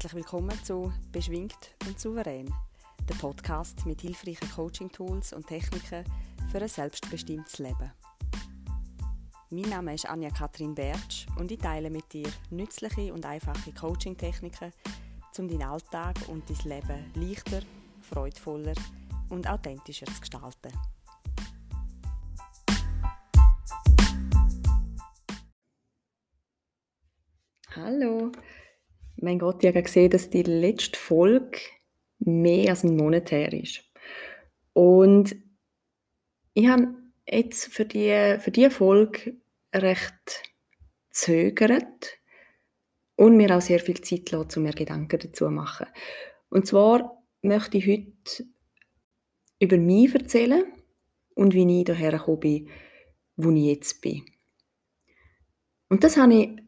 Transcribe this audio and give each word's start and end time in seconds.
Herzlich 0.00 0.14
willkommen 0.14 0.56
zu 0.62 0.92
Beschwingt 1.10 1.74
und 1.84 1.98
Souverän, 1.98 2.54
der 3.08 3.16
Podcast 3.16 3.84
mit 3.84 4.00
hilfreichen 4.00 4.48
Coaching-Tools 4.48 5.32
und 5.32 5.48
Techniken 5.48 6.04
für 6.52 6.62
ein 6.62 6.68
selbstbestimmtes 6.68 7.58
Leben. 7.58 7.90
Mein 9.50 9.68
Name 9.70 9.94
ist 9.94 10.08
Anja 10.08 10.30
Kathrin 10.30 10.72
Bertsch 10.72 11.26
und 11.36 11.50
ich 11.50 11.58
teile 11.58 11.90
mit 11.90 12.12
dir 12.12 12.28
nützliche 12.50 13.12
und 13.12 13.26
einfache 13.26 13.72
Coaching-Techniken, 13.72 14.72
um 15.36 15.48
deinen 15.48 15.62
Alltag 15.64 16.14
und 16.28 16.44
dein 16.48 16.78
Leben 16.78 17.12
leichter, 17.16 17.62
freudvoller 18.00 18.74
und 19.30 19.50
authentischer 19.50 20.06
zu 20.06 20.20
gestalten. 20.20 20.70
Mein 29.28 29.40
Gott, 29.40 29.62
ich 29.62 29.68
habe 29.68 29.82
gesehen, 29.82 30.08
dass 30.08 30.30
die 30.30 30.42
letzte 30.42 30.98
Folge 30.98 31.58
mehr 32.18 32.70
als 32.70 32.82
ein 32.82 32.96
Monat 32.96 33.30
her 33.30 33.52
ist. 33.52 33.84
Und 34.72 35.36
ich 36.54 36.66
habe 36.66 36.94
jetzt 37.30 37.66
für 37.66 37.84
die, 37.84 38.38
für 38.40 38.50
die 38.50 38.70
Folge 38.70 39.36
recht 39.74 40.44
zögert 41.10 42.18
und 43.16 43.36
mir 43.36 43.54
auch 43.54 43.60
sehr 43.60 43.80
viel 43.80 44.00
Zeit 44.00 44.30
lassen, 44.30 44.60
um 44.60 44.62
mir 44.62 44.72
Gedanken 44.72 45.18
dazu 45.18 45.44
zu 45.44 45.50
machen. 45.50 45.88
Und 46.48 46.66
zwar 46.66 47.22
möchte 47.42 47.76
ich 47.76 47.86
heute 47.86 48.48
über 49.60 49.76
mich 49.76 50.14
erzählen 50.14 50.64
und 51.34 51.52
wie 51.52 51.80
ich 51.80 51.84
daher 51.84 52.12
gekommen 52.12 52.40
bin, 52.40 52.70
wo 53.36 53.50
ich 53.50 53.64
jetzt 53.64 54.00
bin. 54.00 54.24
Und 55.90 56.02
das 56.02 56.16
habe 56.16 56.32
ich 56.32 56.67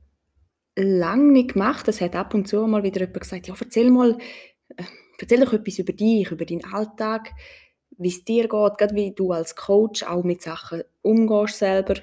lange 0.76 1.32
nicht 1.32 1.54
gemacht. 1.54 1.88
Es 1.88 2.00
hat 2.00 2.16
ab 2.16 2.34
und 2.34 2.48
zu 2.48 2.66
mal 2.66 2.82
wieder 2.82 3.00
jemand 3.00 3.20
gesagt, 3.20 3.48
ja, 3.48 3.54
erzähl 3.58 3.90
mal, 3.90 4.16
äh, 4.76 4.84
erzähl 5.18 5.40
doch 5.40 5.52
etwas 5.52 5.78
über 5.78 5.92
dich, 5.92 6.30
über 6.30 6.44
deinen 6.44 6.64
Alltag, 6.64 7.32
wie 7.98 8.08
es 8.08 8.24
dir 8.24 8.42
geht, 8.42 8.78
gerade 8.78 8.94
wie 8.94 9.12
du 9.12 9.32
als 9.32 9.56
Coach 9.56 10.02
auch 10.02 10.24
mit 10.24 10.42
Sachen 10.42 10.82
umgehst 11.02 11.58
selber. 11.58 11.94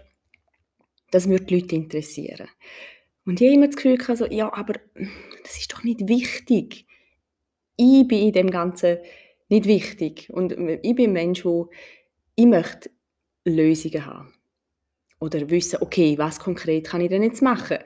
Das 1.12 1.28
würde 1.28 1.46
die 1.46 1.60
Leute 1.60 1.76
interessieren. 1.76 2.48
Und 3.26 3.42
ich 3.42 3.48
habe 3.48 3.56
immer 3.56 3.68
das 3.68 3.76
Gefühl, 3.76 3.98
also, 4.08 4.26
ja, 4.26 4.54
aber 4.54 4.74
das 5.44 5.58
ist 5.58 5.74
doch 5.74 5.84
nicht 5.84 6.08
wichtig. 6.08 6.86
Ich 7.76 8.08
bin 8.08 8.28
in 8.28 8.34
dem 8.34 8.52
Ganzen 8.52 8.98
nicht 9.50 9.66
wichtig. 9.66 10.30
Und 10.32 10.52
ich 10.52 10.96
bin 10.96 11.10
ein 11.10 11.14
Mensch, 11.14 11.46
wo 11.46 11.70
ich 12.36 12.46
möchte 12.46 12.90
Lösungen 13.46 14.06
haben. 14.06 14.34
Oder 15.20 15.50
wissen, 15.50 15.80
okay, 15.82 16.18
was 16.18 16.40
konkret 16.40 16.88
kann 16.88 17.02
ich 17.02 17.10
denn 17.10 17.24
jetzt 17.24 17.42
machen? 17.42 17.80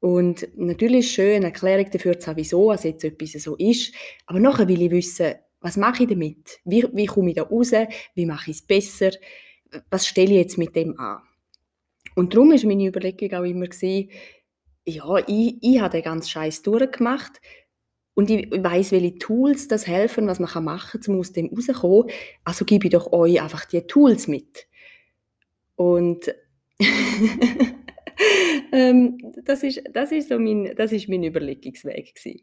Und 0.00 0.48
natürlich 0.56 1.10
schön, 1.10 1.36
eine 1.36 1.46
Erklärung 1.46 1.90
dafür 1.90 2.18
zu 2.18 2.28
haben, 2.28 2.36
wieso 2.36 2.72
es 2.72 2.84
jetzt 2.84 3.04
etwas 3.04 3.32
so 3.32 3.56
ist. 3.56 3.92
Aber 4.26 4.38
nachher 4.38 4.68
will 4.68 4.82
ich 4.82 4.90
wissen, 4.90 5.34
was 5.60 5.76
mache 5.76 6.04
ich 6.04 6.08
damit? 6.08 6.60
Wie, 6.64 6.86
wie 6.92 7.06
komme 7.06 7.30
ich 7.30 7.36
da 7.36 7.42
raus? 7.42 7.72
Wie 8.14 8.26
mache 8.26 8.50
ich 8.50 8.58
es 8.58 8.62
besser? 8.62 9.10
Was 9.90 10.06
stelle 10.06 10.30
ich 10.30 10.38
jetzt 10.38 10.58
mit 10.58 10.76
dem 10.76 10.98
an? 10.98 11.22
Und 12.14 12.34
darum 12.34 12.50
war 12.50 12.66
meine 12.66 12.86
Überlegung 12.86 13.32
auch 13.32 13.44
immer, 13.44 13.66
gewesen, 13.66 14.10
ja, 14.84 15.18
ich, 15.26 15.56
ich 15.60 15.80
habe 15.80 15.90
den 15.90 16.02
ganzen 16.02 16.30
Scheiß 16.30 16.62
durchgemacht 16.62 17.40
und 18.14 18.30
ich 18.30 18.50
weiß, 18.50 18.92
welche 18.92 19.18
Tools 19.18 19.68
das 19.68 19.86
helfen, 19.86 20.26
was 20.26 20.40
man 20.40 20.64
machen 20.64 21.00
kann, 21.00 21.14
um 21.14 21.20
aus 21.20 21.32
dem 21.32 21.48
rauszukommen. 21.48 22.10
Also 22.44 22.64
gebe 22.64 22.86
ich 22.86 22.92
doch 22.92 23.12
euch 23.12 23.40
einfach 23.40 23.66
die 23.66 23.82
Tools 23.82 24.26
mit. 24.28 24.66
Und 25.76 26.34
ähm, 28.72 29.18
das, 29.44 29.62
ist, 29.62 29.82
das, 29.92 30.12
ist 30.12 30.28
so 30.28 30.38
mein, 30.38 30.74
das 30.76 30.92
ist 30.92 31.08
mein 31.08 31.24
Überlegungsweg. 31.24 32.14
Gewesen. 32.14 32.40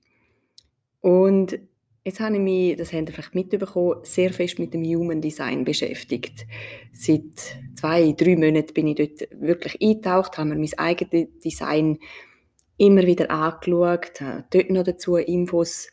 Und 1.02 1.60
jetzt 2.04 2.20
habe 2.20 2.36
ich 2.36 2.42
mich, 2.42 2.76
das 2.78 2.94
habt 2.94 3.10
ihr 3.10 3.14
vielleicht 3.14 3.36
mitbekommen, 3.36 4.00
sehr 4.04 4.32
fest 4.32 4.60
mit 4.60 4.74
dem 4.74 4.84
Human 4.84 5.22
Design 5.22 5.66
beschäftigt. 5.66 6.46
Seit 6.94 7.58
zwei, 7.76 8.14
drei 8.14 8.36
Monaten 8.36 8.74
bin 8.74 8.88
ich 8.88 8.96
dort 8.96 9.30
wirklich 9.40 9.82
eingetaucht, 9.82 10.38
habe 10.38 10.50
mir 10.50 10.56
mein 10.56 10.78
eigenes 10.78 11.28
Design 11.44 11.98
immer 12.78 13.04
wieder 13.04 13.32
angeschaut, 13.32 14.22
habe 14.22 14.46
dort 14.50 14.70
noch 14.70 14.84
dazu 14.84 15.16
Infos 15.16 15.90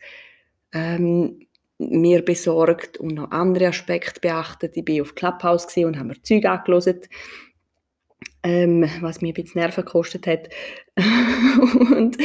ähm, 0.73 1.47
mir 1.77 2.23
besorgt 2.23 2.97
und 2.97 3.15
noch 3.15 3.31
andere 3.31 3.67
Aspekte 3.67 4.19
beachtet. 4.19 4.77
Ich 4.77 4.85
bin 4.85 5.01
auf 5.01 5.15
Clubhouse 5.15 5.67
und 5.77 5.97
habe 5.97 6.09
mir 6.09 6.21
Zeug 6.21 6.45
angehört 6.45 7.09
ähm, 8.43 8.89
was 9.01 9.21
mir 9.21 9.29
ein 9.29 9.33
bisschen 9.33 9.61
Nerven 9.61 9.85
gekostet 9.85 10.27
hat. 10.27 10.49
und 11.91 12.17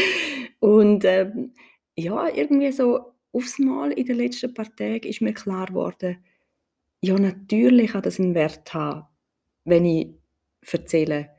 und 0.60 1.04
ähm, 1.04 1.54
ja, 1.96 2.28
irgendwie 2.28 2.72
so 2.72 3.14
aufs 3.32 3.58
Mal 3.58 3.92
in 3.92 4.06
den 4.06 4.16
letzten 4.16 4.54
paar 4.54 4.74
Tagen 4.74 5.08
ist 5.08 5.20
mir 5.20 5.34
klar 5.34 5.66
geworden, 5.66 6.24
ja, 7.00 7.16
natürlich 7.18 7.94
hat 7.94 8.06
das 8.06 8.18
einen 8.18 8.34
Wert 8.34 8.72
haben, 8.74 9.06
wenn 9.64 9.84
ich 9.84 10.08
erzähle, 10.70 11.30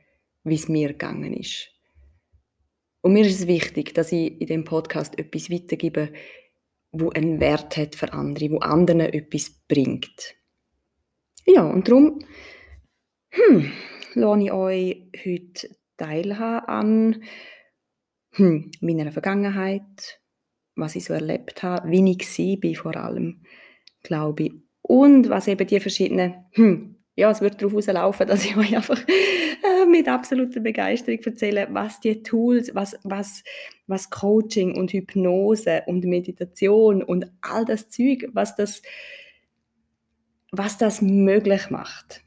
wie 0.44 0.54
es 0.54 0.68
mir 0.68 0.88
gegangen 0.88 1.34
ist. 1.34 1.68
Und 3.02 3.12
mir 3.12 3.26
ist 3.26 3.40
es 3.40 3.46
wichtig, 3.46 3.94
dass 3.94 4.12
ich 4.12 4.40
in 4.40 4.46
dem 4.46 4.64
Podcast 4.64 5.18
etwas 5.18 5.50
weitergebe, 5.50 6.12
wo 6.92 7.10
einen 7.10 7.40
Wert 7.40 7.76
hat 7.76 7.94
für 7.94 8.12
andere, 8.12 8.50
wo 8.50 8.58
anderen 8.58 9.00
etwas 9.00 9.50
bringt. 9.68 10.34
Ja, 11.46 11.62
und 11.62 11.88
darum, 11.88 12.20
hm, 13.30 13.72
lasse 14.14 14.42
ich 14.42 14.52
euch 14.52 15.02
heute 15.24 15.76
teilhaben 15.96 16.66
an 16.68 17.22
hm, 18.32 18.70
meiner 18.80 19.12
Vergangenheit, 19.12 20.20
was 20.76 20.96
ich 20.96 21.04
so 21.04 21.14
erlebt 21.14 21.62
habe, 21.62 21.90
wie 21.90 22.12
ich 22.12 22.84
war 22.84 22.92
vor 22.92 22.96
allem, 22.96 23.42
glaube 24.02 24.44
ich. 24.44 24.52
Und 24.82 25.28
was 25.28 25.46
eben 25.46 25.66
die 25.66 25.80
verschiedenen, 25.80 26.46
hm, 26.52 26.96
ja, 27.16 27.30
es 27.30 27.40
wird 27.40 27.60
darauf 27.60 27.74
rauslaufen, 27.74 28.26
dass 28.28 28.44
ich 28.44 28.56
euch 28.56 28.74
einfach 28.74 29.00
äh, 29.06 29.86
mit 29.86 30.08
absoluter 30.08 30.60
Begeisterung 30.60 31.20
erzähle, 31.20 31.68
was 31.70 32.00
die 32.00 32.22
Tools, 32.22 32.74
was, 32.74 32.98
was, 33.04 33.44
was 33.86 34.10
Coaching 34.10 34.76
und 34.76 34.92
Hypnose 34.92 35.82
und 35.86 36.04
Meditation 36.04 37.02
und 37.02 37.30
all 37.42 37.64
das 37.64 37.90
Zeug, 37.90 38.28
was 38.32 38.56
das, 38.56 38.82
was 40.50 40.78
das 40.78 41.02
möglich 41.02 41.70
macht. 41.70 42.22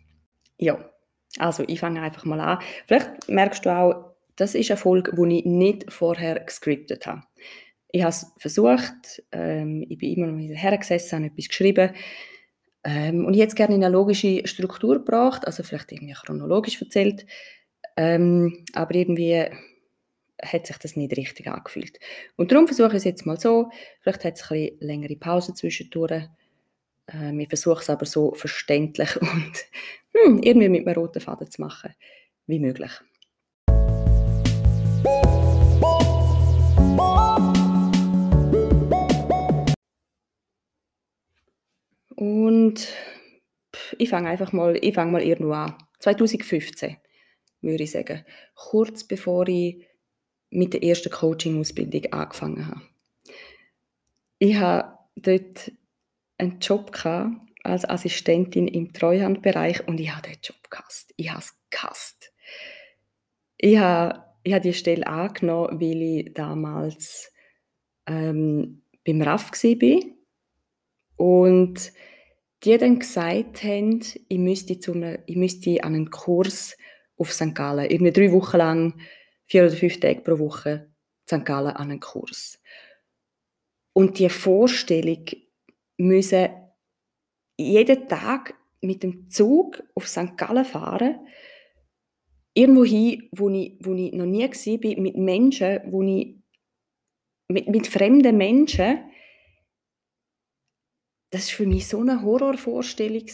Ja, 0.57 0.92
also, 1.39 1.63
ich 1.67 1.79
fange 1.79 2.01
einfach 2.01 2.25
mal 2.25 2.39
an. 2.39 2.59
Vielleicht 2.87 3.27
merkst 3.27 3.65
du 3.65 3.69
auch, 3.75 4.13
das 4.35 4.55
ist 4.55 4.71
eine 4.71 4.77
Folge, 4.77 5.15
die 5.15 5.39
ich 5.39 5.45
nicht 5.45 5.91
vorher 5.91 6.39
gescriptet 6.39 7.05
habe. 7.05 7.23
Ich 7.91 8.01
habe 8.01 8.09
es 8.09 8.31
versucht, 8.37 9.23
ähm, 9.31 9.85
ich 9.87 9.97
bin 9.99 10.13
immer 10.13 10.27
noch 10.27 10.37
wieder 10.37 10.55
hergesessen, 10.55 11.19
habe 11.19 11.27
etwas 11.27 11.47
geschrieben 11.47 11.91
ähm, 12.83 13.25
und 13.25 13.33
ich 13.33 13.39
hätte 13.39 13.49
es 13.49 13.55
gerne 13.55 13.75
in 13.75 13.83
eine 13.83 13.93
logische 13.93 14.45
Struktur 14.47 14.95
gebracht, 14.95 15.45
also 15.45 15.63
vielleicht 15.63 15.91
irgendwie 15.91 16.13
chronologisch 16.13 16.81
erzählt, 16.81 17.25
ähm, 17.95 18.65
aber 18.73 18.95
irgendwie 18.95 19.45
hat 20.41 20.67
sich 20.67 20.77
das 20.77 20.95
nicht 20.95 21.15
richtig 21.15 21.47
angefühlt. 21.47 21.99
Und 22.35 22.51
darum 22.51 22.67
versuche 22.67 22.89
ich 22.89 22.95
es 22.95 23.03
jetzt 23.03 23.25
mal 23.25 23.39
so, 23.39 23.69
vielleicht 24.01 24.25
hat 24.25 24.35
es 24.35 24.51
ein 24.51 24.59
bisschen 24.59 24.77
längere 24.79 25.15
Pause 25.15 25.53
zwischendurch, 25.53 26.23
ähm, 27.07 27.39
ich 27.39 27.47
versuche 27.47 27.81
es 27.81 27.89
aber 27.89 28.05
so 28.05 28.33
verständlich 28.33 29.15
und 29.21 29.53
hm, 30.13 30.39
irgendwie 30.41 30.69
mit 30.69 30.87
einem 30.87 30.95
roten 30.95 31.19
Faden 31.19 31.49
zu 31.49 31.61
machen, 31.61 31.93
wie 32.47 32.59
möglich. 32.59 32.91
Und 42.15 42.87
ich 43.97 44.09
fange 44.09 44.29
einfach 44.29 44.53
mal, 44.53 44.77
ich 44.81 44.93
fange 44.93 45.11
mal 45.11 45.23
irgendwo 45.23 45.51
an. 45.53 45.75
2015, 45.99 46.97
würde 47.61 47.83
ich 47.83 47.91
sagen. 47.91 48.23
Kurz 48.55 49.03
bevor 49.03 49.47
ich 49.47 49.85
mit 50.49 50.73
der 50.73 50.83
ersten 50.83 51.11
Coaching-Ausbildung 51.11 52.13
angefangen 52.13 52.67
habe. 52.67 52.81
Ich 54.39 54.55
habe 54.55 54.97
dort 55.15 55.71
einen 56.37 56.59
Job 56.59 56.91
als 57.63 57.89
Assistentin 57.89 58.67
im 58.67 58.93
Treuhandbereich 58.93 59.87
und 59.87 59.99
ich 59.99 60.13
habe 60.13 60.27
den 60.27 60.37
Job 60.43 60.69
gehasst. 60.69 61.13
Ich 61.15 61.29
habe 61.29 61.39
es 61.39 61.57
gehasst. 61.69 62.33
Ich 63.57 63.77
habe, 63.77 64.23
ich 64.43 64.53
habe 64.53 64.63
die 64.63 64.73
Stelle 64.73 65.07
angenommen, 65.07 65.79
weil 65.79 66.01
ich 66.01 66.33
damals 66.33 67.31
ähm, 68.05 68.83
beim 69.05 69.21
RAF 69.21 69.51
war 69.51 69.99
und 71.15 71.93
die 72.63 72.77
dann 72.77 72.99
gesagt 72.99 73.63
haben, 73.63 74.01
ich 74.27 74.37
müsste, 74.37 74.79
zu 74.79 74.93
einem, 74.93 75.19
ich 75.25 75.35
müsste 75.35 75.83
an 75.83 75.95
einen 75.95 76.09
Kurs 76.09 76.77
auf 77.17 77.31
St. 77.31 77.55
Gallen, 77.55 77.89
irgendwie 77.89 78.11
drei 78.11 78.31
Wochen 78.31 78.57
lang, 78.57 79.01
vier 79.45 79.65
oder 79.65 79.75
fünf 79.75 79.99
Tage 79.99 80.21
pro 80.21 80.39
Woche, 80.39 80.89
St. 81.27 81.45
Gallen 81.45 81.75
an 81.75 81.91
einen 81.91 81.99
Kurs. 81.99 82.59
Und 83.93 84.19
die 84.19 84.29
Vorstellung, 84.29 85.25
müssen 85.97 86.49
jeden 87.57 88.07
Tag 88.07 88.55
mit 88.81 89.03
dem 89.03 89.29
Zug 89.29 89.83
auf 89.95 90.07
St. 90.07 90.37
Gallen 90.37 90.65
fahren, 90.65 91.19
irgendwo 92.53 92.83
hin, 92.83 93.29
wo 93.31 93.49
ich, 93.49 93.77
wo 93.79 93.93
ich 93.93 94.13
noch 94.13 94.25
nie 94.25 94.43
war, 94.43 95.01
mit 95.01 95.15
Menschen, 95.17 95.79
wo 95.91 96.01
ich 96.01 96.35
mit, 97.47 97.67
mit 97.67 97.87
fremden 97.87 98.37
Menschen, 98.37 99.03
das 101.29 101.49
war 101.49 101.55
für 101.57 101.65
mich 101.65 101.87
so 101.87 102.01
eine 102.01 102.21
Horrorvorstellung. 102.21 103.25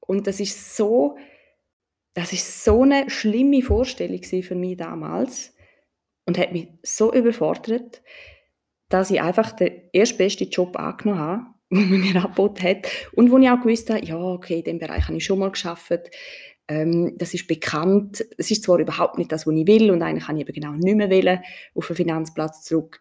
Und 0.00 0.26
das 0.26 0.40
ist 0.40 0.76
so, 0.76 1.16
das 2.14 2.32
ist 2.32 2.64
so 2.64 2.82
eine 2.82 3.08
schlimme 3.08 3.62
Vorstellung 3.62 4.22
für 4.22 4.54
mich 4.54 4.76
damals 4.76 5.54
und 6.26 6.36
hat 6.36 6.52
mich 6.52 6.68
so 6.82 7.12
überfordert, 7.12 8.02
dass 8.88 9.10
ich 9.10 9.20
einfach 9.20 9.52
den 9.52 9.88
erstbesten 9.92 10.50
Job 10.50 10.76
angenommen 10.76 11.20
habe, 11.20 11.49
den 11.78 11.88
man 11.90 12.00
mir 12.00 12.16
angeboten 12.16 12.62
hat 12.62 12.88
und 13.14 13.30
wo 13.30 13.38
ich 13.38 13.48
auch 13.48 13.60
gewusst 13.60 13.90
habe, 13.90 14.04
ja, 14.04 14.16
okay, 14.16 14.58
in 14.58 14.64
diesem 14.64 14.78
Bereich 14.80 15.06
habe 15.06 15.16
ich 15.16 15.24
schon 15.24 15.38
mal 15.38 15.50
geschafft. 15.50 16.10
Ähm, 16.68 17.14
das 17.16 17.32
ist 17.34 17.46
bekannt. 17.46 18.24
Es 18.38 18.50
ist 18.50 18.64
zwar 18.64 18.78
überhaupt 18.78 19.18
nicht 19.18 19.30
das, 19.30 19.46
was 19.46 19.54
ich 19.54 19.66
will 19.66 19.90
und 19.90 20.02
eigentlich 20.02 20.26
kann 20.26 20.36
ich 20.36 20.42
eben 20.42 20.52
genau 20.52 20.72
nicht 20.72 20.96
mehr 20.96 21.10
wollen, 21.10 21.40
auf 21.74 21.86
den 21.86 21.96
Finanzplatz 21.96 22.64
zurück. 22.64 23.00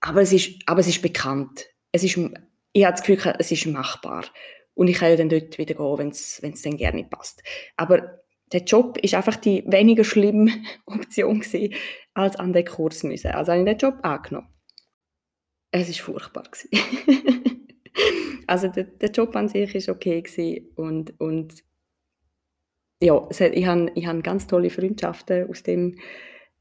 Aber 0.00 0.22
es 0.22 0.32
ist, 0.32 0.62
aber 0.66 0.80
es 0.80 0.88
ist 0.88 1.02
bekannt. 1.02 1.66
Es 1.92 2.02
ist, 2.02 2.16
ich 2.72 2.84
habe 2.84 2.92
das 2.92 3.02
Gefühl, 3.02 3.34
es 3.38 3.52
ist 3.52 3.66
machbar. 3.66 4.24
Und 4.74 4.88
ich 4.88 4.96
kann 4.96 5.10
ja 5.10 5.16
dann 5.16 5.28
dort 5.28 5.58
wieder 5.58 5.74
gehen, 5.74 5.98
wenn 5.98 6.08
es 6.52 6.62
dann 6.62 6.76
gerne 6.76 7.04
passt. 7.04 7.42
Aber 7.76 8.22
der 8.52 8.62
Job 8.62 8.98
ist 8.98 9.14
einfach 9.14 9.36
die 9.36 9.64
weniger 9.66 10.04
schlimme 10.04 10.50
Option 10.86 11.40
gewesen, 11.40 11.74
als 12.14 12.36
an 12.36 12.52
den 12.52 12.64
Kurs 12.64 13.02
müssen. 13.02 13.32
Also 13.32 13.52
habe 13.52 13.60
ich 13.60 13.66
den 13.66 13.78
Job 13.78 13.98
angenommen. 14.02 14.48
Es 15.70 15.88
ist 15.88 16.00
furchtbar 16.00 16.44
also 18.48 18.68
der, 18.68 18.84
der, 18.84 19.10
Job 19.10 19.34
an 19.36 19.48
sich 19.48 19.74
ist 19.74 19.88
okay 19.88 20.70
und, 20.76 21.18
und 21.20 21.64
ja, 23.00 23.28
ich 23.30 23.66
habe 23.66 23.90
ich 23.94 24.06
hab 24.06 24.22
ganz 24.22 24.46
tolle 24.46 24.70
Freundschaften 24.70 25.48
aus 25.48 25.62
dem 25.62 25.96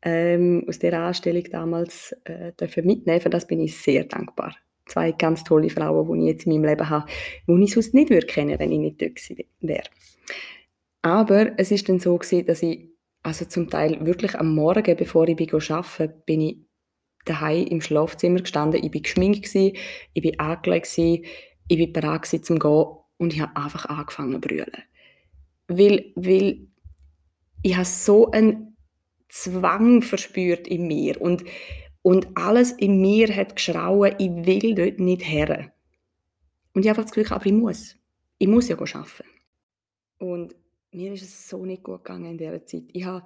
ähm, 0.04 0.66
aus 0.68 0.80
der 0.80 1.00
Anstellung 1.00 1.44
damals 1.52 2.16
äh, 2.24 2.54
dürfen 2.54 2.86
mitnehmen. 2.86 3.22
Für 3.22 3.30
das 3.30 3.46
bin 3.46 3.60
ich 3.60 3.78
sehr 3.78 4.06
dankbar. 4.06 4.56
Zwei 4.88 5.12
ganz 5.12 5.44
tolle 5.44 5.70
Frauen, 5.70 6.20
die 6.20 6.26
ich 6.26 6.34
jetzt 6.34 6.46
in 6.46 6.54
meinem 6.54 6.70
Leben 6.70 6.90
habe, 6.90 7.10
die 7.48 7.64
ich 7.64 7.74
sonst 7.74 7.94
nicht 7.94 8.10
würde 8.10 8.26
kennen, 8.26 8.58
wenn 8.60 8.72
ich 8.72 8.80
nicht 8.80 9.02
dort 9.02 9.20
wäre. 9.60 9.84
Aber 11.04 11.52
es 11.58 11.72
ist 11.72 11.88
dann 11.88 12.00
so 12.00 12.18
gewesen, 12.18 12.46
dass 12.46 12.64
ich 12.64 12.90
also 13.24 13.46
zum 13.46 13.70
Teil 13.70 14.04
wirklich 14.06 14.36
am 14.36 14.56
Morgen, 14.56 14.98
bevor 14.98 15.28
ich 15.28 15.36
bin 15.36 15.50
arbeiten 15.54 16.14
bin 16.26 16.42
ich 16.42 16.58
daheim 17.26 17.68
im 17.68 17.82
Schlafzimmer 17.82 18.40
gestanden. 18.40 18.84
Ich 18.84 18.92
bin 18.92 19.04
geschminkt 19.04 19.44
gewesen, 19.44 19.78
ich 20.14 20.22
bin 20.24 20.40
angelegt 20.40 20.92
gewesen, 20.92 21.26
ich 21.72 21.78
bin 21.78 21.94
bereit 21.94 22.24
gewesen 22.24 22.44
zum 22.44 22.60
gehen 22.60 22.86
und 23.18 23.34
ich 23.34 23.40
habe 23.40 23.56
einfach 23.56 23.86
angefangen 23.86 24.34
zu 24.34 24.42
brüllen. 24.42 24.84
Weil, 25.70 26.12
weil 26.16 26.68
ich 27.64 27.76
habe 27.76 27.86
so 27.86 28.30
einen 28.32 28.76
Zwang 29.30 30.02
verspürt 30.02 30.68
in 30.68 30.88
mir 30.88 31.22
und, 31.22 31.46
und 32.02 32.28
alles 32.36 32.74
in 32.74 33.00
mir 33.00 33.34
hat 33.34 33.56
geschrauen, 33.56 34.16
ich 34.18 34.32
will 34.46 34.76
dort 34.76 35.00
nicht 35.00 35.26
her. 35.26 35.72
Und 36.74 36.84
ich 36.84 36.90
habe 36.90 37.00
einfach 37.00 37.04
das 37.04 37.14
Gefühl, 37.14 37.34
aber 37.34 37.46
ich 37.46 37.54
muss. 37.54 37.96
Ich 38.38 38.48
muss 38.50 38.68
ja 38.68 38.78
arbeiten. 38.78 39.24
Und 40.18 40.54
mir 40.92 41.14
ist 41.14 41.24
es 41.24 41.48
so 41.48 41.66
nicht 41.66 41.84
gut 41.84 42.04
gegangen 42.04 42.32
in 42.32 42.38
dieser 42.38 42.66
Zeit. 42.66 42.84
Ich 42.92 43.06
habe 43.06 43.26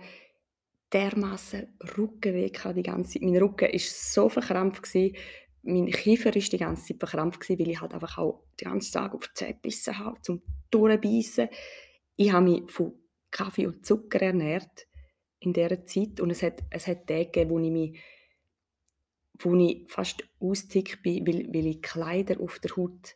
dermaßen 0.94 1.68
Rückenweh 1.98 2.52
die 2.52 2.84
ganze 2.84 3.14
Zeit. 3.14 3.22
Mein 3.24 3.38
Rücken 3.38 3.72
war 3.72 3.80
so 3.80 4.30
verkrampft 4.30 4.84
gewesen. 4.84 5.16
Mein 5.66 5.88
Kiefer 5.88 6.34
war 6.34 6.42
die 6.42 6.58
ganze 6.58 6.86
Zeit 6.86 7.00
verkrampft 7.00 7.50
weil 7.50 7.70
ich 7.70 7.82
halt 7.82 7.94
einfach 7.94 8.18
auch 8.18 8.44
den 8.62 8.70
ganzen 8.70 8.94
Tag 8.94 9.14
auf 9.14 9.28
die 9.28 9.34
Zähne 9.34 9.54
gebissen 9.56 9.98
habe, 9.98 10.22
zum 10.22 10.42
Durchbeissen. 10.70 11.50
Ich 12.16 12.32
habe 12.32 12.46
mich 12.46 12.72
von 12.72 12.94
Kaffee 13.32 13.68
und 13.68 13.86
Zucker 13.86 14.22
ernährt 14.22 14.88
in 15.40 15.54
dieser 15.54 15.86
Zeit 15.86 16.20
und 16.20 16.30
es 16.30 16.44
hat, 16.44 16.64
es 16.70 16.88
hat 16.88 17.08
Tage 17.08 17.50
wo 17.50 17.60
ich 17.60 17.72
mich 17.72 18.00
wo 19.40 19.54
ich 19.56 19.84
fast 19.88 20.24
ausgetickt 20.40 21.04
bin, 21.04 21.28
weil, 21.28 21.54
weil 21.54 21.68
ich 21.68 21.82
Kleider 21.82 22.40
auf 22.40 22.60
der 22.60 22.76
Haut 22.78 23.16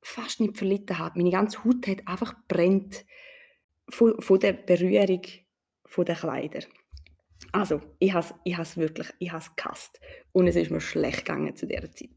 fast 0.00 0.40
nicht 0.40 0.56
verlitten 0.56 0.98
habe. 0.98 1.18
Meine 1.18 1.30
ganze 1.30 1.64
Haut 1.64 1.86
hat 1.86 2.06
einfach 2.06 2.34
brennt 2.48 3.04
von, 3.88 4.20
von 4.20 4.40
der 4.40 4.54
Berührung 4.54 5.22
der 5.98 6.16
Kleider. 6.16 6.60
Also, 7.50 7.80
ich 7.98 8.12
habe 8.12 8.26
ich 8.44 8.58
es 8.58 8.76
wirklich, 8.76 9.08
ich 9.18 9.32
habe 9.32 9.44
gehasst. 9.56 10.00
Und 10.32 10.46
es 10.46 10.56
ist 10.56 10.70
mir 10.70 10.80
schlecht 10.80 11.24
gegangen 11.24 11.54
zu 11.56 11.66
dieser 11.66 11.92
Zeit. 11.92 12.10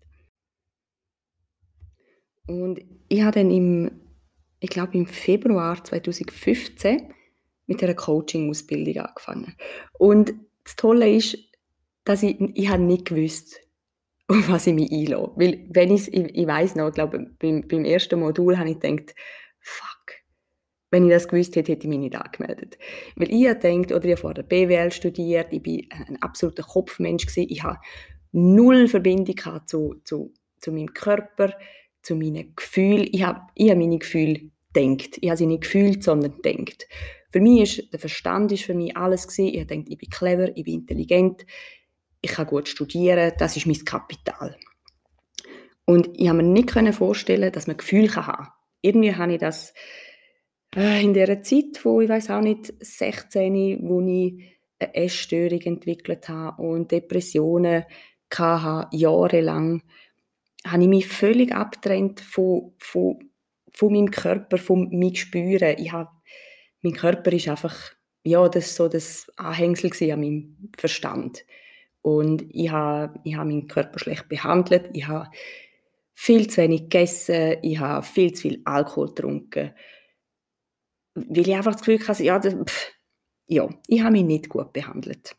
Und 2.48 2.80
ich 3.10 3.22
habe 3.22 3.40
dann 3.40 3.52
im, 3.52 3.92
ich 4.60 4.70
glaube 4.70 4.98
im 4.98 5.08
Februar 5.08 5.84
2015 5.84 7.14
mit 7.66 7.84
einer 7.84 7.96
Coaching-Ausbildung 7.96 8.98
angefangen. 8.98 9.56
Und 9.94 10.34
das 10.64 10.76
Tolle 10.76 11.12
ist, 11.12 11.38
dass 12.04 12.24
ich, 12.24 12.40
ich 12.40 12.70
habe 12.70 12.84
nicht 12.84 13.06
gewusst, 13.06 13.60
auf 14.28 14.50
was 14.50 14.68
ich 14.68 14.74
mich 14.74 14.92
einlasse. 14.92 15.32
Weil, 15.36 15.66
wenn 15.70 15.92
ich, 15.92 16.14
ich 16.14 16.48
weiß 16.48 16.76
noch, 16.76 16.90
ich 16.90 16.94
glaube, 16.94 17.32
beim, 17.40 17.68
beim 17.68 17.86
ersten 17.86 18.20
Modul 18.20 18.58
habe 18.58 18.70
ich 18.70 18.80
gedacht, 18.80 19.16
fuck, 19.60 19.95
wenn 20.96 21.04
ich 21.04 21.12
das 21.12 21.28
gewusst 21.28 21.58
hätte, 21.58 21.74
hätte 21.74 21.84
ich 21.84 21.90
mich 21.90 22.00
nicht 22.00 22.16
angemeldet. 22.16 22.78
Weil 23.18 23.30
ich 23.30 23.54
denkt 23.56 23.92
oder 23.92 24.06
ich 24.06 24.12
habe 24.12 24.22
vorher 24.22 24.44
BWL 24.44 24.94
studiert, 24.94 25.48
ich 25.52 25.62
bin 25.62 25.86
ein 25.90 26.22
absoluter 26.22 26.64
Kopfmensch 26.64 27.26
gewesen, 27.26 27.50
ich 27.50 27.64
habe 27.64 27.80
null 28.32 28.88
Verbindung 28.88 29.36
zu, 29.66 29.96
zu, 30.06 30.34
zu 30.58 30.72
meinem 30.72 30.94
Körper, 30.94 31.54
zu 32.02 32.16
meinen 32.16 32.56
Gefühlen. 32.56 33.10
Ich 33.12 33.24
habe, 33.24 33.42
ich 33.56 33.70
habe 33.70 33.80
meine 33.82 33.98
Gefühle 33.98 34.52
denkt. 34.74 35.18
Ich 35.20 35.28
habe 35.28 35.36
sie 35.36 35.48
nicht 35.48 35.64
gefühlt, 35.64 36.02
sondern 36.02 36.42
denkt. 36.44 36.88
Für 37.30 37.42
mich 37.42 37.80
ist 37.80 37.92
der 37.92 38.00
Verstand 38.00 38.54
ist 38.54 38.64
für 38.64 38.74
mich 38.74 38.96
alles 38.96 39.28
gewesen. 39.28 39.54
Ich 39.54 39.68
denke, 39.68 39.92
ich 39.92 39.98
bin 39.98 40.10
clever, 40.10 40.56
ich 40.56 40.64
bin 40.64 40.76
intelligent, 40.76 41.46
ich 42.22 42.32
kann 42.32 42.48
gut 42.48 42.70
studieren, 42.70 43.34
das 43.38 43.58
ist 43.58 43.66
mein 43.66 43.84
Kapital. 43.84 44.56
Und 45.84 46.10
ich 46.14 46.30
habe 46.30 46.42
mir 46.42 46.44
nicht 46.44 46.72
vorstellen, 46.96 47.52
dass 47.52 47.68
man 47.68 47.76
Gefühle 47.76 48.16
haben 48.16 48.26
kann. 48.26 48.48
Irgendwie 48.82 49.14
habe 49.14 49.34
ich 49.34 49.40
das 49.40 49.74
äh, 50.76 51.04
in 51.04 51.14
der 51.14 51.42
Zeit, 51.42 51.84
wo 51.84 52.02
ich 52.02 52.10
weiß 52.10 52.30
auch 52.32 52.42
nicht 52.42 52.74
16, 52.80 53.80
wo 53.82 54.02
ich 54.02 54.56
eine 54.80 54.96
Essstörung 54.96 55.62
entwickelt 55.62 56.28
habe 56.30 56.62
und 56.62 56.92
Depressionen 56.92 57.86
hatte, 58.34 58.88
jahrelang, 58.96 59.82
habe 60.68 60.84
ich 60.84 60.90
mich 60.90 61.08
völlig 61.08 61.54
abgetrennt 61.54 62.20
von, 62.20 62.74
von, 62.78 63.20
von 63.72 63.94
meinem 63.94 64.12
Körper, 64.12 64.58
von 64.58 64.90
meinem 64.90 65.16
Spüren. 65.16 65.76
Ich 65.78 65.92
habe, 65.92 66.10
mein 66.82 66.94
Körper 66.94 67.32
ist 67.32 67.48
einfach, 67.48 67.76
ja, 68.24 68.50
das 68.50 68.76
so 68.76 68.90
das 68.90 69.32
Anhängsel 69.38 70.12
an 70.12 70.20
meinem 70.20 70.72
Verstand. 70.78 71.46
Und 72.02 72.46
ich 72.50 72.70
habe, 72.72 73.20
ich 73.24 73.36
habe 73.36 73.48
meinen 73.48 73.68
Körper 73.68 74.00
schlecht 74.00 74.28
behandelt, 74.28 74.90
ich 74.94 75.08
habe 75.08 75.30
viel 76.14 76.50
zu 76.50 76.62
wenig 76.62 76.84
gegessen, 76.84 77.58
ich 77.62 77.80
habe 77.80 78.06
viel 78.06 78.34
zu 78.34 78.44
viel 78.44 78.62
Alkohol 78.66 79.08
getrunken 79.08 79.74
weil 81.16 81.48
ich 81.48 81.56
einfach 81.56 81.74
das 81.74 81.84
Gefühl 81.84 82.08
hatte, 82.08 82.24
ja, 82.24 82.38
das, 82.40 82.54
pff, 82.54 82.92
ja, 83.48 83.70
ich 83.88 84.02
habe 84.02 84.12
mich 84.12 84.24
nicht 84.24 84.50
gut 84.50 84.74
behandelt. 84.74 85.36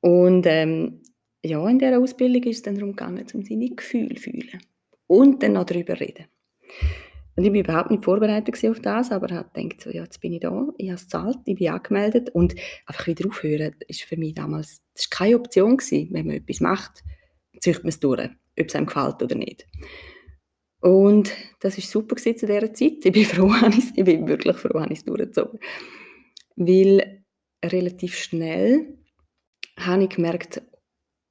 Und 0.00 0.46
ähm, 0.46 1.02
ja, 1.44 1.66
in 1.68 1.78
dieser 1.78 1.98
Ausbildung 1.98 2.42
ist 2.44 2.56
es 2.56 2.62
dann 2.62 2.74
darum 2.74 2.90
gegangen, 2.90 3.26
um 3.34 3.44
seine 3.44 3.70
Gefühle 3.70 4.14
zu 4.14 4.22
fühlen 4.22 4.60
und 5.06 5.42
dann 5.42 5.52
noch 5.52 5.64
darüber 5.64 5.98
reden. 5.98 6.26
Und 7.36 7.44
ich 7.44 7.52
war 7.52 7.60
überhaupt 7.60 7.90
nicht 7.90 8.04
vorbereitet 8.04 8.64
auf 8.68 8.80
das, 8.80 9.12
aber 9.12 9.34
habe 9.34 9.48
gedacht, 9.52 9.80
so, 9.80 9.90
ja, 9.90 10.02
jetzt 10.02 10.20
bin 10.20 10.32
ich 10.32 10.40
da, 10.40 10.68
ich 10.76 10.88
habe 10.88 10.96
es 10.96 11.04
gezahlt, 11.04 11.38
ich 11.46 11.56
bin 11.56 11.70
angemeldet 11.70 12.30
und 12.30 12.54
einfach 12.86 13.06
wieder 13.06 13.28
aufhören, 13.28 13.74
ist 13.88 14.02
für 14.02 14.16
mich 14.16 14.34
damals, 14.34 14.82
das 14.94 15.04
ist 15.04 15.10
keine 15.10 15.36
Option 15.36 15.76
gewesen. 15.76 16.08
Wenn 16.12 16.26
man 16.26 16.36
etwas 16.36 16.60
macht, 16.60 17.02
zieht 17.60 17.78
man 17.78 17.88
es 17.88 18.00
durch, 18.00 18.28
ob 18.58 18.66
es 18.66 18.74
einem 18.74 18.86
gefällt 18.86 19.22
oder 19.22 19.36
nicht. 19.36 19.66
Und 20.80 21.32
das 21.60 21.76
war 21.76 21.84
super 21.84 22.16
zu 22.16 22.32
dieser 22.32 22.72
Zeit. 22.72 23.04
Ich 23.04 23.12
bin 23.12 23.24
froh, 23.24 23.52
ich 23.94 24.04
bin 24.04 24.26
wirklich 24.26 24.56
froh, 24.56 24.78
dass 24.78 24.90
ich 24.90 24.98
es 24.98 25.04
durchgezogen 25.04 25.60
Weil 26.56 27.24
relativ 27.64 28.16
schnell 28.16 28.98
habe 29.76 30.04
ich 30.04 30.10
gemerkt, 30.10 30.62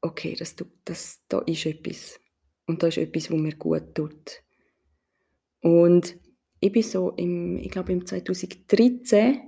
okay, 0.02 0.36
das, 0.38 0.56
das, 0.86 1.20
da 1.28 1.40
ist 1.40 1.66
etwas. 1.66 2.20
Und 2.68 2.84
da 2.84 2.88
ist 2.88 2.98
etwas, 2.98 3.32
was 3.32 3.40
mir 3.40 3.56
gut 3.56 3.96
tut. 3.96 4.44
Und 5.62 6.16
ich 6.60 6.72
bin 6.72 6.84
so, 6.84 7.12
im, 7.12 7.58
ich 7.58 7.70
glaube 7.70 7.92
im 7.92 8.06
2013, 8.06 9.40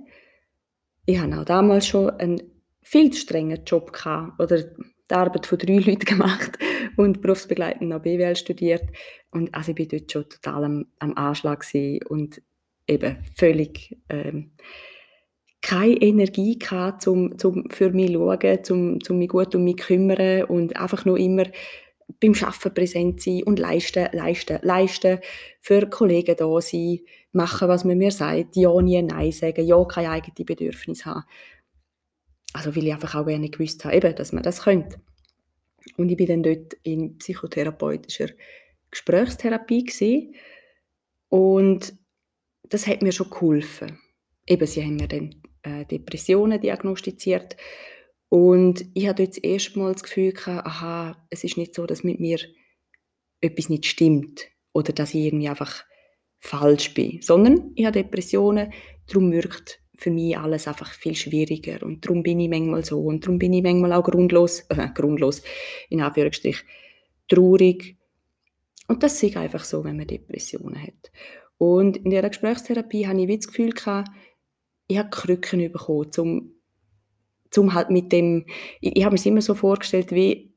ich 1.06 1.18
habe 1.18 1.38
auch 1.38 1.44
damals 1.44 1.86
schon 1.86 2.10
einen 2.10 2.42
viel 2.80 3.12
strengen 3.12 3.64
Job 3.64 3.92
gehabt, 3.92 4.40
oder 4.40 4.62
die 4.62 5.14
Arbeit 5.14 5.46
von 5.46 5.58
drei 5.58 5.78
Leuten 5.78 6.04
gemacht 6.04 6.58
und 6.96 7.20
berufsbegleitend 7.20 7.88
noch 7.88 8.02
BWL 8.02 8.36
studiert. 8.36 8.84
Und 9.30 9.54
also 9.54 9.72
ich 9.72 9.78
war 9.78 9.86
dort 9.86 10.12
schon 10.12 10.28
total 10.28 10.64
am, 10.64 10.86
am 10.98 11.16
Anschlag 11.16 11.64
und 12.08 12.42
eben 12.86 13.16
völlig 13.34 13.96
ähm, 14.08 14.52
keine 15.62 15.94
Energie 15.94 16.58
gehabt, 16.58 17.06
um, 17.06 17.34
um 17.42 17.70
für 17.70 17.90
mich 17.90 18.12
zu 18.12 18.14
schauen, 18.14 18.58
um, 18.70 18.98
um 19.08 19.18
mich 19.18 19.28
gut 19.28 19.54
um 19.54 19.64
mich 19.64 19.76
zu 19.76 19.86
kümmern 19.86 20.44
und 20.44 20.76
einfach 20.76 21.04
nur 21.04 21.18
immer 21.18 21.44
beim 22.20 22.34
Arbeiten 22.34 22.74
präsent 22.74 23.22
sein 23.22 23.42
und 23.44 23.58
leisten, 23.58 24.08
leisten, 24.12 24.58
leisten, 24.62 25.18
für 25.60 25.88
Kollegen 25.88 26.36
da 26.36 26.60
sein, 26.60 26.98
machen, 27.32 27.68
was 27.68 27.84
man 27.84 27.96
mir 27.96 28.10
sagt, 28.10 28.56
ja, 28.56 28.80
nie 28.82 29.00
Nein 29.00 29.32
sagen, 29.32 29.64
ja, 29.64 29.82
keine 29.84 30.10
eigenen 30.10 30.44
Bedürfnisse 30.44 31.06
haben. 31.06 31.24
Also 32.52 32.76
weil 32.76 32.86
ich 32.86 32.92
einfach 32.92 33.14
auch 33.14 33.26
gerne 33.26 33.48
gewusst 33.48 33.84
habe, 33.84 33.96
eben, 33.96 34.14
dass 34.14 34.32
man 34.32 34.42
das 34.42 34.62
könnte. 34.62 35.00
Und 35.96 36.10
ich 36.10 36.16
bin 36.16 36.26
dann 36.26 36.42
dort 36.42 36.74
in 36.82 37.18
psychotherapeutischer 37.18 38.30
Gesprächstherapie 38.90 39.84
gewesen. 39.84 40.34
und 41.28 41.94
das 42.68 42.86
hat 42.86 43.02
mir 43.02 43.12
schon 43.12 43.28
geholfen. 43.28 43.98
Eben, 44.46 44.66
sie 44.66 44.82
haben 44.82 44.96
mir 44.96 45.08
dann 45.08 45.42
äh, 45.62 45.84
Depressionen 45.84 46.60
diagnostiziert 46.60 47.56
und 48.28 48.86
ich 48.94 49.06
hatte 49.08 49.24
jetzt 49.24 49.44
erstmals 49.44 50.00
das 50.00 50.04
Gefühl 50.04 50.32
gehabt, 50.32 50.66
aha, 50.66 51.26
es 51.28 51.44
ist 51.44 51.58
nicht 51.58 51.74
so, 51.74 51.84
dass 51.84 52.02
mit 52.02 52.18
mir 52.18 52.38
etwas 53.42 53.68
nicht 53.68 53.84
stimmt 53.84 54.48
oder 54.72 54.94
dass 54.94 55.12
ich 55.12 55.26
irgendwie 55.26 55.50
einfach 55.50 55.84
falsch 56.38 56.94
bin, 56.94 57.20
sondern 57.20 57.72
ich 57.74 57.84
habe 57.84 58.02
Depressionen, 58.02 58.72
darum 59.06 59.32
wirkt 59.32 59.81
für 60.02 60.10
mich 60.10 60.36
alles 60.36 60.66
einfach 60.66 60.92
viel 60.92 61.14
schwieriger 61.14 61.84
und 61.84 62.04
darum 62.04 62.22
bin 62.22 62.40
ich 62.40 62.48
manchmal 62.48 62.84
so 62.84 63.00
und 63.00 63.24
darum 63.24 63.38
bin 63.38 63.52
ich 63.52 63.62
manchmal 63.62 63.92
auch 63.92 64.02
grundlos, 64.02 64.60
äh, 64.68 64.88
grundlos, 64.94 65.42
in 65.88 66.00
Anführungsstrich, 66.00 66.64
traurig. 67.28 67.96
Und 68.88 69.02
das 69.02 69.22
ist 69.22 69.36
einfach 69.36 69.64
so, 69.64 69.84
wenn 69.84 69.96
man 69.96 70.06
Depressionen 70.06 70.82
hat. 70.82 71.12
Und 71.56 71.98
in 71.98 72.10
dieser 72.10 72.28
Gesprächstherapie 72.28 73.06
habe 73.06 73.22
ich 73.22 73.36
das 73.36 73.46
Gefühl 73.46 73.70
gehabt, 73.70 74.10
ich 74.88 74.98
habe 74.98 75.10
Krücken 75.10 75.70
bekommen, 75.70 76.10
um, 76.18 76.54
um 77.56 77.74
halt 77.74 77.90
mit 77.90 78.10
dem, 78.10 78.46
ich, 78.80 78.96
ich 78.96 79.04
habe 79.04 79.14
mir 79.14 79.20
es 79.20 79.26
immer 79.26 79.40
so 79.40 79.54
vorgestellt, 79.54 80.10
wie 80.10 80.52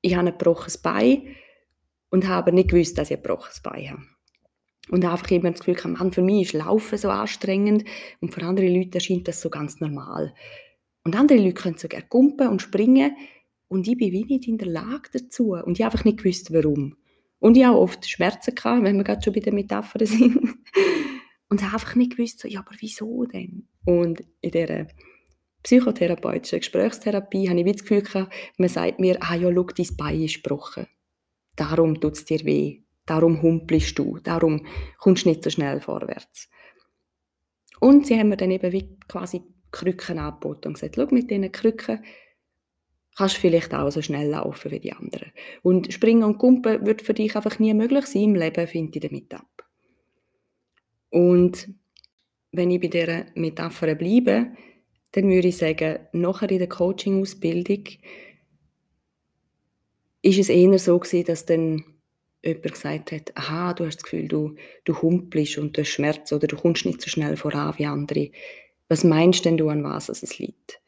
ich 0.00 0.14
habe 0.16 0.28
ein 0.28 0.38
gebrochenes 0.38 0.78
Bein 0.78 1.36
und 2.08 2.26
habe 2.26 2.52
nicht 2.52 2.70
gewusst, 2.70 2.96
dass 2.96 3.10
ich 3.10 3.18
ein 3.18 3.22
gebrochenes 3.22 3.60
Bein 3.60 3.90
habe. 3.90 4.15
Und 4.90 5.04
einfach 5.04 5.30
immer 5.30 5.50
das 5.50 5.64
Gefühl 5.64 5.92
Mann, 5.92 6.12
für 6.12 6.22
mich 6.22 6.46
ist 6.46 6.52
Laufen 6.52 6.96
so 6.96 7.10
anstrengend 7.10 7.84
und 8.20 8.32
für 8.32 8.42
andere 8.42 8.68
Leute 8.68 8.94
erscheint 8.94 9.26
das 9.26 9.40
so 9.40 9.50
ganz 9.50 9.80
normal. 9.80 10.32
Und 11.04 11.16
andere 11.16 11.38
Leute 11.38 11.54
können 11.54 11.78
so 11.78 11.88
gerne 11.88 12.06
kumpen 12.08 12.48
und 12.48 12.62
springen 12.62 13.16
und 13.68 13.88
ich 13.88 13.96
bin 13.96 14.12
wie 14.12 14.24
nicht 14.24 14.46
in 14.46 14.58
der 14.58 14.68
Lage 14.68 15.10
dazu 15.12 15.52
und 15.54 15.78
ich 15.78 15.84
habe 15.84 15.92
einfach 15.92 16.04
nicht 16.04 16.18
gewusst, 16.18 16.52
warum. 16.52 16.96
Und 17.38 17.56
ich 17.56 17.64
habe 17.64 17.78
oft 17.78 18.08
Schmerzen 18.08 18.54
gehabt, 18.54 18.84
wenn 18.84 18.96
wir 18.96 19.04
gerade 19.04 19.22
schon 19.22 19.32
bei 19.32 19.40
den 19.40 19.54
Metaphern 19.54 20.06
sind. 20.06 20.36
und 21.48 21.62
habe 21.62 21.74
einfach 21.74 21.94
nicht 21.96 22.16
gewusst, 22.16 22.40
so, 22.40 22.48
ja, 22.48 22.60
aber 22.60 22.74
wieso 22.78 23.24
denn? 23.24 23.68
Und 23.84 24.24
in 24.40 24.50
dieser 24.50 24.86
psychotherapeutischen 25.62 26.60
Gesprächstherapie 26.60 27.48
habe 27.48 27.60
ich 27.60 27.66
das 27.66 27.82
Gefühl 27.82 28.02
gehabt, 28.02 28.32
man 28.56 28.68
sagt 28.68 29.00
mir, 29.00 29.18
ah 29.20 29.34
ja, 29.34 29.52
schau, 29.52 29.64
dein 29.64 29.96
Bein 29.96 30.22
ist 30.22 30.42
gebrochen. 30.42 30.86
Darum 31.56 32.00
tut 32.00 32.14
es 32.14 32.24
dir 32.24 32.44
weh. 32.44 32.82
Darum 33.06 33.40
humpelst 33.40 33.98
du. 33.98 34.18
Darum 34.18 34.66
kommst 34.98 35.24
du 35.24 35.30
nicht 35.30 35.44
so 35.44 35.50
schnell 35.50 35.80
vorwärts. 35.80 36.48
Und 37.80 38.06
sie 38.06 38.18
haben 38.18 38.28
mir 38.28 38.36
dann 38.36 38.50
eben 38.50 38.72
wie 38.72 38.98
quasi 39.08 39.42
Krücken 39.70 40.18
angeboten 40.18 40.68
und 40.68 40.74
gesagt, 40.74 40.96
schau, 40.96 41.06
mit 41.10 41.30
diesen 41.30 41.52
Krücken 41.52 42.02
kannst 43.16 43.36
du 43.36 43.40
vielleicht 43.40 43.74
auch 43.74 43.90
so 43.90 44.02
schnell 44.02 44.28
laufen 44.30 44.70
wie 44.70 44.80
die 44.80 44.92
anderen. 44.92 45.32
Und 45.62 45.92
Springen 45.92 46.24
und 46.24 46.38
Kumpen 46.38 46.84
wird 46.86 47.02
für 47.02 47.14
dich 47.14 47.34
einfach 47.36 47.58
nie 47.58 47.74
möglich 47.74 48.06
sein 48.06 48.22
im 48.22 48.34
Leben, 48.34 48.66
finde 48.66 48.98
ich 48.98 49.02
damit 49.02 49.34
ab. 49.34 49.64
Und 51.10 51.68
wenn 52.52 52.70
ich 52.70 52.80
bei 52.80 52.88
dieser 52.88 53.26
Metapher 53.34 53.94
bleibe, 53.94 54.52
dann 55.12 55.30
würde 55.30 55.48
ich 55.48 55.56
sagen, 55.56 56.00
nachher 56.12 56.50
in 56.50 56.58
der 56.58 56.68
Coaching-Ausbildung 56.68 57.84
ist 60.22 60.38
es 60.38 60.48
eher 60.48 60.78
so 60.78 60.98
gewesen, 60.98 61.24
dass 61.26 61.46
dann 61.46 61.84
jemand 62.46 62.72
gesagt 62.72 63.12
hat, 63.12 63.36
aha, 63.36 63.74
du 63.74 63.86
hast 63.86 63.96
das 63.96 64.04
Gefühl, 64.04 64.28
du, 64.28 64.54
du 64.84 65.00
humpelst 65.00 65.58
und 65.58 65.76
du 65.76 65.82
hast 65.82 65.88
Schmerz 65.88 66.32
oder 66.32 66.46
du 66.46 66.56
kommst 66.56 66.86
nicht 66.86 67.00
so 67.00 67.08
schnell 67.08 67.36
voran 67.36 67.74
wie 67.78 67.86
andere. 67.86 68.30
Was 68.88 69.04
meinst 69.04 69.44
denn 69.44 69.56
du, 69.56 69.68
an 69.68 69.84
was 69.84 70.08
es 70.08 70.38
liegt? 70.38 70.80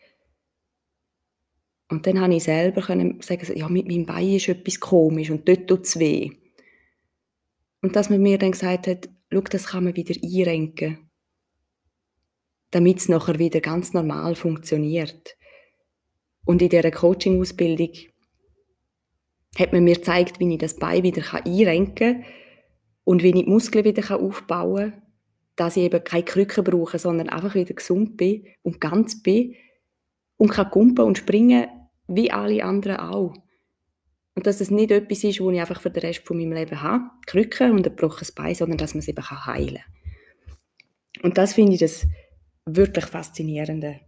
Und 1.91 2.07
dann 2.07 2.21
habe 2.21 2.35
ich 2.35 2.45
selber 2.45 2.83
sagen, 2.83 3.57
ja, 3.57 3.69
mit 3.69 3.89
meinem 3.89 4.07
Bein 4.07 4.35
ist 4.35 4.49
etwas 4.49 4.79
komisch 4.79 5.31
und 5.31 5.49
dort 5.49 5.67
tut 5.67 5.87
es 5.87 5.99
weh. 5.99 6.33
Und 7.81 7.97
dass 7.97 8.11
man 8.11 8.23
mir 8.23 8.39
dann 8.39 8.53
gesagt 8.53 8.87
hat, 8.87 9.09
schau, 9.33 9.41
das 9.41 9.69
kann 9.69 9.85
man 9.85 9.97
wieder 9.97 10.15
einrenken, 10.23 11.11
damit 12.71 12.99
es 12.99 13.09
nachher 13.09 13.39
wieder 13.39 13.61
ganz 13.61 13.95
normal 13.95 14.35
funktioniert. 14.35 15.37
Und 16.45 16.61
in 16.61 16.69
dieser 16.69 16.91
Coaching-Ausbildung 16.91 17.91
hat 19.59 19.73
man 19.73 19.85
mir 19.85 19.97
gezeigt, 19.97 20.39
wie 20.39 20.53
ich 20.53 20.59
das 20.59 20.77
Bein 20.77 21.03
wieder 21.03 21.23
einrenken 21.35 22.23
kann 22.23 22.25
und 23.05 23.23
wie 23.23 23.29
ich 23.29 23.35
die 23.35 23.45
Muskeln 23.45 23.85
wieder 23.85 24.21
aufbauen 24.21 24.93
kann, 24.93 25.03
dass 25.57 25.77
ich 25.77 25.85
eben 25.85 26.05
keine 26.05 26.25
Krücke 26.25 26.63
brauche, 26.63 26.99
sondern 26.99 27.29
einfach 27.29 27.55
wieder 27.55 27.75
gesund 27.75 28.17
bin 28.17 28.47
und 28.63 28.81
ganz 28.81 29.23
bin 29.23 29.55
und 30.37 30.51
kann 30.51 30.71
kumpen 30.71 31.05
und 31.05 31.19
springen, 31.19 31.67
wie 32.07 32.31
alle 32.31 32.65
anderen 32.65 32.99
auch. 32.99 33.35
Und 34.35 34.47
dass 34.47 34.61
es 34.61 34.71
nicht 34.71 34.93
etwas 34.93 35.25
ist, 35.25 35.41
wo 35.41 35.51
ich 35.51 35.59
einfach 35.59 35.81
für 35.81 35.91
den 35.91 36.03
Rest 36.03 36.25
von 36.25 36.39
meinem 36.39 36.53
Leben 36.53 36.81
habe, 36.81 37.11
Krücke 37.27 37.73
und 37.73 37.79
ein 37.79 37.83
gebrochenes 37.83 38.31
Bein, 38.31 38.55
sondern 38.55 38.79
dass 38.79 38.95
man 38.95 39.01
es 39.01 39.09
eben 39.09 39.31
heilen 39.47 39.79
kann. 39.79 41.25
Und 41.25 41.39
das 41.39 41.55
finde 41.55 41.73
ich 41.73 41.81
das 41.81 42.07
wirklich 42.65 43.07
Faszinierende 43.07 43.99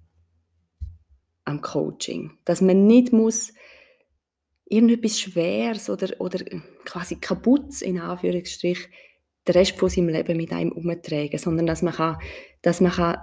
am 1.44 1.60
Coaching. 1.60 2.38
Dass 2.44 2.60
man 2.60 2.86
nicht 2.86 3.12
muss 3.12 3.52
irgendetwas 4.70 5.20
Schweres 5.20 5.90
oder, 5.90 6.08
oder 6.20 6.38
quasi 6.84 7.16
kaputt 7.16 7.82
in 7.82 7.98
Anführungsstrich 7.98 8.88
den 9.46 9.52
Rest 9.52 9.76
von 9.76 9.88
seinem 9.88 10.08
Leben 10.08 10.36
mit 10.36 10.52
einem 10.52 10.72
umtragen, 10.72 11.38
sondern 11.38 11.66
dass 11.66 11.82
man 11.82 11.94
kann, 11.94 12.18
dass 12.62 12.80
man 12.80 12.92
kann, 12.92 13.18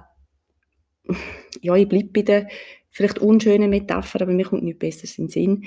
ja, 1.61 1.75
ich 1.75 1.87
bleibe 1.87 2.09
bei 2.09 2.21
der 2.21 2.47
vielleicht 2.89 3.19
unschönen 3.19 3.69
Metapher, 3.69 4.21
aber 4.21 4.33
mir 4.33 4.45
kommt 4.45 4.63
nichts 4.63 4.79
Besseres 4.79 5.17
in 5.17 5.25
den 5.25 5.29
Sinn. 5.29 5.65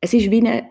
Es 0.00 0.14
ist 0.14 0.30
wie 0.30 0.38
eine, 0.38 0.70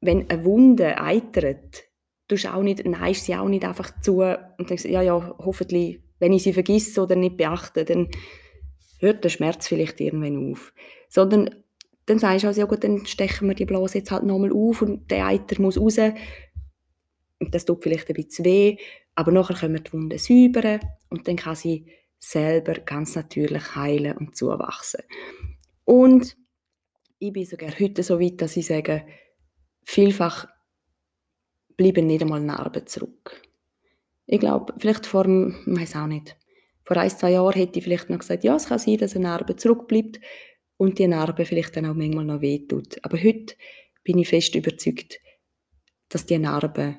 wenn 0.00 0.30
eine 0.30 0.44
Wunde 0.44 1.00
eitert, 1.00 1.84
du 2.28 2.36
auch 2.52 2.62
nicht, 2.62 2.86
neigst 2.86 3.24
sie 3.24 3.34
auch 3.34 3.48
nicht 3.48 3.64
einfach 3.64 4.00
zu 4.00 4.22
und 4.22 4.70
denkst, 4.70 4.84
ja, 4.84 5.02
ja, 5.02 5.34
hoffentlich, 5.38 6.00
wenn 6.20 6.32
ich 6.32 6.44
sie 6.44 6.52
vergesse 6.52 7.02
oder 7.02 7.16
nicht 7.16 7.36
beachte, 7.36 7.84
dann 7.84 8.08
hört 9.00 9.24
der 9.24 9.30
Schmerz 9.30 9.66
vielleicht 9.66 10.00
irgendwann 10.00 10.52
auf. 10.52 10.72
Sondern 11.08 11.63
dann 12.06 12.18
sagst 12.18 12.44
du 12.44 12.48
also, 12.48 12.60
ja 12.60 12.66
gut, 12.66 12.84
dann 12.84 13.06
stechen 13.06 13.48
wir 13.48 13.54
die 13.54 13.64
Blase 13.64 13.98
jetzt 13.98 14.10
halt 14.10 14.24
nochmal 14.24 14.52
auf 14.52 14.82
und 14.82 15.10
der 15.10 15.26
Eiter 15.26 15.60
muss 15.60 15.78
raus. 15.78 15.96
Das 17.40 17.64
tut 17.64 17.82
vielleicht 17.82 18.08
ein 18.08 18.14
bisschen 18.14 18.44
weh, 18.44 18.76
aber 19.14 19.32
nachher 19.32 19.56
können 19.56 19.74
wir 19.74 19.80
die 19.80 19.92
Wunde 19.92 20.18
säubern 20.18 20.80
und 21.08 21.26
dann 21.26 21.36
kann 21.36 21.56
sie 21.56 21.86
selber 22.18 22.74
ganz 22.74 23.14
natürlich 23.16 23.74
heilen 23.74 24.16
und 24.16 24.36
zuwachsen. 24.36 25.02
Und 25.84 26.36
ich 27.18 27.32
bin 27.32 27.44
sogar 27.44 27.70
heute 27.78 28.02
so 28.02 28.20
weit, 28.20 28.40
dass 28.40 28.56
ich 28.56 28.66
sage, 28.66 29.04
vielfach 29.82 30.48
bleiben 31.76 32.06
nicht 32.06 32.22
einmal 32.22 32.40
Narben 32.40 32.86
zurück. 32.86 33.42
Ich 34.26 34.40
glaube, 34.40 34.74
vielleicht 34.78 35.06
vor, 35.06 35.26
ich 35.26 35.66
weiß 35.66 35.96
auch 35.96 36.06
nicht, 36.06 36.36
vor 36.84 36.96
ein, 36.96 37.10
zwei 37.10 37.32
Jahren 37.32 37.52
hätte 37.52 37.78
ich 37.78 37.84
vielleicht 37.84 38.10
noch 38.10 38.18
gesagt, 38.18 38.44
ja, 38.44 38.56
es 38.56 38.66
kann 38.66 38.78
sein, 38.78 38.98
dass 38.98 39.14
eine 39.14 39.24
Narbe 39.24 39.56
zurückbleibt 39.56 40.20
und 40.76 40.98
die 40.98 41.06
Narbe 41.06 41.44
vielleicht 41.44 41.76
dann 41.76 41.86
auch 41.86 41.94
manchmal 41.94 42.24
noch 42.24 42.40
wehtut. 42.40 42.98
Aber 43.02 43.22
heute 43.22 43.54
bin 44.02 44.18
ich 44.18 44.28
fest 44.28 44.54
überzeugt, 44.54 45.20
dass 46.08 46.26
die 46.26 46.38
Narbe, 46.38 46.98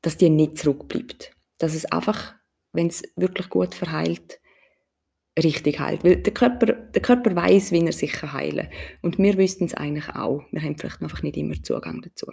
dass 0.00 0.16
die 0.16 0.30
nicht 0.30 0.58
zurückbleibt. 0.58 1.36
Dass 1.58 1.74
es 1.74 1.84
einfach, 1.86 2.34
wenn 2.72 2.88
es 2.88 3.02
wirklich 3.16 3.48
gut 3.48 3.74
verheilt, 3.74 4.40
richtig 5.38 5.78
heilt. 5.78 6.04
Weil 6.04 6.16
der 6.16 6.34
Körper, 6.34 6.66
der 6.66 7.02
Körper 7.02 7.34
weiß, 7.34 7.72
wie 7.72 7.84
er 7.84 7.92
sich 7.92 8.22
heilen 8.22 8.68
kann. 8.68 8.78
Und 9.02 9.18
wir 9.18 9.36
wüssten 9.38 9.66
es 9.66 9.74
eigentlich 9.74 10.08
auch. 10.10 10.44
Wir 10.50 10.62
haben 10.62 10.76
vielleicht 10.76 11.02
einfach 11.02 11.22
nicht 11.22 11.36
immer 11.36 11.62
Zugang 11.62 12.02
dazu. 12.02 12.26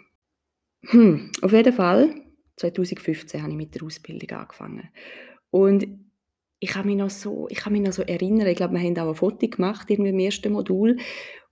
Hm, 0.86 1.32
auf 1.42 1.52
jeden 1.52 1.74
Fall, 1.74 2.16
2015 2.58 3.42
habe 3.42 3.52
ich 3.52 3.58
mit 3.58 3.76
der 3.76 3.84
Ausbildung 3.84 4.30
angefangen. 4.38 4.90
Und 5.52 6.09
ich 6.60 6.70
kann 6.70 6.86
mich 6.86 6.98
noch 6.98 7.10
so, 7.10 7.48
ich 7.50 7.58
kann 7.58 7.74
mich 7.74 7.82
noch 7.82 7.94
so 7.94 8.04
erinnern, 8.04 8.48
ich 8.48 8.58
glaube, 8.58 8.74
wir 8.74 8.82
haben 8.82 8.98
auch 8.98 9.10
ein 9.10 9.16
Foto 9.16 9.48
gemacht 9.48 9.90
irgendwie 9.90 10.10
im 10.10 10.20
ersten 10.20 10.52
Modul 10.52 10.98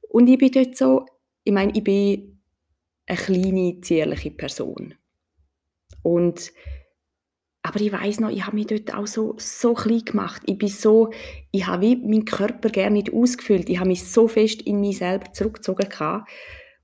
und 0.09 0.27
ich 0.27 0.37
bin 0.37 0.51
dort 0.51 0.75
so, 0.75 1.05
ich 1.43 1.53
meine, 1.53 1.71
ich 1.73 1.83
bin 1.83 2.41
eine 3.05 3.17
kleine, 3.17 3.81
zierliche 3.81 4.31
Person. 4.31 4.95
Und 6.03 6.51
aber 7.63 7.81
ich 7.81 7.91
weiß 7.91 8.21
noch, 8.21 8.29
ich 8.29 8.45
habe 8.45 8.55
mich 8.55 8.67
dort 8.67 8.93
auch 8.93 9.07
so, 9.07 9.35
so 9.37 9.73
klein 9.73 10.05
gemacht. 10.05 10.41
Ich 10.45 10.57
bin 10.57 10.69
so, 10.69 11.09
ich 11.51 11.67
habe 11.67 11.97
meinen 11.97 12.23
Körper 12.23 12.69
gerne 12.69 12.93
nicht 12.93 13.11
ausgefüllt. 13.11 13.67
Ich 13.69 13.79
habe 13.79 13.89
mich 13.89 14.09
so 14.09 14.29
fest 14.29 14.61
in 14.61 14.79
mich 14.79 14.99
selber 14.99 15.33
zurückgezogen 15.33 15.89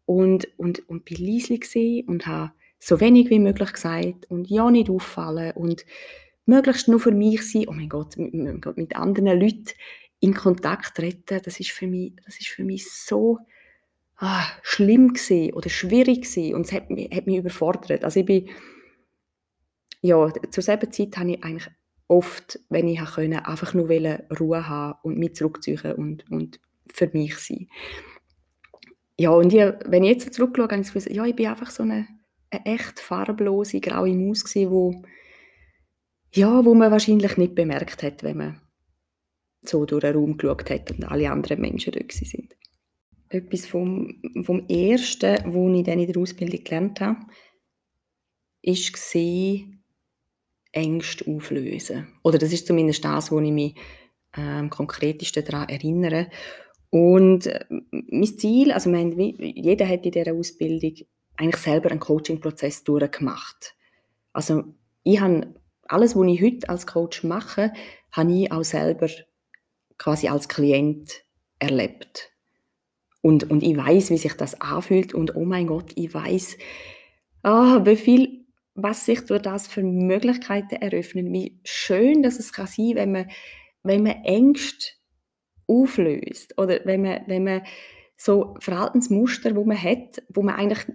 und, 0.05 0.47
und, 0.57 0.89
und 0.89 1.05
bin 1.05 1.25
leise 1.25 2.03
und 2.05 2.27
habe 2.27 2.51
so 2.79 2.99
wenig 2.99 3.29
wie 3.29 3.39
möglich 3.39 3.71
gesagt 3.71 4.29
und 4.29 4.49
ja 4.49 4.69
nicht 4.69 4.89
auffallen 4.89 5.53
und 5.53 5.85
möglichst 6.45 6.87
nur 6.87 6.99
für 6.99 7.11
mich 7.11 7.49
sein, 7.49 7.65
oh 7.67 7.73
mein 7.73 7.89
Gott, 7.89 8.17
mit, 8.17 8.33
mit 8.33 8.95
anderen 8.95 9.39
Leuten 9.39 9.65
in 10.19 10.33
Kontakt 10.33 10.95
treten, 10.95 11.41
das 11.43 11.59
ist 11.59 11.71
für 11.71 11.87
mich, 11.87 12.13
das 12.25 12.39
ist 12.39 12.47
für 12.47 12.63
mich 12.63 12.89
so 12.91 13.39
ah, 14.17 14.45
schlimm 14.61 15.09
gewesen 15.09 15.53
oder 15.53 15.69
schwierig 15.69 16.23
gewesen 16.23 16.55
und 16.55 16.65
es 16.65 16.71
hat 16.71 16.89
mich, 16.89 17.13
hat 17.13 17.27
mich 17.27 17.37
überfordert. 17.37 18.03
Also 18.03 18.21
ich 18.21 18.25
bin, 18.25 18.49
ja, 20.01 20.31
zur 20.49 20.63
selben 20.63 20.91
Zeit 20.91 21.17
habe 21.17 21.31
ich 21.31 21.43
eigentlich 21.43 21.69
oft, 22.07 22.59
wenn 22.69 22.87
ich 22.87 23.03
konnte, 23.03 23.45
einfach 23.45 23.73
nur 23.73 23.89
Ruhe 23.89 24.67
haben 24.67 24.99
und 25.03 25.17
mich 25.17 25.35
zurückziehen 25.35 25.93
und, 25.93 26.29
und 26.31 26.59
für 26.93 27.09
mich 27.11 27.37
sein. 27.37 27.67
Ja, 29.17 29.31
und 29.31 29.53
ich, 29.53 29.61
wenn 29.85 30.03
ich 30.03 30.11
jetzt 30.11 30.33
zurückschaue, 30.33 30.65
habe 30.65 30.81
ich 30.81 30.87
das 30.87 30.93
Gefühl, 30.93 31.15
ja, 31.15 31.25
ich 31.25 31.35
bin 31.35 31.47
einfach 31.47 31.69
so 31.69 31.83
eine, 31.83 32.07
eine 32.49 32.65
echt 32.65 32.99
farblose, 32.99 33.79
graue 33.79 34.15
Maus 34.15 34.43
gewesen, 34.43 34.71
wo, 34.71 35.03
ja, 36.33 36.65
wo 36.65 36.73
man 36.73 36.91
wahrscheinlich 36.91 37.37
nicht 37.37 37.55
bemerkt 37.55 38.03
hat, 38.03 38.23
wenn 38.23 38.37
man 38.37 38.61
so 39.61 39.85
durch 39.85 40.01
den 40.01 40.15
Raum 40.15 40.37
geschaut 40.37 40.69
hat 40.69 40.91
und 40.91 41.05
alle 41.05 41.31
anderen 41.31 41.61
Menschen 41.61 41.93
dort 41.93 42.11
sind. 42.11 42.55
Etwas 43.29 43.65
vom, 43.65 44.21
vom 44.43 44.67
Ersten, 44.67 45.37
was 45.45 45.77
ich 45.77 45.83
dann 45.83 45.99
in 45.99 46.11
der 46.11 46.21
Ausbildung 46.21 46.63
gelernt 46.63 47.01
habe, 47.01 47.19
war, 48.65 49.73
Ängste 50.71 51.31
auflösen. 51.31 52.07
Oder 52.23 52.37
das 52.39 52.51
ist 52.51 52.67
zumindest 52.67 53.05
das, 53.05 53.31
wo 53.31 53.39
ich 53.39 53.51
mich 53.51 53.75
am 54.31 54.69
konkretesten 54.69 55.45
daran 55.45 55.69
erinnere. 55.69 56.29
Und 56.89 57.47
äh, 57.47 57.65
mein 57.91 58.37
Ziel, 58.37 58.71
also 58.71 58.89
meine, 58.89 59.15
jeder 59.15 59.87
hat 59.87 60.05
in 60.05 60.11
dieser 60.11 60.33
Ausbildung 60.33 60.93
eigentlich 61.37 61.61
selber 61.61 61.91
einen 61.91 61.99
Coaching-Prozess 61.99 62.83
durchgemacht. 62.83 63.75
Also 64.31 64.63
ich 65.03 65.19
habe 65.19 65.53
alles, 65.87 66.15
was 66.15 66.27
ich 66.27 66.41
heute 66.41 66.69
als 66.69 66.87
Coach 66.87 67.23
mache, 67.23 67.73
habe 68.11 68.33
ich 68.33 68.51
auch 68.51 68.63
selber 68.63 69.07
quasi 69.97 70.27
als 70.27 70.47
Klient 70.47 71.23
erlebt. 71.59 72.31
Und, 73.21 73.49
und 73.49 73.63
ich 73.63 73.77
weiß, 73.77 74.09
wie 74.09 74.17
sich 74.17 74.33
das 74.33 74.59
anfühlt 74.59 75.13
und 75.13 75.35
oh 75.35 75.45
mein 75.45 75.67
Gott, 75.67 75.91
ich 75.95 76.13
weiß, 76.13 76.57
ah, 77.43 77.85
wie 77.85 77.95
viel, 77.95 78.45
was 78.75 79.05
sich 79.05 79.21
durch 79.25 79.41
das 79.41 79.67
für 79.67 79.83
Möglichkeiten 79.83 80.75
eröffnen. 80.75 81.31
Wie 81.31 81.59
schön, 81.63 82.23
dass 82.23 82.39
es 82.39 82.51
kann 82.51 82.67
sein, 82.67 82.95
wenn 82.95 83.11
man, 83.11 83.29
wenn 83.83 84.03
man 84.03 84.23
Ängste 84.23 84.93
auflöst 85.67 86.57
oder 86.57 86.79
wenn 86.85 87.01
man, 87.01 87.21
wenn 87.27 87.43
man 87.43 87.61
so 88.17 88.55
Verhaltensmuster, 88.59 89.55
wo 89.55 89.63
man 89.63 89.81
hat, 89.81 90.21
wo 90.29 90.41
man 90.41 90.55
eigentlich 90.55 90.85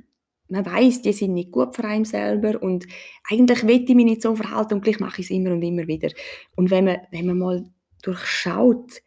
man 0.49 0.65
weiß, 0.65 1.03
die 1.03 1.13
sind 1.13 1.35
nicht 1.35 1.53
gut 1.53 1.77
für 1.77 1.85
einen 1.85 2.05
selber 2.05 2.63
und 2.63 2.87
eigentlich 3.29 3.67
will 3.67 3.85
ich 3.87 3.95
mich 3.95 4.05
nicht 4.05 4.23
so 4.23 4.35
verhalten 4.35 4.75
und 4.75 4.83
gleich 4.83 5.01
mache 5.01 5.21
ich 5.21 5.27
es 5.27 5.31
immer 5.31 5.53
und 5.53 5.63
immer 5.63 5.87
wieder. 5.87 6.11
Und 6.57 6.71
wenn 6.71 6.85
man, 6.85 6.99
wenn 7.11 7.27
man 7.27 7.39
mal 7.39 7.65
durchschaut, 8.03 9.03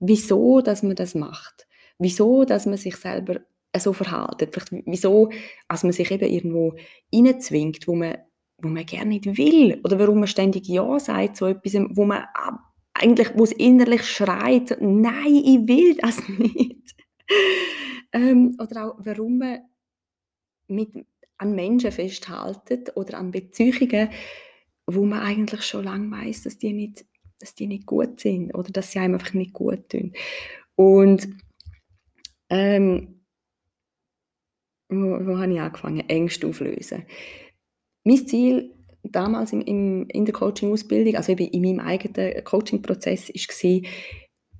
wieso 0.00 0.60
dass 0.60 0.82
man 0.82 0.96
das 0.96 1.14
macht, 1.14 1.66
wieso 1.98 2.44
dass 2.44 2.66
man 2.66 2.76
sich 2.76 2.96
selber 2.96 3.40
so 3.76 3.92
verhaltet, 3.92 4.52
vielleicht 4.52 4.84
wieso 4.86 5.30
als 5.68 5.84
man 5.84 5.92
sich 5.92 6.10
eben 6.10 6.28
irgendwo 6.28 6.74
reinzwingt, 7.14 7.86
wo 7.86 7.94
man, 7.94 8.16
wo 8.58 8.68
man 8.68 8.84
gerne 8.84 9.10
nicht 9.10 9.26
will 9.38 9.80
oder 9.84 9.98
warum 9.98 10.18
man 10.18 10.28
ständig 10.28 10.66
Ja 10.66 10.98
sagt 10.98 11.36
zu 11.36 11.46
etwas, 11.46 11.74
wo 11.90 12.04
man 12.04 12.24
eigentlich, 12.94 13.28
wo 13.34 13.44
es 13.44 13.52
innerlich 13.52 14.04
schreit, 14.04 14.76
nein, 14.80 15.34
ich 15.34 15.68
will 15.68 15.94
das 15.94 16.28
nicht. 16.38 16.96
ähm, 18.12 18.56
oder 18.60 18.86
auch, 18.86 18.94
warum 18.98 19.38
man 19.38 19.60
mit, 20.70 20.90
an 21.38 21.54
Menschen 21.54 21.92
festhaltet 21.92 22.96
oder 22.96 23.18
an 23.18 23.30
Beziehungen, 23.30 24.10
wo 24.86 25.04
man 25.04 25.20
eigentlich 25.20 25.62
schon 25.62 25.84
lange 25.84 26.10
weiß, 26.10 26.42
dass 26.42 26.58
die 26.58 26.72
nicht 26.72 27.04
dass 27.40 27.54
die 27.54 27.66
nicht 27.66 27.86
gut 27.86 28.20
sind 28.20 28.54
oder 28.54 28.70
dass 28.70 28.92
sie 28.92 28.98
einem 28.98 29.14
einfach 29.14 29.32
nicht 29.32 29.52
gut 29.52 29.88
tun. 29.88 30.12
Und 30.76 31.28
ähm, 32.50 33.22
wo, 34.88 35.26
wo 35.26 35.38
habe 35.38 35.52
ich 35.52 35.60
angefangen? 35.60 36.08
Ängste 36.08 36.46
auflösen. 36.46 37.06
Mein 38.04 38.26
Ziel 38.26 38.74
damals 39.02 39.52
im, 39.52 39.62
im, 39.62 40.06
in 40.08 40.24
der 40.24 40.34
Coaching-Ausbildung, 40.34 41.16
also 41.16 41.32
eben 41.32 41.48
in 41.48 41.62
meinem 41.62 41.80
eigenen 41.80 42.44
Coaching-Prozess, 42.44 43.28
war, 43.30 43.90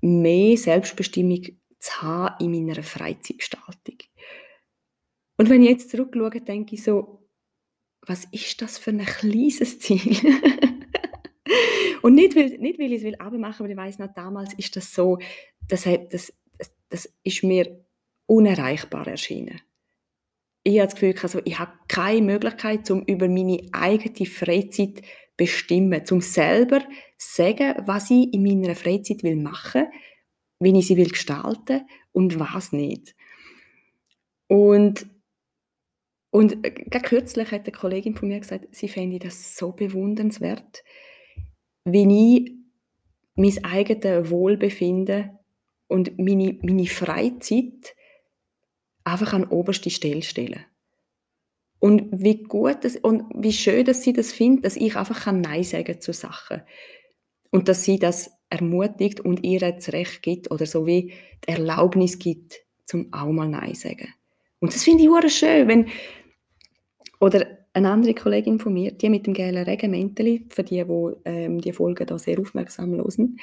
mehr 0.00 0.56
Selbstbestimmung 0.56 1.42
zu 1.78 2.02
haben 2.02 2.44
in 2.44 2.66
meiner 2.66 2.82
Freizeitgestaltung. 2.82 3.98
Und 5.40 5.48
wenn 5.48 5.62
ich 5.62 5.70
jetzt 5.70 5.88
zurückschaue, 5.88 6.42
denke 6.42 6.74
ich 6.74 6.82
so, 6.82 7.26
was 8.02 8.26
ist 8.26 8.60
das 8.60 8.76
für 8.76 8.90
ein 8.90 9.06
kleines 9.06 9.78
Ziel? 9.78 10.18
Und 12.02 12.14
nicht, 12.14 12.36
weil, 12.36 12.58
nicht, 12.58 12.78
weil 12.78 12.92
ich 12.92 12.98
es 12.98 13.04
will 13.04 13.14
abmachen, 13.14 13.64
aber 13.64 13.70
ich 13.70 13.76
weiß 13.78 14.00
noch, 14.00 14.12
damals 14.12 14.52
ist 14.52 14.76
das 14.76 14.92
so, 14.92 15.18
das, 15.66 15.88
das, 16.10 16.34
das, 16.90 17.10
ist 17.22 17.42
mir 17.42 17.82
unerreichbar 18.26 19.06
erschienen. 19.06 19.62
Ich 20.62 20.78
habe 20.78 20.88
das 20.88 20.94
Gefühl, 20.96 21.14
also 21.22 21.40
ich 21.46 21.58
habe 21.58 21.72
keine 21.88 22.20
Möglichkeit, 22.20 22.90
um 22.90 23.02
über 23.04 23.26
meine 23.26 23.62
eigene 23.72 24.26
Freizeit 24.26 25.00
bestimmen, 25.38 26.02
um 26.10 26.20
selber 26.20 26.82
sagen, 27.16 27.76
was 27.86 28.10
ich 28.10 28.30
in 28.34 28.42
meiner 28.42 28.74
Freizeit 28.74 29.22
will 29.22 29.36
machen, 29.36 29.86
wie 30.58 30.78
ich 30.78 30.86
sie 30.86 30.98
will 30.98 31.08
gestalten 31.08 31.86
und 32.12 32.38
was 32.38 32.72
nicht. 32.72 33.14
Und 34.46 35.06
und 36.30 36.64
äh, 36.64 36.70
gerade 36.70 37.04
kürzlich 37.04 37.50
hat 37.50 37.62
eine 37.62 37.72
Kollegin 37.72 38.16
von 38.16 38.28
mir 38.28 38.40
gesagt, 38.40 38.68
sie 38.70 38.88
fände 38.88 39.18
das 39.18 39.56
so 39.56 39.72
bewundernswert, 39.72 40.82
wie 41.84 42.36
ich 42.36 42.52
mein 43.34 43.64
eigenes 43.64 44.30
Wohlbefinden 44.30 45.38
und 45.88 46.18
meine, 46.18 46.58
meine 46.62 46.86
Freizeit 46.86 47.96
einfach 49.04 49.32
an 49.32 49.44
oberste 49.44 49.90
Stelle 49.90 50.22
stelle. 50.22 50.60
Und 51.80 52.08
wie 52.12 52.42
gut 52.42 52.84
das, 52.84 52.96
und 52.96 53.24
wie 53.34 53.52
schön, 53.52 53.86
dass 53.86 54.02
sie 54.02 54.12
das 54.12 54.32
findet, 54.32 54.66
dass 54.66 54.76
ich 54.76 54.96
einfach 54.96 55.32
Nein 55.32 55.64
sagen 55.64 56.00
zu 56.00 56.12
Sachen. 56.12 56.62
Und 57.50 57.68
dass 57.68 57.84
sie 57.84 57.98
das 57.98 58.30
ermutigt 58.50 59.20
und 59.20 59.44
ihr 59.44 59.60
das 59.60 59.92
Recht 59.92 60.22
gibt 60.22 60.50
oder 60.50 60.66
so 60.66 60.86
wie 60.86 61.14
die 61.44 61.48
Erlaubnis 61.48 62.18
gibt, 62.18 62.60
zum 62.84 63.12
auch 63.12 63.32
mal 63.32 63.48
Nein 63.48 63.74
sagen. 63.74 64.12
Und 64.60 64.74
das 64.74 64.84
finde 64.84 65.04
ich 65.04 65.08
auch 65.08 65.28
schön, 65.28 65.66
wenn, 65.68 65.88
oder 67.20 67.58
eine 67.72 67.90
andere 67.90 68.14
Kollegin 68.14 68.58
von 68.58 68.72
mir, 68.72 68.92
die 68.92 69.08
mit 69.08 69.26
dem 69.26 69.34
gelben 69.34 69.62
Regenmäntel, 69.62 70.46
für 70.48 70.64
die, 70.64 70.82
die 70.82 71.12
ähm, 71.24 71.60
die 71.60 71.72
Folge 71.72 72.06
da 72.06 72.18
sehr 72.18 72.40
aufmerksam 72.40 72.92
hören, 72.92 73.38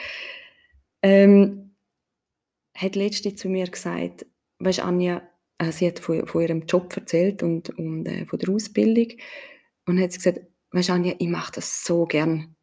ähm, 1.01 1.75
hat 2.75 2.95
letztens 2.95 3.39
zu 3.39 3.49
mir 3.49 3.67
gesagt, 3.67 4.25
weißt 4.59 4.81
Anja, 4.81 5.21
äh, 5.59 5.71
sie 5.71 5.87
hat 5.87 5.99
von, 5.99 6.27
von, 6.27 6.41
ihrem 6.41 6.65
Job 6.65 6.95
erzählt 6.97 7.43
und, 7.43 7.69
und 7.77 8.05
äh, 8.05 8.25
von 8.25 8.39
der 8.39 8.49
Ausbildung 8.49 9.17
und 9.85 10.01
hat 10.01 10.13
gesagt, 10.13 10.41
weißt 10.71 10.89
Anja, 10.89 11.13
ich 11.17 11.27
mache 11.27 11.53
das 11.53 11.85
so 11.85 12.05
gern 12.05 12.55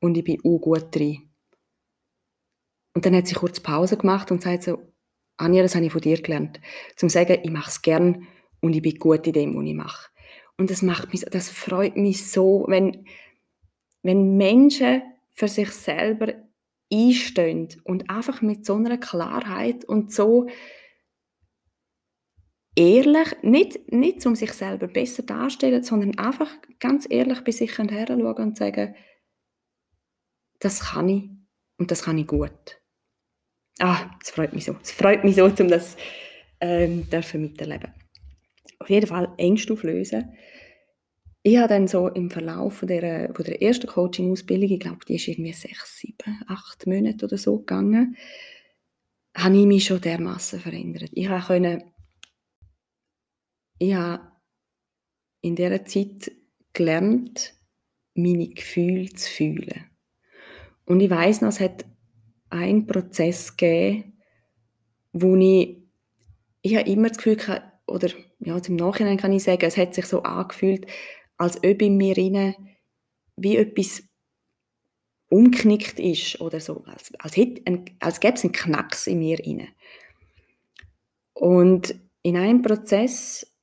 und 0.00 0.16
ich 0.16 0.24
bin 0.24 0.40
auch 0.44 0.58
gut 0.58 0.94
drin. 0.94 1.30
Und 2.94 3.06
dann 3.06 3.14
hat 3.14 3.28
sie 3.28 3.34
kurz 3.34 3.60
Pause 3.60 3.96
gemacht 3.96 4.30
und 4.32 4.42
sagt 4.42 4.64
so, 4.64 4.78
Anja, 5.36 5.62
das 5.62 5.76
habe 5.76 5.86
ich 5.86 5.92
von 5.92 6.00
dir 6.00 6.20
gelernt. 6.20 6.60
Zum 6.96 7.08
sagen, 7.08 7.38
ich 7.42 7.50
mache 7.50 7.70
es 7.70 7.80
gern 7.80 8.26
und 8.60 8.74
ich 8.74 8.82
bin 8.82 8.98
gut 8.98 9.26
in 9.26 9.32
dem, 9.32 9.56
was 9.56 9.64
ich 9.64 9.74
mache. 9.74 10.10
Und 10.58 10.70
das 10.70 10.82
macht 10.82 11.12
mich, 11.12 11.22
das 11.22 11.48
freut 11.50 11.96
mich 11.96 12.30
so, 12.30 12.64
wenn, 12.68 13.06
wenn 14.02 14.36
Menschen 14.36 15.02
für 15.30 15.48
sich 15.48 15.70
selber 15.70 16.34
einstehen 16.92 17.68
und 17.84 18.10
einfach 18.10 18.42
mit 18.42 18.66
so 18.66 18.74
einer 18.74 18.98
Klarheit 18.98 19.84
und 19.84 20.12
so 20.12 20.48
ehrlich, 22.74 23.36
nicht, 23.42 23.92
nicht 23.92 24.24
um 24.26 24.34
sich 24.34 24.52
selber 24.52 24.88
besser 24.88 25.22
darzustellen, 25.22 25.82
sondern 25.82 26.18
einfach 26.18 26.50
ganz 26.80 27.06
ehrlich 27.08 27.42
bei 27.44 27.52
sich 27.52 27.76
herschauen 27.78 28.22
und 28.22 28.56
sagen, 28.56 28.94
das 30.58 30.80
kann 30.80 31.08
ich 31.08 31.30
und 31.76 31.90
das 31.90 32.02
kann 32.02 32.18
ich 32.18 32.26
gut. 32.26 32.80
Ah, 33.78 34.10
das 34.18 34.30
freut 34.30 34.52
mich 34.54 34.64
so. 34.64 34.76
Es 34.82 34.90
freut 34.90 35.22
mich 35.22 35.36
so, 35.36 35.44
um 35.44 35.68
das 35.68 35.96
ähm, 36.60 37.08
dürfen 37.10 37.42
miterleben 37.42 37.97
auf 38.78 38.90
jeden 38.90 39.06
Fall 39.06 39.32
Ängste 39.36 39.72
auflösen. 39.72 40.32
Ich 41.42 41.56
habe 41.56 41.68
dann 41.68 41.88
so 41.88 42.08
im 42.08 42.30
Verlauf 42.30 42.78
von 42.78 42.88
der, 42.88 43.32
von 43.34 43.44
der 43.44 43.62
ersten 43.62 43.86
Coaching-Ausbildung, 43.86 44.70
ich 44.70 44.80
glaube, 44.80 45.04
die 45.06 45.16
ist 45.16 45.28
irgendwie 45.28 45.52
sechs, 45.52 45.98
sieben, 45.98 46.42
acht 46.46 46.86
Monate 46.86 47.24
oder 47.24 47.38
so 47.38 47.58
gegangen, 47.58 48.16
habe 49.36 49.56
ich 49.56 49.66
mich 49.66 49.84
schon 49.84 50.00
dermaßen 50.00 50.60
verändert. 50.60 51.10
Ich 51.12 51.28
habe 51.28 51.82
ich 53.78 53.94
habe 53.94 54.32
in 55.40 55.54
dieser 55.54 55.84
Zeit 55.84 56.32
gelernt, 56.72 57.54
meine 58.14 58.48
Gefühle 58.48 59.08
zu 59.10 59.30
fühlen. 59.30 59.84
Und 60.84 61.00
ich 61.00 61.10
weiß 61.10 61.42
noch, 61.42 61.50
es 61.50 61.60
hat 61.60 61.84
einen 62.50 62.86
Prozess 62.86 63.56
gegeben, 63.56 64.18
wo 65.12 65.36
ich, 65.36 65.76
ich 66.62 66.76
habe 66.76 66.90
immer 66.90 67.08
das 67.08 67.18
Gefühl 67.18 67.38
hatte, 67.46 67.72
oder 67.86 68.08
ja, 68.40 68.56
im 68.56 68.76
Nachhinein 68.76 69.16
kann 69.16 69.32
ich 69.32 69.42
sagen, 69.42 69.64
es 69.64 69.76
hat 69.76 69.94
sich 69.94 70.06
so 70.06 70.22
angefühlt, 70.22 70.86
als 71.36 71.56
ob 71.58 71.82
in 71.82 71.96
mir 71.96 72.16
rein 72.16 72.54
wie 73.36 73.56
etwas 73.56 74.02
umknickt 75.30 76.00
ist 76.00 76.40
oder 76.40 76.60
so, 76.60 76.84
als, 76.84 77.14
als, 77.18 77.36
ein, 77.36 77.84
als 78.00 78.20
gäbe 78.20 78.34
es 78.34 78.44
einen 78.44 78.52
Knacks 78.52 79.06
in 79.06 79.18
mir 79.18 79.38
rein. 79.38 79.68
Und 81.34 81.94
in 82.22 82.36
einem 82.36 82.62
Prozess, 82.62 83.54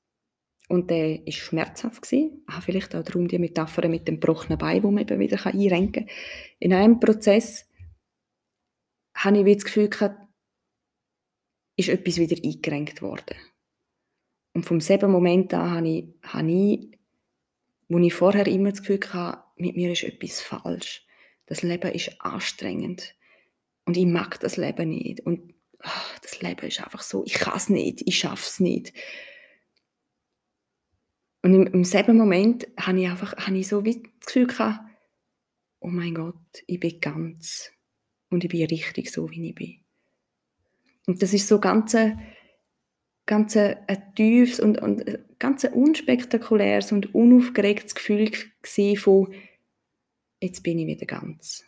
und 0.70 0.90
der 0.90 1.20
war 1.26 1.32
schmerzhaft, 1.32 2.04
gewesen, 2.04 2.44
ah, 2.48 2.62
vielleicht 2.62 2.96
auch 2.96 3.04
darum 3.04 3.28
die 3.28 3.40
Metapher 3.40 3.88
mit 3.88 4.08
dem 4.08 4.20
gebrochenen 4.20 4.58
Bein, 4.58 4.84
wo 4.84 4.92
man 4.92 5.04
eben 5.04 5.20
wieder 5.20 5.44
einrenken 5.46 6.06
kann, 6.06 6.16
in 6.60 6.74
einem 6.74 7.00
Prozess 7.00 7.70
habe 9.16 9.40
ich 9.40 9.56
das 9.58 9.66
Gefühl 9.66 9.90
gehabt, 9.90 10.22
ist 11.78 11.90
etwas 11.90 12.18
wieder 12.18 12.38
eingerenkt 12.42 13.02
worden 13.02 13.36
Und 14.56 14.66
vom 14.66 14.80
selben 14.80 15.12
Moment 15.12 15.54
an 15.54 15.72
habe 15.72 15.90
ich, 15.90 16.06
habe 16.24 16.50
ich, 16.50 16.98
wo 17.90 18.00
ich 18.00 18.14
vorher 18.14 18.48
immer 18.48 18.72
das 18.72 18.80
Gefühl 18.80 19.02
hatte, 19.12 19.44
mit 19.58 19.76
mir 19.76 19.92
ist 19.92 20.04
etwas 20.04 20.40
falsch. 20.40 21.06
Das 21.46 21.62
Leben 21.62 21.92
ist 21.92 22.22
anstrengend. 22.22 23.16
Und 23.84 23.98
ich 23.98 24.06
mag 24.06 24.40
das 24.40 24.56
Leben 24.56 24.90
nicht. 24.90 25.20
Und 25.20 25.54
ach, 25.80 26.20
das 26.20 26.42
Leben 26.42 26.66
ist 26.68 26.82
einfach 26.82 27.02
so, 27.02 27.26
ich 27.26 27.34
kann 27.34 27.58
es 27.58 27.68
nicht, 27.68 28.02
ich 28.06 28.18
schaffe 28.18 28.46
es 28.48 28.62
nicht. 28.62 28.94
Und 31.44 31.54
im, 31.54 31.68
im 31.68 31.84
selben 31.84 32.16
Moment 32.16 32.66
habe 32.80 33.02
ich 33.02 33.10
einfach 33.10 33.36
habe 33.36 33.58
ich 33.58 33.68
so 33.68 33.84
wie 33.84 34.02
das 34.02 34.26
Gefühl 34.26 34.48
gehabt, 34.48 34.80
oh 35.82 35.90
mein 35.90 36.16
Gott, 36.16 36.64
ich 36.66 36.80
bin 36.80 37.02
ganz 37.02 37.74
und 38.30 38.46
ich 38.46 38.50
bin 38.50 38.66
richtig 38.66 39.12
so, 39.12 39.30
wie 39.30 39.50
ich 39.50 39.56
bin. 39.56 39.80
Und 41.08 41.22
das 41.22 41.34
ist 41.34 41.50
so 41.50 41.60
ganz 41.60 41.94
ganz 43.26 43.58
ein, 43.58 43.78
tiefes 44.16 44.60
und, 44.60 44.82
und 44.82 45.20
ganz 45.40 45.66
ein 45.66 45.74
unspektakuläres 45.74 46.92
und 46.92 47.14
unaufgeregtes 47.16 47.96
Gefühl 47.96 48.32
von, 48.98 49.34
jetzt 50.42 50.64
bin 50.64 50.80
ich 50.80 50.88
wieder 50.88 51.06
ganz. 51.06 51.64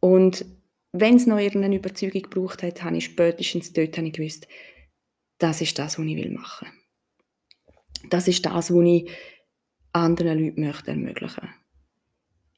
Und 0.00 0.44
wenn 0.92 1.16
es 1.16 1.26
noch 1.26 1.38
irgendeine 1.38 1.76
Überzeugung 1.76 2.22
gebraucht 2.22 2.62
hat, 2.62 2.82
habe 2.82 2.96
ich 2.96 3.04
spätestens 3.04 3.72
dort 3.72 3.96
habe 3.96 4.08
ich 4.08 4.12
gewusst, 4.12 4.48
das 5.38 5.60
ist 5.60 5.78
das, 5.78 5.98
was 5.98 6.06
ich 6.06 6.30
machen 6.30 6.68
will. 6.68 8.10
Das 8.10 8.28
ist 8.28 8.44
das, 8.44 8.70
was 8.70 8.84
ich 8.84 9.10
anderen 9.92 10.38
Leuten 10.38 10.64
möchte 10.64 10.90
ermöglichen 10.90 11.48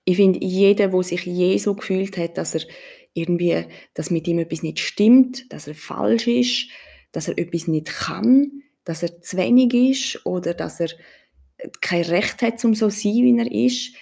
Ich 0.04 0.16
finde, 0.16 0.44
jeder, 0.44 0.88
der 0.88 1.02
sich 1.02 1.24
je 1.24 1.56
so 1.58 1.74
gefühlt 1.74 2.16
hat, 2.16 2.38
dass 2.38 2.54
er 2.54 2.62
irgendwie, 3.14 3.64
dass 3.94 4.10
mit 4.10 4.28
ihm 4.28 4.40
etwas 4.40 4.62
nicht 4.62 4.80
stimmt, 4.80 5.52
dass 5.52 5.66
er 5.66 5.74
falsch 5.74 6.26
ist, 6.26 6.68
dass 7.12 7.28
er 7.28 7.38
etwas 7.38 7.68
nicht 7.68 7.86
kann, 7.86 8.62
dass 8.84 9.02
er 9.02 9.22
zu 9.22 9.36
wenig 9.36 9.72
ist 9.72 10.26
oder 10.26 10.52
dass 10.52 10.80
er 10.80 10.90
kein 11.80 12.02
Recht 12.02 12.42
hat, 12.42 12.62
um 12.64 12.74
so 12.74 12.88
zu 12.90 13.00
sein, 13.00 13.14
wie 13.14 13.38
er 13.38 13.50
ist, 13.50 13.94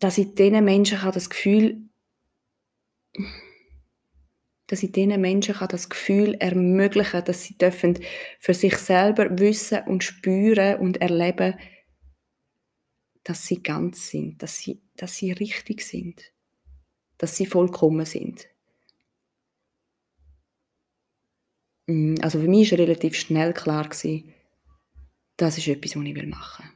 dass 0.00 0.18
ich 0.18 0.34
diesen 0.34 0.64
Menschen 0.64 0.98
das 1.00 1.30
Gefühl 1.30 1.80
dass 4.66 4.82
ich 4.82 4.92
diesen 4.92 5.20
Menschen 5.20 5.54
das 5.68 5.88
Gefühl 5.88 6.34
ermöglichen 6.34 7.24
dass 7.24 7.44
sie 7.44 7.56
dürfen 7.56 7.98
für 8.40 8.54
sich 8.54 8.76
selber 8.76 9.38
wissen 9.38 9.82
und 9.86 10.02
spüren 10.02 10.80
und 10.80 11.00
erleben, 11.00 11.54
dass 13.22 13.46
sie 13.46 13.62
ganz 13.62 14.10
sind, 14.10 14.42
dass 14.42 14.58
sie, 14.58 14.82
dass 14.96 15.16
sie 15.16 15.32
richtig 15.32 15.82
sind, 15.82 16.33
dass 17.24 17.36
sie 17.36 17.46
vollkommen 17.46 18.04
sind. 18.04 18.48
Mm, 21.86 22.16
also 22.20 22.38
für 22.38 22.48
mich 22.48 22.70
war 22.70 22.78
relativ 22.78 23.16
schnell 23.16 23.54
klar, 23.54 23.88
gewesen, 23.88 24.34
das 25.38 25.56
ist 25.56 25.68
etwas, 25.68 25.96
was 25.96 26.04
ich 26.04 26.26
machen 26.26 26.66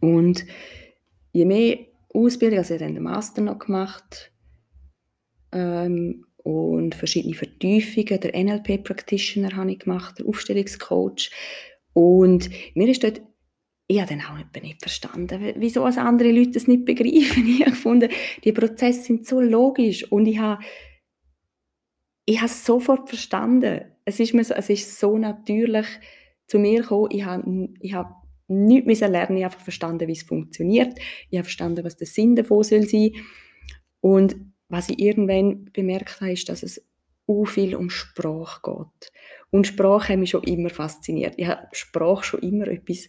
will. 0.00 0.08
Und 0.08 0.46
je 1.32 1.44
mehr 1.44 1.78
Ausbildung, 2.14 2.58
also 2.58 2.74
ich 2.74 2.82
habe 2.82 2.92
den 2.94 3.02
Master 3.02 3.42
noch 3.42 3.58
gemacht, 3.58 4.30
ähm, 5.50 6.24
und 6.44 6.94
verschiedene 6.94 7.34
Vertiefungen. 7.34 8.20
Der 8.20 8.34
NLP-Practitioner 8.34 9.56
habe 9.56 9.72
ich 9.72 9.80
gemacht, 9.80 10.20
der 10.20 10.26
Aufstellungscoach. 10.26 11.32
Und 11.94 12.48
mir 12.74 12.88
ist 12.88 13.02
dort, 13.02 13.20
ich 13.90 14.00
habe 14.00 14.14
dann 14.14 14.22
auch 14.22 14.62
nicht 14.62 14.80
verstanden, 14.80 15.52
wieso 15.56 15.84
als 15.84 15.98
andere 15.98 16.30
Leute 16.30 16.52
das 16.52 16.68
nicht 16.68 16.84
begreifen. 16.84 17.44
Ich 17.48 17.60
habe 17.62 17.72
gefunden, 17.72 18.08
die 18.44 18.52
Prozesse 18.52 19.02
sind 19.02 19.26
so 19.26 19.40
logisch 19.40 20.04
und 20.12 20.26
ich 20.26 20.38
habe, 20.38 20.62
ich 22.24 22.36
habe 22.36 22.46
es 22.46 22.64
sofort 22.64 23.08
verstanden. 23.08 23.80
Es 24.04 24.20
ist, 24.20 24.32
mir 24.32 24.44
so, 24.44 24.54
es 24.54 24.70
ist 24.70 25.00
so 25.00 25.18
natürlich 25.18 25.86
zu 26.46 26.60
mir 26.60 26.82
gekommen. 26.82 27.08
Ich 27.10 27.24
habe, 27.24 27.68
ich 27.80 27.92
habe 27.92 28.14
nichts 28.46 29.00
lernen, 29.00 29.38
ich 29.38 29.44
habe 29.44 29.58
verstanden, 29.58 30.06
wie 30.06 30.12
es 30.12 30.22
funktioniert. 30.22 30.96
Ich 31.28 31.38
habe 31.38 31.44
verstanden, 31.44 31.84
was 31.84 31.96
der 31.96 32.06
Sinn 32.06 32.36
davon 32.36 32.62
soll. 32.62 32.86
Und 34.00 34.36
was 34.68 34.88
ich 34.88 35.00
irgendwann 35.00 35.64
bemerkt 35.72 36.20
habe, 36.20 36.30
ist, 36.30 36.48
dass 36.48 36.62
es 36.62 36.86
so 37.26 37.44
viel 37.44 37.74
um 37.74 37.90
Sprache 37.90 38.60
geht. 38.62 39.12
Und 39.50 39.66
Sprache 39.66 40.12
hat 40.12 40.20
mich 40.20 40.30
schon 40.30 40.44
immer 40.44 40.70
fasziniert. 40.70 41.34
Ich 41.38 41.48
habe 41.48 41.66
Sprache 41.72 42.22
schon 42.22 42.40
immer 42.40 42.68
etwas 42.68 43.08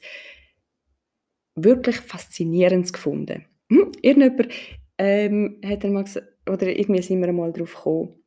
wirklich 1.56 1.98
Faszinierendes 1.98 2.94
gefunden. 2.94 3.46
Hm? 3.70 3.92
Irgendjemand 4.02 4.50
ähm, 4.98 5.60
hat 5.66 5.84
mal 5.84 6.04
gesagt, 6.04 6.28
oder 6.50 6.68
irgendwie 6.68 7.02
sind 7.02 7.22
wir 7.22 7.32
mal 7.32 7.52
darauf 7.52 7.76
gekommen, 7.76 8.22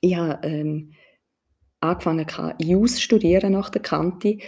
ich 0.00 0.16
habe 0.16 0.46
ähm, 0.46 0.92
angefangen, 1.80 2.26
Jus 2.58 2.96
zu 2.96 3.02
studieren 3.02 3.52
nach 3.52 3.70
der 3.70 3.82
Kante. 3.82 4.38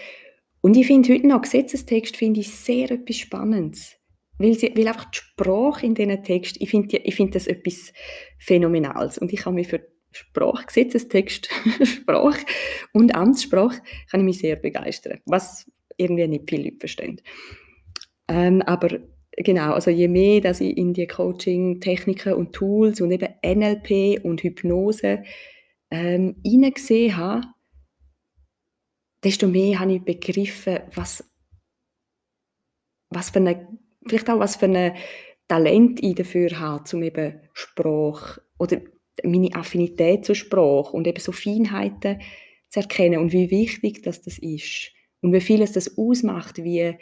Und 0.61 0.77
ich 0.77 0.87
finde 0.87 1.13
heute 1.13 1.27
noch, 1.27 1.43
Gesetzestext 1.43 2.17
finde 2.17 2.41
ich 2.41 2.55
sehr 2.55 2.91
etwas 2.91 3.17
Spannendes. 3.17 3.97
Weil, 4.39 4.55
sie, 4.55 4.73
weil 4.77 4.89
einfach 4.89 5.11
die 5.11 5.19
Sprache 5.19 5.87
in 5.87 5.95
diesen 5.95 6.23
Text, 6.23 6.57
ich 6.61 6.71
finde 6.71 7.01
find 7.11 7.35
das 7.35 7.47
etwas 7.47 7.93
Phänomenales. 8.39 9.19
Und 9.19 9.33
ich 9.33 9.41
kann 9.41 9.55
mich 9.55 9.69
für 9.69 9.87
Sprache, 10.13 10.67
Gesetzestext, 10.67 11.49
Sprache 11.83 12.45
und 12.93 13.15
Amtssprache 13.15 13.81
kann 14.11 14.21
ich 14.21 14.27
mich 14.27 14.39
sehr 14.39 14.57
begeistern, 14.57 15.21
was 15.25 15.71
irgendwie 15.97 16.29
nicht 16.29 16.49
viele 16.49 16.65
Leute 16.65 16.79
verstehen. 16.81 17.21
Ähm, 18.29 18.63
aber 18.63 19.01
genau, 19.37 19.73
also 19.73 19.91
je 19.91 20.09
mehr, 20.09 20.41
dass 20.41 20.61
ich 20.61 20.77
in 20.77 20.95
die 20.95 21.07
Coaching-Techniken 21.07 22.35
und 22.35 22.53
Tools 22.53 23.01
und 23.01 23.11
eben 23.11 23.35
NLP 23.45 24.25
und 24.25 24.43
Hypnose 24.43 25.23
ähm, 25.91 26.37
hineingesehen 26.45 27.17
habe, 27.17 27.47
desto 29.25 29.47
mehr 29.47 29.79
habe 29.79 29.95
ich 29.95 30.03
begriffen, 30.03 30.81
was, 30.95 31.25
was 33.11 33.31
für 33.31 33.39
eine 33.39 33.69
vielleicht 34.07 34.31
auch 34.31 34.39
was 34.39 34.57
für 34.57 34.67
ein 34.67 34.97
Talent 35.49 36.03
ich 36.03 36.15
dafür 36.15 36.59
habe, 36.59 36.85
um 36.93 37.03
eben 37.03 37.41
Sprache 37.53 38.43
oder 38.59 38.81
meine 39.23 39.55
Affinität 39.55 40.25
zur 40.25 40.35
Sprache 40.35 40.93
und 40.93 41.07
eben 41.07 41.21
so 41.21 41.33
Feinheiten 41.33 42.21
zu 42.69 42.81
erkennen 42.81 43.21
und 43.21 43.33
wie 43.33 43.51
wichtig 43.51 44.03
das, 44.03 44.23
das 44.23 44.39
ist 44.39 44.93
und 45.21 45.33
wie 45.33 45.41
viel 45.41 45.63
es 45.63 45.73
das 45.73 45.99
ausmacht, 45.99 46.65
wie, 46.65 46.97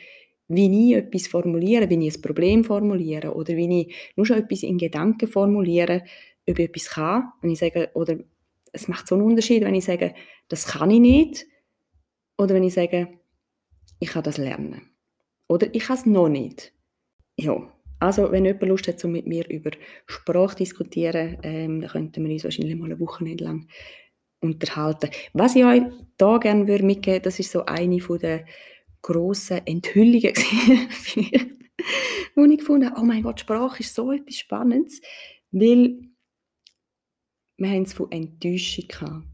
wie 0.50 0.90
ich 0.90 0.96
etwas 0.96 1.28
formuliere, 1.28 1.88
wie 1.88 2.06
ich 2.06 2.16
ein 2.16 2.22
Problem 2.22 2.64
formuliere 2.64 3.34
oder 3.34 3.56
wie 3.56 3.82
ich 3.82 3.94
nur 4.16 4.26
schon 4.26 4.38
etwas 4.38 4.64
in 4.64 4.78
Gedanken 4.78 5.28
formuliere, 5.28 6.02
ob 6.48 6.58
ich 6.58 6.68
etwas 6.68 6.90
kann, 6.90 7.32
wenn 7.40 7.52
ich 7.52 7.60
sage, 7.60 7.90
oder 7.94 8.18
es 8.72 8.88
macht 8.88 9.06
so 9.06 9.14
einen 9.14 9.24
Unterschied, 9.24 9.62
wenn 9.62 9.76
ich 9.76 9.84
sage, 9.84 10.12
das 10.48 10.66
kann 10.66 10.90
ich 10.90 11.00
nicht 11.00 11.46
oder 12.36 12.54
wenn 12.54 12.64
ich 12.64 12.74
sage, 12.74 13.08
ich 14.00 14.08
kann 14.08 14.24
das 14.24 14.38
lernen 14.38 14.90
oder 15.46 15.72
ich 15.72 15.84
kann 15.84 15.96
es 15.96 16.06
noch 16.06 16.28
nicht. 16.28 16.72
Ja, 17.36 17.72
also 18.00 18.32
wenn 18.32 18.44
jemand 18.44 18.62
Lust 18.64 18.88
hat, 18.88 19.04
um 19.04 19.12
mit 19.12 19.28
mir 19.28 19.48
über 19.48 19.70
Sprache 20.06 20.56
zu 20.56 20.64
diskutieren, 20.64 21.38
ähm, 21.44 21.80
dann 21.80 21.90
könnten 21.90 22.24
wir 22.24 22.32
uns 22.32 22.44
wahrscheinlich 22.44 22.74
mal 22.74 22.86
eine 22.86 22.98
Woche 22.98 23.22
nicht 23.22 23.40
lang 23.40 23.68
unterhalten. 24.40 25.10
Was 25.32 25.54
ich 25.54 25.64
euch 25.64 25.82
da 26.16 26.38
gerne 26.38 26.66
würde 26.66 26.84
mitgeben, 26.84 27.22
das 27.22 27.38
ist 27.38 27.52
so 27.52 27.66
eine 27.66 28.00
von 28.00 28.18
der 28.18 28.46
grossen 29.02 29.66
Enthüllungen, 29.66 30.34
wo 32.34 32.44
ich 32.44 32.58
gefunden 32.58 32.90
habe, 32.90 33.00
oh 33.00 33.04
mein 33.04 33.22
Gott, 33.22 33.40
Sprache 33.40 33.80
ist 33.80 33.94
so 33.94 34.12
etwas 34.12 34.36
Spannendes, 34.36 35.00
weil 35.50 35.98
wir 37.56 37.82
es 37.82 37.92
von 37.92 38.10
Enttäuschung 38.10 38.88
gehabt. 38.88 39.26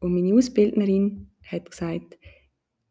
Und 0.00 0.14
meine 0.14 0.34
Ausbildnerin 0.34 1.30
hat 1.42 1.70
gesagt, 1.70 2.18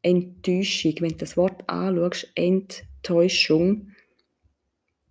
Enttäuschung, 0.01 0.95
wenn 0.99 1.11
du 1.11 1.17
das 1.17 1.37
Wort 1.37 1.67
anschaust, 1.69 2.31
Enttäuschung, 2.35 3.91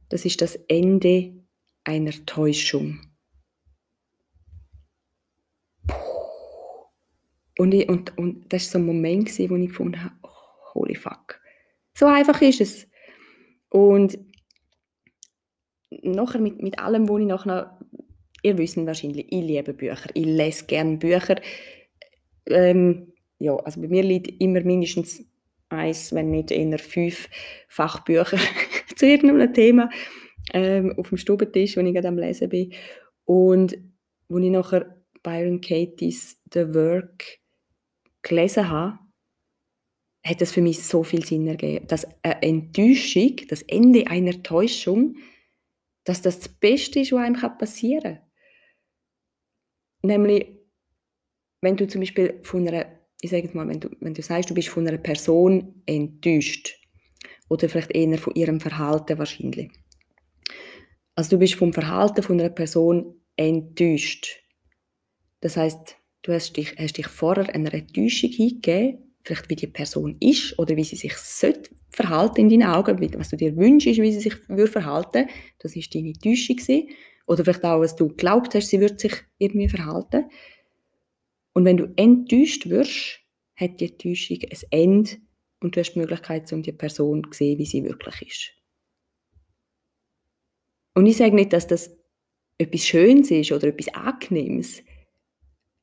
das 0.08 0.24
ist 0.24 0.42
das 0.42 0.56
Ende 0.68 1.42
einer 1.85 2.12
Täuschung. 2.26 3.00
Und, 7.58 7.74
ich, 7.74 7.88
und, 7.88 8.16
und 8.18 8.52
das 8.52 8.66
war 8.66 8.72
so 8.72 8.78
ein 8.78 8.87
Moment, 8.87 9.28
wo 9.38 9.56
ich 9.56 9.68
gefunden 9.68 10.02
habe, 10.02 10.14
holy 10.74 10.94
fuck. 10.94 11.40
So 11.94 12.06
einfach 12.06 12.40
ist 12.40 12.61
es. 12.61 12.88
Und 13.68 14.18
nachher 16.02 16.40
mit, 16.40 16.62
mit 16.62 16.78
allem, 16.78 17.08
wo 17.08 17.18
ich 17.18 17.26
nachher, 17.26 17.78
ihr 18.42 18.58
wisst 18.58 18.76
wahrscheinlich, 18.76 19.26
ich 19.30 19.44
liebe 19.44 19.74
Bücher, 19.74 20.11
ich 20.14 20.24
lese 20.24 20.66
gerne 20.66 20.96
Bücher. 20.96 21.37
Ähm, 22.46 23.12
ja, 23.38 23.56
also 23.56 23.80
bei 23.80 23.88
mir 23.88 24.02
liegt 24.02 24.40
immer 24.40 24.62
mindestens 24.62 25.24
eins, 25.68 26.12
wenn 26.14 26.30
nicht 26.30 26.50
eher 26.50 26.78
fünf 26.78 27.28
Fachbücher 27.68 28.38
zu 28.96 29.06
irgendeinem 29.06 29.52
Thema 29.52 29.90
ähm, 30.52 30.94
auf 30.98 31.08
dem 31.08 31.18
Stubentisch, 31.18 31.76
wenn 31.76 31.87
ich 31.87 31.94
gerade 31.94 32.08
am 32.08 32.18
Lesen 32.18 32.48
bin. 32.48 32.72
Und 33.24 33.76
wo 34.28 34.38
ich 34.38 34.50
nachher 34.50 34.96
Byron 35.22 35.61
Katie's 35.61 36.40
The 36.52 36.74
Work 36.74 37.38
gelesen 38.22 38.68
habe, 38.68 38.98
hat 40.24 40.40
das 40.40 40.52
für 40.52 40.62
mich 40.62 40.82
so 40.82 41.02
viel 41.02 41.24
Sinn 41.24 41.46
ergeben. 41.48 41.87
Dass 41.88 42.06
eine 42.22 42.42
Enttäuschung, 42.42 43.37
das 43.48 43.62
Ende 43.62 44.06
einer 44.06 44.42
Täuschung, 44.42 45.16
dass 46.04 46.22
das 46.22 46.38
das 46.38 46.48
Beste 46.48 47.00
ist, 47.00 47.12
was 47.12 47.20
einem 47.20 47.58
passieren 47.58 48.14
kann. 48.14 48.22
Nämlich, 50.02 50.46
wenn 51.61 51.76
du 51.76 51.87
zum 51.87 52.00
Beispiel 52.00 52.40
von 52.42 52.66
einer, 52.66 52.87
ich 53.20 53.30
sage 53.30 53.50
mal, 53.52 53.68
wenn 53.68 53.80
du, 53.80 53.88
wenn 54.00 54.14
du 54.14 54.22
sagst, 54.22 54.50
du 54.50 54.54
bist 54.54 54.68
von 54.68 54.87
einer 54.87 54.98
Person 54.98 55.82
enttäuscht, 55.87 56.82
oder 57.52 57.68
vielleicht 57.68 57.94
eher 57.94 58.16
von 58.16 58.35
ihrem 58.35 58.61
Verhalten 58.61 59.18
wahrscheinlich. 59.18 59.70
Also 61.14 61.30
du 61.30 61.38
bist 61.38 61.54
vom 61.54 61.74
Verhalten 61.74 62.22
von 62.22 62.40
einer 62.40 62.48
Person 62.48 63.20
enttäuscht. 63.37 64.40
Das 65.40 65.58
heißt, 65.58 65.96
du 66.22 66.32
hast 66.32 66.56
dich, 66.56 66.74
hast 66.78 66.96
dich 66.96 67.08
vorher 67.08 67.54
einer 67.54 67.74
Enttäuschung 67.74 68.30
hingegeben, 68.30 69.01
vielleicht 69.22 69.48
wie 69.48 69.56
die 69.56 69.66
Person 69.66 70.16
ist 70.20 70.58
oder 70.58 70.76
wie 70.76 70.85
sie 70.85 70.96
sich 70.96 71.16
sollte 71.16 71.70
verhalten 71.90 72.40
in 72.40 72.61
deinen 72.61 72.70
Augen, 72.70 72.98
was 73.18 73.28
du 73.28 73.37
dir 73.37 73.56
wünschst, 73.56 73.87
wie 73.87 74.12
sie 74.12 74.20
sich 74.20 74.48
würde 74.48 74.70
verhalten. 74.70 75.28
Das 75.58 75.76
ist 75.76 75.94
deine 75.94 76.08
Enttäuschung 76.08 76.56
gewesen. 76.56 76.88
Oder 77.26 77.44
vielleicht 77.44 77.64
auch, 77.64 77.80
was 77.80 77.94
du 77.94 78.08
glaubt 78.08 78.54
hast, 78.54 78.68
sie 78.68 78.80
würde 78.80 78.98
sich 78.98 79.14
irgendwie 79.38 79.68
verhalten. 79.68 80.24
Und 81.52 81.64
wenn 81.64 81.76
du 81.76 81.92
enttäuscht 81.96 82.68
wirst, 82.68 83.20
hat 83.54 83.80
die 83.80 83.90
Enttäuschung 83.90 84.38
ein 84.50 84.58
Ende 84.70 85.11
und 85.61 85.76
du 85.76 85.80
hast 85.80 85.92
die 85.92 86.00
Möglichkeit, 86.00 86.52
um 86.52 86.62
die 86.62 86.72
Person 86.72 87.22
zu 87.24 87.32
sehen, 87.32 87.58
wie 87.58 87.66
sie 87.66 87.85
wirklich 87.85 88.22
ist. 88.22 88.52
Und 90.94 91.06
ich 91.06 91.16
sage 91.16 91.35
nicht, 91.35 91.52
dass 91.52 91.66
das 91.66 91.96
etwas 92.58 92.85
Schönes 92.85 93.30
ist 93.30 93.52
oder 93.52 93.68
etwas 93.68 93.94
Angenehmes, 93.94 94.82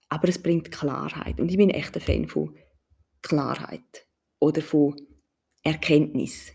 aber 0.10 0.28
es 0.28 0.42
bringt 0.42 0.72
Klarheit. 0.72 1.40
Und 1.40 1.50
ich 1.50 1.58
bin 1.58 1.70
echt 1.70 1.96
ein 1.96 2.02
Fan 2.02 2.28
von 2.28 2.56
Klarheit 3.22 4.08
oder 4.40 4.62
von 4.62 4.96
Erkenntnis. 5.64 6.52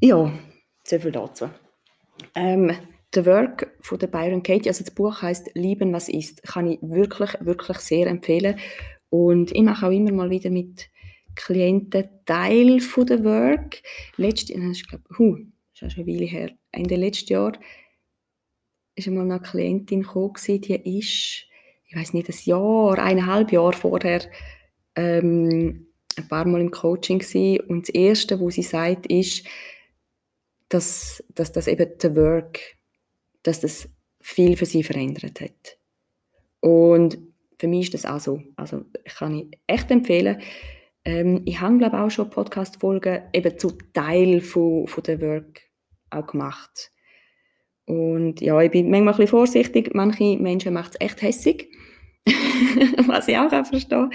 Ja, 0.00 0.32
so 0.84 0.98
viel 0.98 1.12
dazu. 1.12 1.50
Ähm, 2.34 2.72
der 3.14 3.26
Work 3.26 3.76
von 3.80 3.98
der 3.98 4.06
Byron 4.06 4.42
Katie, 4.42 4.68
also 4.68 4.84
das 4.84 4.94
Buch 4.94 5.22
heißt 5.22 5.50
Lieben, 5.54 5.92
was 5.92 6.08
ist, 6.08 6.42
kann 6.42 6.70
ich 6.70 6.78
wirklich, 6.82 7.30
wirklich 7.40 7.78
sehr 7.78 8.06
empfehlen. 8.06 8.58
Und 9.10 9.52
ich 9.52 9.62
mache 9.62 9.86
auch 9.86 9.90
immer 9.90 10.12
mal 10.12 10.30
wieder 10.30 10.50
mit 10.50 10.90
Klienten 11.34 12.08
Teil 12.26 12.80
von 12.80 13.06
der 13.06 13.24
Work. 13.24 13.82
Letztes, 14.16 14.50
ich 14.50 14.88
glaube, 14.88 15.04
huh, 15.18 15.36
ist 15.72 15.92
schon 15.92 16.04
eine 16.04 16.06
Weile 16.06 16.26
her. 16.26 16.50
Ende 16.72 16.96
letzten 16.96 17.32
Jahr 17.32 17.52
ist 18.94 19.06
einmal 19.06 19.24
eine 19.24 19.40
Klientin 19.40 20.02
gekommen, 20.02 20.34
die 20.46 20.98
ist, 20.98 21.46
ich 21.86 21.96
weiß 21.96 22.12
nicht, 22.12 22.28
ein 22.28 22.36
Jahr, 22.44 22.98
eineinhalb 22.98 23.52
Jahre 23.52 23.72
vorher 23.72 24.20
ähm, 24.98 25.86
ein 26.16 26.28
paar 26.28 26.44
Mal 26.44 26.60
im 26.60 26.70
Coaching 26.70 27.20
gewesen. 27.20 27.60
und 27.68 27.88
das 27.88 27.94
Erste, 27.94 28.40
was 28.40 28.54
sie 28.54 28.62
sagt, 28.62 29.06
ist, 29.06 29.46
dass, 30.68 31.24
dass 31.34 31.52
das 31.52 31.68
eben 31.68 31.96
der 32.02 32.16
Work, 32.16 32.58
dass 33.42 33.60
das 33.60 33.88
viel 34.20 34.56
für 34.56 34.66
sie 34.66 34.82
verändert 34.82 35.40
hat. 35.40 35.78
Und 36.60 37.18
für 37.58 37.68
mich 37.68 37.86
ist 37.86 37.94
das 37.94 38.04
auch 38.04 38.20
so. 38.20 38.42
Also 38.56 38.84
kann 39.04 39.34
ich 39.34 39.58
echt 39.66 39.90
empfehlen. 39.90 40.42
Ähm, 41.04 41.42
ich 41.44 41.60
habe 41.60 41.78
glaube 41.78 42.00
auch 42.00 42.10
schon 42.10 42.28
Podcast-Folgen 42.28 43.22
eben 43.32 43.58
zu 43.58 43.78
Teil 43.92 44.40
von, 44.40 44.86
von 44.88 45.04
der 45.04 45.20
Work 45.20 45.62
auch 46.10 46.26
gemacht. 46.26 46.90
Und 47.86 48.40
ja, 48.40 48.60
ich 48.60 48.70
bin 48.70 48.90
manchmal 48.90 49.14
ein 49.14 49.18
bisschen 49.18 49.30
vorsichtig. 49.30 49.94
Manche 49.94 50.36
Menschen 50.36 50.74
macht 50.74 50.94
es 50.94 51.00
echt 51.00 51.22
hässig. 51.22 51.70
Was 53.06 53.28
ich 53.28 53.36
auch 53.36 53.48
verstehe. 53.48 54.10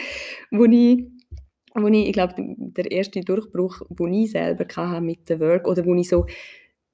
Wo 0.52 0.66
ich, 0.66 1.06
wo 1.76 1.88
ich, 1.88 2.08
ich 2.08 2.14
glaube, 2.14 2.36
der 2.38 2.92
erste 2.92 3.22
Durchbruch, 3.22 3.82
den 3.90 4.14
ich 4.14 4.32
selber 4.32 4.66
hatte 4.76 5.02
mit 5.02 5.30
der 5.30 5.40
Work 5.40 5.68
oder 5.68 5.86
wo 5.86 5.96
ich 5.96 6.10
so 6.10 6.26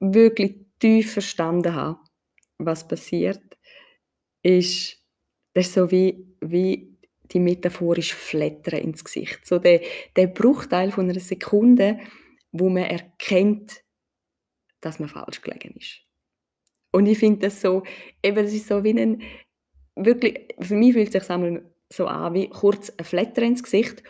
wirklich 0.00 0.56
tief 0.78 1.12
verstanden 1.12 1.74
habe, 1.74 1.98
was 2.58 2.86
passiert, 2.86 3.42
ist, 4.42 4.98
das 5.54 5.66
ist 5.66 5.74
so 5.74 5.90
wie, 5.90 6.26
wie 6.40 6.98
die 7.32 7.40
metaphorisch 7.40 8.14
Flattern 8.14 8.80
ins 8.80 9.04
Gesicht. 9.04 9.46
So 9.46 9.58
der, 9.58 9.80
der 10.16 10.26
Bruchteil 10.26 10.90
von 10.90 11.08
einer 11.08 11.20
Sekunde, 11.20 11.98
wo 12.52 12.68
man 12.68 12.84
erkennt, 12.84 13.82
dass 14.80 14.98
man 14.98 15.08
falsch 15.08 15.42
gelegen 15.42 15.74
ist. 15.78 16.00
Und 16.92 17.06
ich 17.06 17.18
finde 17.18 17.40
das 17.40 17.60
so, 17.60 17.84
eben, 18.22 18.36
das 18.36 18.52
ist 18.52 18.66
so 18.66 18.82
wie 18.82 18.98
ein, 19.00 19.22
wirklich, 19.96 20.54
für 20.60 20.74
mich 20.74 20.92
fühlt 20.92 21.14
es 21.14 21.26
sich 21.26 21.36
so 21.92 22.06
an, 22.06 22.34
wie 22.34 22.48
kurz 22.48 22.90
ein 22.96 23.04
Flatter 23.04 23.42
ins 23.42 23.62
Gesicht, 23.62 24.02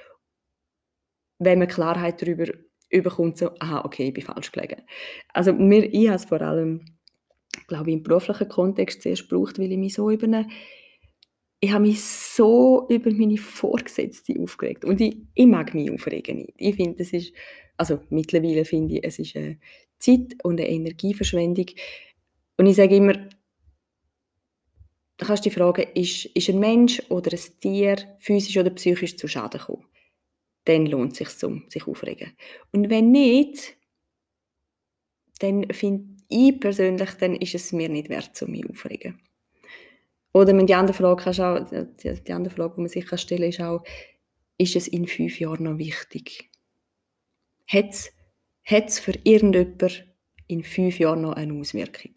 wenn 1.38 1.58
man 1.58 1.68
Klarheit 1.68 2.20
darüber 2.20 2.46
überkommt, 2.90 3.38
so, 3.38 3.50
aha, 3.58 3.84
okay, 3.84 4.08
ich 4.08 4.14
bin 4.14 4.24
falsch 4.24 4.52
gelegen. 4.52 4.82
Also 5.32 5.52
mir, 5.52 5.84
ich 5.84 6.08
habe 6.08 6.16
es 6.16 6.24
vor 6.24 6.42
allem, 6.42 6.84
glaube 7.68 7.90
ich, 7.90 7.96
im 7.96 8.02
beruflichen 8.02 8.48
Kontext 8.48 9.02
zuerst 9.02 9.28
gebraucht, 9.28 9.58
weil 9.58 9.72
ich 9.72 9.78
mich 9.78 9.94
so 9.94 10.10
über 10.10 10.26
eine 10.26 10.48
ich 11.60 11.72
habe 11.72 11.82
mich 11.82 12.02
so 12.02 12.86
über 12.88 13.10
meine 13.12 13.36
Vorgesetzte 13.36 14.34
aufgeregt. 14.40 14.84
Und 14.84 15.00
ich, 15.00 15.18
ich 15.34 15.46
mag 15.46 15.74
mich 15.74 15.90
aufregen 15.90 16.38
nicht. 16.38 16.54
Ich 16.56 16.74
finde, 16.74 17.02
es 17.02 17.12
ist, 17.12 17.34
also 17.76 18.00
mittlerweile 18.08 18.64
finde 18.64 18.94
ich, 18.94 19.04
es 19.04 19.18
ist 19.18 19.36
eine 19.36 19.58
Zeit- 19.98 20.42
und 20.42 20.58
eine 20.58 20.70
Energieverschwendung. 20.70 21.66
Und 22.56 22.66
ich 22.66 22.76
sage 22.76 22.96
immer, 22.96 23.12
da 25.20 25.26
kannst 25.26 25.44
du 25.44 25.50
dich 25.50 25.58
fragen, 25.58 25.86
ist, 25.94 26.24
ist 26.24 26.48
ein 26.48 26.58
Mensch 26.58 27.02
oder 27.10 27.30
ein 27.30 27.60
Tier 27.60 27.96
physisch 28.18 28.56
oder 28.56 28.70
psychisch 28.70 29.18
zu 29.18 29.28
Schaden 29.28 29.60
gekommen? 29.60 29.84
Dann 30.64 30.86
lohnt 30.86 31.12
es 31.12 31.18
sich, 31.18 31.44
um 31.44 31.68
sich 31.68 31.86
aufregen. 31.86 32.32
Und 32.72 32.88
wenn 32.88 33.10
nicht, 33.10 33.76
dann 35.40 35.70
finde 35.72 36.16
ich 36.30 36.58
persönlich, 36.58 37.10
dann 37.20 37.36
ist 37.36 37.54
es 37.54 37.70
mir 37.72 37.90
nicht 37.90 38.08
wert, 38.08 38.40
um 38.40 38.50
mich 38.50 38.66
aufregen. 38.66 39.20
Oder 40.32 40.54
die 40.54 40.74
andere 40.74 40.96
Frage, 40.96 41.30
auch, 41.30 41.66
die, 41.68 42.32
andere 42.32 42.54
Frage, 42.54 42.74
die 42.76 42.80
man 42.80 42.88
sich 42.88 43.20
stellen 43.20 43.40
kann, 43.40 43.48
ist 43.50 43.60
auch, 43.60 43.84
ist 44.56 44.76
es 44.76 44.88
in 44.88 45.06
fünf 45.06 45.38
Jahren 45.38 45.64
noch 45.64 45.76
wichtig? 45.76 46.50
Hat 47.66 48.10
es 48.64 48.98
für 48.98 49.18
irgendjemand 49.24 50.06
in 50.46 50.62
fünf 50.62 50.98
Jahren 50.98 51.20
noch 51.22 51.34
eine 51.34 51.52
Auswirkung? 51.52 52.14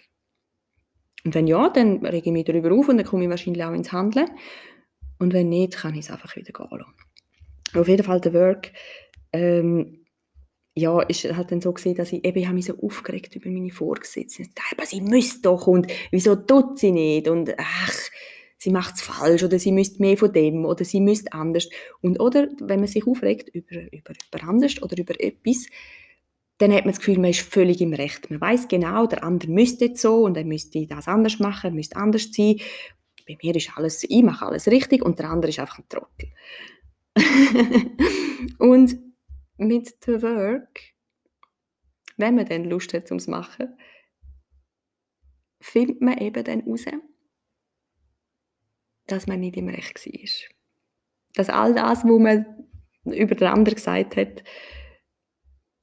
Und 1.25 1.35
wenn 1.35 1.47
ja, 1.47 1.69
dann 1.69 2.05
rege 2.05 2.27
ich 2.27 2.33
mich 2.33 2.45
darüber 2.45 2.71
auf 2.73 2.89
und 2.89 2.97
dann 2.97 3.05
komme 3.05 3.23
ich 3.23 3.29
wahrscheinlich 3.29 3.63
auch 3.63 3.73
ins 3.73 3.91
Handeln. 3.91 4.29
Und 5.19 5.33
wenn 5.33 5.49
nicht, 5.49 5.77
kann 5.77 5.93
ich 5.93 6.01
es 6.01 6.11
einfach 6.11 6.35
wieder 6.35 6.51
gehen 6.51 6.67
lassen. 6.71 7.79
Auf 7.79 7.87
jeden 7.87 8.03
Fall 8.03 8.19
der 8.19 8.33
Work 8.33 8.71
ähm, 9.31 10.03
ja, 10.75 11.01
ist 11.01 11.23
halt 11.23 11.51
dann 11.51 11.61
so 11.61 11.71
gewesen, 11.71 11.95
dass 11.95 12.11
ich 12.11 12.25
eben 12.25 12.37
ich 12.37 12.45
habe 12.45 12.55
mich 12.55 12.65
so 12.65 12.77
aufgeregt 12.81 13.35
über 13.35 13.49
meine 13.49 13.71
Vorgesetzten. 13.71 14.49
Aber 14.71 14.85
sie 14.85 15.01
müsste 15.01 15.43
doch 15.43 15.67
und 15.67 15.87
wieso 16.11 16.35
tut 16.35 16.79
sie 16.79 16.91
nicht 16.91 17.27
und 17.27 17.53
ach, 17.57 17.93
sie 18.57 18.71
macht 18.71 18.95
es 18.95 19.01
falsch 19.01 19.43
oder 19.43 19.59
sie 19.59 19.71
müsste 19.71 20.01
mehr 20.01 20.17
von 20.17 20.33
dem 20.33 20.65
oder 20.65 20.83
sie 20.83 20.99
müsste 20.99 21.31
anders. 21.33 21.69
Und 22.01 22.19
oder, 22.19 22.47
wenn 22.59 22.79
man 22.79 22.87
sich 22.87 23.05
aufregt 23.05 23.49
über, 23.49 23.81
über, 23.91 24.13
über 24.31 24.47
anders 24.47 24.81
oder 24.81 24.97
über 24.97 25.13
etwas, 25.19 25.67
dann 26.63 26.71
hat 26.71 26.85
man 26.85 26.93
das 26.93 26.99
Gefühl, 26.99 27.19
man 27.19 27.31
ist 27.31 27.41
völlig 27.41 27.81
im 27.81 27.93
Recht. 27.93 28.29
Man 28.29 28.39
weiß 28.39 28.69
genau, 28.69 29.05
der 29.05 29.25
andere 29.25 29.51
müsste 29.51 29.85
jetzt 29.85 30.01
so 30.01 30.23
und 30.23 30.37
er 30.37 30.45
müsste 30.45 30.87
das 30.87 31.09
anders 31.09 31.39
machen, 31.39 31.75
müsste 31.75 31.97
anders 31.97 32.31
sein. 32.31 32.55
Bei 33.27 33.37
mir 33.43 33.53
ist 33.53 33.75
alles, 33.75 34.05
ich 34.05 34.23
mache 34.23 34.45
alles 34.45 34.67
richtig 34.67 35.03
und 35.03 35.19
der 35.19 35.29
andere 35.29 35.49
ist 35.49 35.59
einfach 35.59 35.79
ein 35.79 35.89
Trottel. 35.89 36.31
und 38.59 38.97
mit 39.57 39.93
The 40.05 40.21
Work, 40.21 40.79
wenn 42.15 42.35
man 42.35 42.45
dann 42.45 42.63
Lust 42.63 42.93
hat, 42.93 43.11
um 43.11 43.17
es 43.17 43.25
zu 43.25 43.31
machen, 43.31 43.77
findet 45.59 45.99
man 45.99 46.17
eben 46.17 46.45
dann 46.45 46.61
heraus, 46.61 46.85
dass 49.07 49.27
man 49.27 49.41
nicht 49.41 49.57
im 49.57 49.67
Recht 49.67 50.05
war. 50.05 50.49
Dass 51.33 51.49
all 51.49 51.73
das, 51.73 52.05
was 52.05 52.19
man 52.19 52.45
über 53.03 53.35
den 53.35 53.49
anderen 53.49 53.75
gesagt 53.75 54.15
hat, 54.15 54.43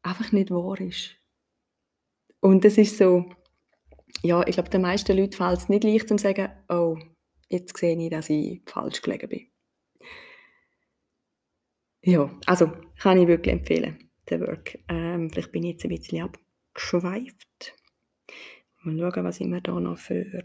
einfach 0.02 0.32
nicht 0.32 0.50
wahr 0.50 0.80
ist. 0.80 1.16
Und 2.40 2.64
das 2.64 2.78
ist 2.78 2.96
so, 2.96 3.26
ja, 4.22 4.46
ich 4.46 4.54
glaube, 4.54 4.70
den 4.70 4.82
meisten 4.82 5.16
Leuten 5.16 5.32
fällt 5.32 5.58
es 5.58 5.68
nicht 5.68 5.84
leicht, 5.84 6.08
zu 6.08 6.18
sagen, 6.18 6.50
oh, 6.68 6.98
jetzt 7.48 7.76
sehe 7.76 7.98
ich, 7.98 8.10
dass 8.10 8.30
ich 8.30 8.62
falsch 8.66 9.02
gelegen 9.02 9.28
bin. 9.28 9.46
Ja, 12.02 12.30
also 12.46 12.72
kann 12.98 13.18
ich 13.20 13.28
wirklich 13.28 13.54
empfehlen, 13.54 14.10
der 14.28 14.40
Work. 14.40 14.78
Ähm, 14.88 15.30
vielleicht 15.30 15.52
bin 15.52 15.64
ich 15.64 15.72
jetzt 15.72 15.84
ein 15.84 15.90
bisschen 15.90 16.22
abgeschweift. 16.22 17.74
Mal 18.82 18.98
schauen, 18.98 19.24
was 19.24 19.40
ich 19.40 19.46
mir 19.46 19.60
da 19.60 19.78
noch 19.78 19.98
für 19.98 20.42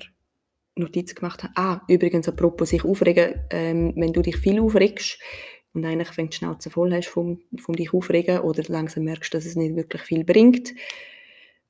Notizen 0.75 1.15
gemacht 1.15 1.43
habe. 1.43 1.53
Ah, 1.55 1.81
übrigens, 1.87 2.27
apropos 2.27 2.69
sich 2.69 2.83
aufregen, 2.83 3.45
ähm, 3.49 3.93
wenn 3.95 4.11
du 4.11 4.21
dich 4.21 4.35
viel 4.35 4.59
aufregst 4.59 5.17
und 5.75 5.85
eigentlich, 5.85 6.09
du 6.09 6.25
die 6.25 6.35
Schnauze 6.35 6.69
voll 6.69 6.93
hast 6.93 7.09
vom, 7.09 7.41
vom 7.59 7.75
dich 7.75 7.93
aufregen 7.93 8.39
oder 8.39 8.63
langsam 8.67 9.03
merkst, 9.03 9.33
dass 9.33 9.45
es 9.45 9.55
nicht 9.55 9.75
wirklich 9.75 10.01
viel 10.01 10.23
bringt. 10.23 10.73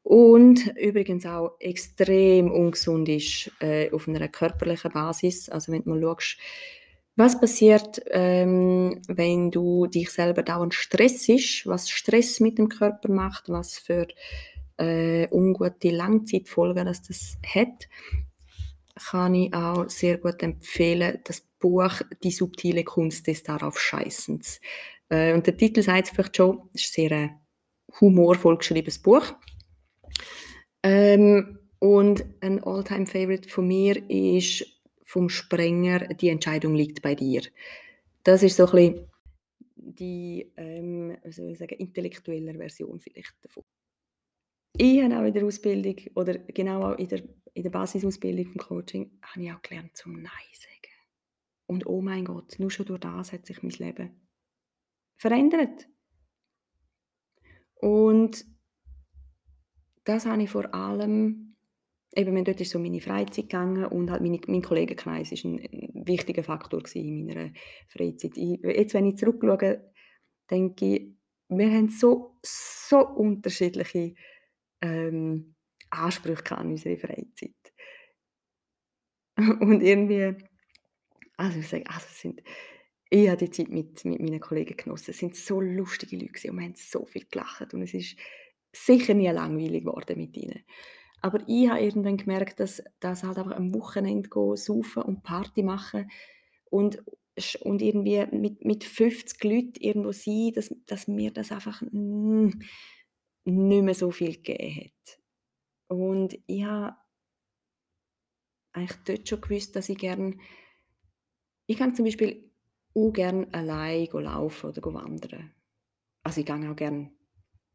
Und 0.03 0.77
übrigens 0.77 1.25
auch 1.25 1.55
extrem 1.59 2.51
ungesund 2.51 3.09
ist 3.09 3.51
äh, 3.59 3.91
auf 3.91 4.07
einer 4.07 4.27
körperlichen 4.27 4.91
Basis. 4.91 5.49
Also 5.49 5.71
wenn 5.71 5.83
du 5.83 5.89
mal 5.89 6.01
schaust, 6.01 6.37
was 7.15 7.39
passiert, 7.39 8.01
ähm, 8.11 9.01
wenn 9.07 9.49
du 9.49 9.87
dich 9.87 10.11
selber 10.11 10.43
dauernd 10.43 10.73
stressst, 10.73 11.65
was 11.65 11.89
Stress 11.89 12.39
mit 12.39 12.59
dem 12.59 12.69
Körper 12.69 13.09
macht, 13.09 13.49
was 13.49 13.79
für 13.79 14.07
äh, 14.77 15.27
ungute 15.31 15.89
Langzeitfolgen 15.89 16.85
das 16.85 17.37
hat, 17.43 17.87
kann 19.09 19.33
ich 19.33 19.53
auch 19.53 19.89
sehr 19.89 20.17
gut 20.17 20.43
empfehlen, 20.43 21.19
das 21.23 21.47
Buch 21.65 22.01
«Die 22.23 22.30
subtile 22.30 22.84
Kunst 22.84 23.25
des 23.25 23.41
darauf 23.41 23.80
Scheißens». 23.80 24.62
Äh, 25.10 25.34
und 25.34 25.47
der 25.47 25.58
Titel 25.58 25.82
sagt 25.82 26.06
es 26.06 26.10
vielleicht 26.12 26.38
schon, 26.38 26.69
es 26.75 26.82
ist 26.82 26.99
ein 26.99 27.10
sehr 27.10 27.12
äh, 27.12 27.30
humorvoll 27.99 28.58
geschriebenes 28.60 28.99
Buch. 28.99 29.34
Ähm, 30.84 31.58
und 31.80 32.23
ein 32.41 32.63
All-Time-Favorite 32.63 33.49
von 33.49 33.67
mir 33.67 34.08
ist 34.10 34.63
vom 35.04 35.28
Sprenger 35.28 35.99
«Die 36.13 36.30
Entscheidung 36.30 36.75
liegt 36.75 37.01
bei 37.01 37.15
dir». 37.15 37.41
Das 38.23 38.43
ist 38.43 38.58
so 38.58 38.67
ein 38.67 38.71
bisschen 38.71 39.08
die, 39.75 40.51
ähm, 40.58 41.17
soll 41.30 41.51
ich 41.51 41.58
sagen, 41.58 41.78
intellektuelle 41.80 42.54
Version 42.54 42.99
vielleicht 42.99 43.34
davon. 43.41 43.63
Ich 44.78 45.01
habe 45.01 45.17
auch 45.17 45.23
in 45.23 45.34
der 45.34 45.45
Ausbildung 45.45 45.95
oder 46.13 46.38
genau 46.38 46.91
auch 46.91 46.97
in 46.99 47.08
der, 47.08 47.23
in 47.54 47.63
der 47.63 47.69
Basisausbildung 47.71 48.45
vom 48.47 48.58
Coaching 48.58 49.12
habe 49.23 49.43
ich 49.43 49.51
auch 49.51 49.62
gelernt 49.63 49.95
zum 49.95 50.13
Nein 50.13 50.54
sagen. 50.54 50.74
Und 51.67 51.88
oh 51.88 52.01
mein 52.01 52.25
Gott, 52.25 52.60
nur 52.60 52.69
schon 52.69 52.86
durch 52.86 52.99
das 52.99 53.34
hat 53.34 53.45
sich 53.45 53.63
mein 53.63 53.71
Leben 53.71 54.30
verändert. 55.17 55.88
Und 57.75 58.45
das 60.04 60.25
habe 60.25 60.43
ich 60.43 60.49
vor 60.49 60.73
allem, 60.73 61.56
eben 62.15 62.45
dort 62.45 62.62
ist 62.62 62.71
so 62.71 62.80
meine 62.80 63.01
Freizeit 63.01 63.49
gegangen 63.49 63.86
und 63.86 64.12
halt 64.12 64.21
meine, 64.21 64.39
mein 64.47 64.62
Kollegenkreis 64.62 65.32
war 65.32 65.51
ein, 65.51 65.60
ein 65.60 66.08
wichtiger 66.08 66.43
Faktor 66.43 66.84
in 66.93 67.25
meiner 67.25 67.51
Freizeit. 67.89 68.38
Ich, 68.38 68.60
jetzt, 68.62 68.93
wenn 68.93 69.08
ich 69.08 69.17
zurückschaue, 69.17 69.91
denke 70.49 70.86
ich, 70.86 71.15
wir 71.49 71.71
haben 71.71 71.89
so, 71.89 72.38
so 72.43 73.08
unterschiedliche 73.08 74.15
ähm, 74.82 75.56
Ansprüche 75.89 76.58
an 76.58 76.71
unsere 76.71 76.97
Freizeit. 76.97 77.54
Und 79.38 79.82
irgendwie, 79.82 80.36
also 81.37 81.59
ich 81.59 81.67
sage, 81.67 81.85
also 81.87 82.05
sind, 82.09 82.41
ich 83.09 83.27
habe 83.27 83.37
die 83.37 83.51
Zeit 83.51 83.69
mit, 83.69 84.03
mit 84.05 84.19
meinen 84.19 84.39
Kollegen 84.39 84.77
genossen. 84.77 85.11
Es 85.11 85.19
sind 85.19 85.35
so 85.35 85.61
lustige 85.61 86.17
Leute 86.17 86.49
und 86.49 86.57
wir 86.57 86.65
haben 86.65 86.75
so 86.75 87.05
viel 87.05 87.25
gelacht 87.29 87.73
und 87.73 87.81
es 87.81 87.93
ist 87.93 88.15
sicher 88.73 89.13
nie 89.13 89.29
langweilig 89.29 89.85
geworden 89.85 90.17
mit 90.17 90.35
ihnen. 90.35 90.63
Aber 91.21 91.39
ich 91.47 91.69
habe 91.69 91.81
irgendwann 91.81 92.17
gemerkt, 92.17 92.59
dass 92.59 92.83
das 92.99 93.23
halt 93.23 93.37
einfach 93.37 93.55
am 93.55 93.73
Wochenende 93.73 94.29
gehen, 94.29 94.55
saufen 94.55 95.03
und 95.03 95.23
Party 95.23 95.63
machen 95.63 96.09
und, 96.65 97.03
und 97.61 97.81
irgendwie 97.81 98.25
mit, 98.31 98.63
mit 98.63 98.83
50 98.83 99.43
Leuten 99.43 99.79
irgendwo 99.79 100.11
sein, 100.11 100.51
dass, 100.53 100.75
dass 100.85 101.07
mir 101.07 101.31
das 101.31 101.51
einfach 101.51 101.81
nicht 101.81 102.57
mehr 103.45 103.95
so 103.95 104.11
viel 104.11 104.33
gegeben 104.35 104.75
hat. 104.75 105.19
Und 105.87 106.37
ich 106.47 106.63
habe 106.63 106.95
eigentlich 108.73 108.97
dort 109.05 109.29
schon 109.29 109.41
gewusst, 109.41 109.75
dass 109.75 109.89
ich 109.89 109.97
gerne, 109.97 110.37
ich 111.67 111.78
kann 111.78 111.95
zum 111.95 112.06
Beispiel 112.06 112.51
auch 112.93 113.12
gerne 113.12 113.47
allein 113.51 114.08
laufen 114.12 114.69
oder 114.69 114.93
wandern. 114.93 115.51
Also 116.23 116.41
ich 116.41 116.45
gehe 116.45 116.71
auch 116.71 116.75
gerne 116.75 117.12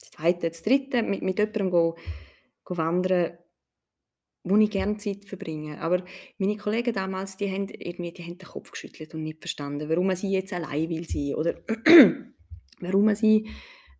das 0.00 0.10
zweite, 0.10 0.50
das 0.50 0.62
dritte 0.62 1.02
mit, 1.02 1.22
mit 1.22 1.38
jemandem 1.38 1.70
go, 1.70 1.96
go 2.64 2.76
wandern, 2.76 3.38
wo 4.44 4.56
ich 4.56 4.70
gerne 4.70 4.96
Zeit 4.96 5.24
verbringe. 5.26 5.80
Aber 5.80 6.04
meine 6.38 6.56
Kollegen 6.56 6.94
damals, 6.94 7.36
die 7.36 7.50
haben, 7.50 7.68
irgendwie, 7.68 8.12
die 8.12 8.22
haben 8.22 8.38
den 8.38 8.48
Kopf 8.48 8.70
geschüttelt 8.70 9.14
und 9.14 9.22
nicht 9.22 9.40
verstanden, 9.40 9.88
warum 9.88 10.14
sie 10.16 10.30
jetzt 10.30 10.52
allein 10.52 10.88
will 10.88 11.06
sein 11.06 11.34
oder 11.34 11.60
warum 12.80 13.14
sie 13.14 13.48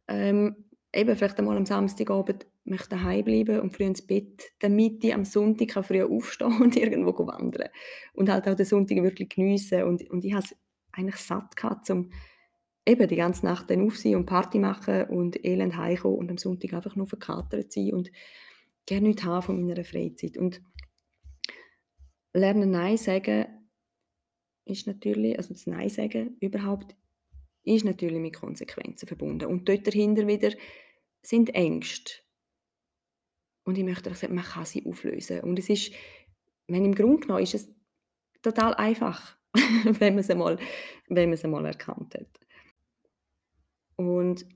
ähm, 0.08 0.69
eben 0.92 1.16
vielleicht 1.16 1.38
einmal 1.38 1.56
am 1.56 1.66
Samstagabend 1.66 2.46
möchte 2.64 2.90
daheim 2.90 3.24
bleiben 3.24 3.60
und 3.60 3.74
früh 3.74 3.84
ins 3.84 4.06
Bett, 4.06 4.52
damit 4.58 5.02
ich 5.04 5.14
am 5.14 5.24
Sonntag 5.24 5.84
früh 5.84 6.02
aufstehen 6.02 6.60
und 6.60 6.76
irgendwo 6.76 7.26
wandern 7.26 7.68
und 8.14 8.28
halt 8.28 8.48
auch 8.48 8.56
den 8.56 8.66
Sonntag 8.66 9.02
wirklich 9.02 9.28
geniessen. 9.28 9.84
Und, 9.84 10.08
und 10.10 10.24
ich 10.24 10.32
habe 10.32 10.44
es 10.44 10.56
eigentlich 10.92 11.16
satt 11.16 11.56
gehabt, 11.56 11.88
um 11.90 12.10
eben 12.86 13.08
die 13.08 13.16
ganze 13.16 13.46
Nacht 13.46 13.70
dann 13.70 13.86
auf 13.86 14.04
und 14.04 14.26
Party 14.26 14.58
machen 14.58 15.04
und 15.04 15.44
elend 15.44 15.76
heimkommen 15.76 16.18
und 16.18 16.30
am 16.30 16.38
Sonntag 16.38 16.72
einfach 16.72 16.96
nur 16.96 17.06
verkatert 17.06 17.72
sein 17.72 17.92
und 17.92 18.10
gerne 18.86 19.08
nichts 19.08 19.24
haben 19.24 19.42
von 19.42 19.64
meiner 19.64 19.84
Freizeit. 19.84 20.36
Und 20.36 20.60
lernen 22.32 22.70
Nein 22.70 22.96
sagen 22.96 23.46
ist 24.64 24.86
natürlich, 24.86 25.36
also 25.36 25.52
das 25.54 25.66
Nein 25.66 25.88
sagen 25.88 26.36
überhaupt 26.40 26.96
ist 27.64 27.84
natürlich 27.84 28.20
mit 28.20 28.34
Konsequenzen 28.34 29.06
verbunden. 29.06 29.46
Und 29.46 29.68
dort 29.68 29.86
dahinter 29.86 30.26
wieder 30.26 30.52
sind 31.22 31.54
Ängste. 31.54 32.12
Und 33.64 33.76
ich 33.76 33.84
möchte 33.84 34.14
sagen, 34.14 34.34
man 34.34 34.44
kann 34.44 34.64
sie 34.64 34.84
auflösen. 34.86 35.40
Und 35.40 35.58
es 35.58 35.68
ist, 35.68 35.92
wenn 36.66 36.84
im 36.84 36.94
Grunde 36.94 37.20
genommen 37.20 37.42
ist 37.42 37.54
es 37.54 37.70
total 38.42 38.74
einfach, 38.74 39.36
wenn 39.84 40.14
man 40.14 40.20
es 40.20 40.30
einmal, 40.30 40.58
wenn 41.08 41.28
man 41.28 41.34
es 41.34 41.44
einmal 41.44 41.66
erkannt 41.66 42.14
hat. 42.14 42.40
Und 43.96 44.46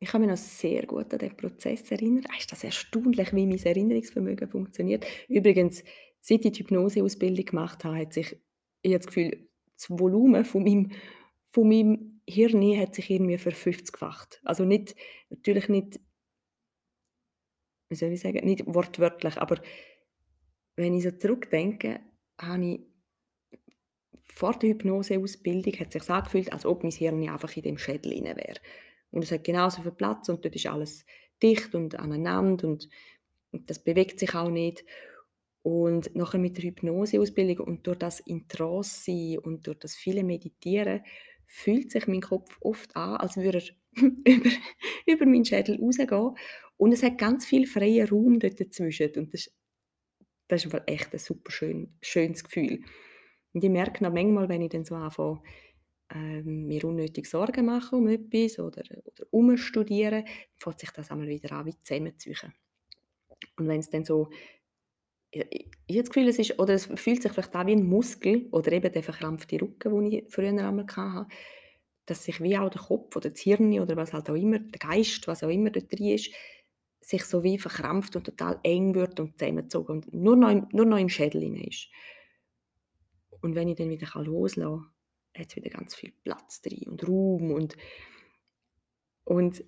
ich 0.00 0.08
kann 0.08 0.20
mich 0.20 0.28
noch 0.28 0.36
sehr 0.36 0.84
gut 0.84 1.12
an 1.12 1.18
den 1.18 1.36
Prozess 1.36 1.90
erinnern. 1.90 2.24
Es 2.32 2.40
ist 2.40 2.52
das 2.52 2.64
erstaunlich, 2.64 3.32
wie 3.32 3.46
mein 3.46 3.64
Erinnerungsvermögen 3.64 4.48
funktioniert. 4.48 5.06
Übrigens, 5.28 5.84
seit 6.20 6.44
ich 6.44 6.52
die 6.52 6.60
Hypnoseausbildung 6.60 7.44
gemacht 7.44 7.84
habe, 7.84 7.98
hat 7.98 8.12
sich, 8.12 8.36
ich 8.82 8.92
habe 8.92 8.98
das 8.98 9.06
Gefühl, 9.06 9.48
das 9.76 9.88
Volumen 9.88 10.44
von 10.44 10.64
meinem, 10.64 10.90
von 11.50 11.68
meinem 11.68 12.13
Hirn 12.26 12.78
hat 12.78 12.94
sich 12.94 13.10
irgendwie 13.10 13.38
verfünfzigfacht. 13.38 14.40
Also 14.44 14.64
nicht, 14.64 14.94
natürlich 15.30 15.68
nicht, 15.68 16.00
wie 17.88 17.96
soll 17.96 18.12
ich 18.12 18.20
sagen, 18.20 18.44
nicht 18.46 18.66
wortwörtlich, 18.66 19.36
aber 19.38 19.60
wenn 20.76 20.94
ich 20.94 21.04
so 21.04 21.10
zurückdenke, 21.10 22.00
habe 22.40 22.64
ich 22.64 22.80
vor 24.22 24.58
der 24.58 24.70
Hypnoseausbildung 24.70 25.74
hat 25.74 25.94
es 25.94 26.02
sich 26.02 26.10
angefühlt, 26.10 26.52
als 26.52 26.66
ob 26.66 26.82
mein 26.82 26.90
Hirn 26.90 27.28
einfach 27.28 27.56
in 27.56 27.62
dem 27.62 27.78
Schädel 27.78 28.10
wäre. 28.24 28.60
Und 29.10 29.22
es 29.22 29.30
hat 29.30 29.44
genauso 29.44 29.82
viel 29.82 29.92
Platz 29.92 30.28
und 30.28 30.44
dort 30.44 30.56
ist 30.56 30.66
alles 30.66 31.06
dicht 31.40 31.74
und 31.74 31.94
aneinander 31.96 32.66
und, 32.66 32.88
und 33.52 33.70
das 33.70 33.78
bewegt 33.78 34.18
sich 34.18 34.34
auch 34.34 34.50
nicht. 34.50 34.84
Und 35.62 36.14
nachher 36.16 36.40
mit 36.40 36.56
der 36.56 36.64
Hypnoseausbildung 36.64 37.64
und 37.64 37.86
durch 37.86 37.98
das 37.98 38.20
in 38.20 38.44
sein 38.82 39.38
und 39.38 39.66
durch 39.66 39.78
das 39.78 39.94
viele 39.94 40.24
Meditieren 40.24 41.04
fühlt 41.46 41.90
sich 41.90 42.06
mein 42.06 42.20
Kopf 42.20 42.56
oft 42.60 42.94
an, 42.96 43.16
als 43.16 43.36
würde 43.36 43.58
er 43.58 44.02
über, 44.26 44.50
über 45.06 45.26
meinen 45.26 45.44
Schädel 45.44 45.80
rausgehen. 45.80 46.36
Und 46.76 46.92
es 46.92 47.02
hat 47.02 47.18
ganz 47.18 47.46
viel 47.46 47.66
freien 47.66 48.08
Raum 48.08 48.38
dort 48.38 48.60
dazwischen. 48.60 49.12
Und 49.16 49.32
das, 49.32 49.50
das 50.48 50.64
ist 50.64 50.74
echt 50.86 51.12
ein 51.12 51.18
super 51.18 51.50
schön, 51.50 51.96
schönes 52.02 52.44
Gefühl. 52.44 52.82
Und 53.52 53.62
ich 53.62 53.70
merke 53.70 54.02
noch 54.02 54.12
manchmal, 54.12 54.48
wenn 54.48 54.62
ich 54.62 54.70
dann 54.70 54.84
so 54.84 54.96
anfange, 54.96 55.40
ähm, 56.12 56.66
mir 56.66 56.84
unnötig 56.84 57.26
Sorgen 57.26 57.66
machen 57.66 57.98
um 57.98 58.08
etwas 58.08 58.58
oder, 58.58 58.82
oder 59.04 59.26
umstudieren, 59.30 60.24
fängt 60.56 60.80
sich 60.80 60.90
das 60.90 61.10
einmal 61.10 61.28
wieder 61.28 61.52
an, 61.52 61.66
wie 61.66 61.78
zusammenzuziehen. 61.78 62.52
Und 63.56 63.68
wenn 63.68 63.80
es 63.80 63.90
dann 63.90 64.04
so 64.04 64.30
ich, 65.34 65.66
habe 65.88 66.00
das 66.00 66.10
Gefühl, 66.10 66.28
es 66.28 66.38
ist, 66.38 66.58
oder 66.58 66.74
es 66.74 66.86
fühlt 66.86 67.22
sich 67.22 67.32
vielleicht 67.32 67.54
auch 67.54 67.66
wie 67.66 67.72
ein 67.72 67.86
Muskel 67.86 68.46
oder 68.52 68.72
eben 68.72 68.92
der 68.92 69.02
verkrampfte 69.02 69.60
Rücken, 69.60 69.94
den 69.94 70.12
ich 70.12 70.24
früher 70.28 70.48
einmal 70.48 70.86
hatte, 70.86 71.26
dass 72.06 72.24
sich 72.24 72.40
wie 72.40 72.56
auch 72.56 72.70
der 72.70 72.82
Kopf 72.82 73.16
oder 73.16 73.30
das 73.30 73.40
Hirn 73.40 73.78
oder 73.80 73.96
was 73.96 74.12
halt 74.12 74.30
auch 74.30 74.34
immer, 74.34 74.58
der 74.58 74.78
Geist, 74.78 75.26
was 75.26 75.42
auch 75.42 75.48
immer 75.48 75.70
dort 75.70 75.90
drin 75.92 76.14
ist, 76.14 76.30
sich 77.00 77.24
so 77.24 77.42
wie 77.42 77.58
verkrampft 77.58 78.16
und 78.16 78.24
total 78.24 78.60
eng 78.62 78.94
wird 78.94 79.20
und 79.20 79.38
zusammengezogen 79.38 79.96
und 79.96 80.14
nur 80.14 80.36
noch 80.36 80.50
im, 80.50 80.66
nur 80.72 80.86
noch 80.86 80.98
im 80.98 81.08
Schädel 81.08 81.42
ist. 81.66 81.88
Und 83.40 83.54
wenn 83.54 83.68
ich 83.68 83.76
dann 83.76 83.90
wieder 83.90 84.08
loslassen 84.22 84.62
kann, 84.62 85.42
hat 85.42 85.48
es 85.48 85.56
wieder 85.56 85.70
ganz 85.70 85.94
viel 85.94 86.12
Platz 86.22 86.62
drin 86.62 86.88
und 86.88 87.06
Raum 87.06 87.50
und, 87.50 87.76
und 89.24 89.64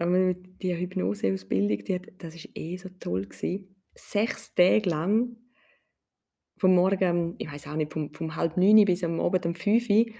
die 0.00 0.76
Hypnoseausbildung, 0.76 1.84
die 1.84 2.00
das 2.18 2.34
war 2.34 2.50
eh 2.54 2.76
so 2.76 2.88
toll 3.00 3.26
gewesen 3.26 3.77
sechs 3.98 4.54
Tage 4.54 4.88
lang, 4.88 5.36
vom 6.56 6.74
Morgen, 6.74 7.34
ich 7.38 7.50
weiß 7.50 7.68
auch 7.68 7.76
nicht, 7.76 7.92
vom, 7.92 8.12
vom 8.12 8.34
halb 8.34 8.56
neun 8.56 8.84
bis 8.84 9.04
am 9.04 9.20
Abend 9.20 9.46
um 9.46 9.54
fünf 9.54 9.88
den 9.88 10.14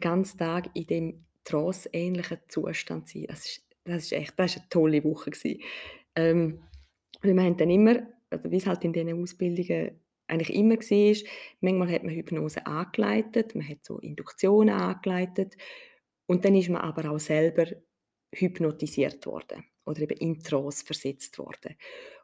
ganzen 0.00 0.38
Tag 0.38 0.70
in 0.74 0.86
dem 0.86 1.24
trance-ähnlichen 1.44 2.38
Zustand 2.48 3.08
sein. 3.08 3.26
Das 3.28 3.46
ist, 3.46 3.66
das 3.84 4.04
ist 4.04 4.12
echt, 4.12 4.34
das 4.36 4.52
ist 4.52 4.60
eine 4.60 4.68
tolle 4.70 5.04
Woche 5.04 5.30
gewesen. 5.30 5.60
Ähm, 6.14 6.60
wir 7.22 7.42
haben 7.42 7.56
dann 7.56 7.70
immer, 7.70 8.06
also 8.30 8.50
wie 8.50 8.56
es 8.56 8.66
halt 8.66 8.84
in 8.84 8.92
diesen 8.92 9.20
Ausbildungen 9.20 10.00
eigentlich 10.26 10.54
immer 10.54 10.76
war, 10.76 11.30
manchmal 11.60 11.92
hat 11.92 12.04
man 12.04 12.14
Hypnose 12.14 12.66
angeleitet, 12.66 13.54
man 13.54 13.68
hat 13.68 13.84
so 13.84 13.98
Induktionen 13.98 14.74
angeleitet 14.74 15.56
und 16.26 16.44
dann 16.44 16.54
ist 16.54 16.68
man 16.68 16.82
aber 16.82 17.10
auch 17.10 17.18
selber 17.18 17.66
hypnotisiert 18.32 19.26
worden 19.26 19.64
oder 19.84 20.02
eben 20.02 20.16
in 20.18 20.40
Trance 20.40 20.84
versetzt 20.84 21.38
worden. 21.38 21.74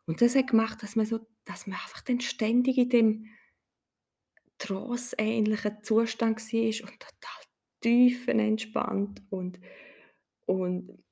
Und 0.06 0.22
das 0.22 0.34
hat 0.34 0.48
gemacht, 0.48 0.82
dass 0.82 0.96
man, 0.96 1.06
so, 1.06 1.20
dass 1.44 1.66
man 1.66 1.76
einfach 1.76 2.00
dann 2.02 2.20
ständig 2.20 2.78
in 2.78 2.88
dem 2.88 3.26
Trance-ähnlichen 4.58 5.82
Zustand 5.82 6.40
war 6.40 6.88
und 6.88 7.00
total 7.00 7.42
tiefenentspannt 7.80 9.22
und, 9.30 9.60
und 10.46 11.04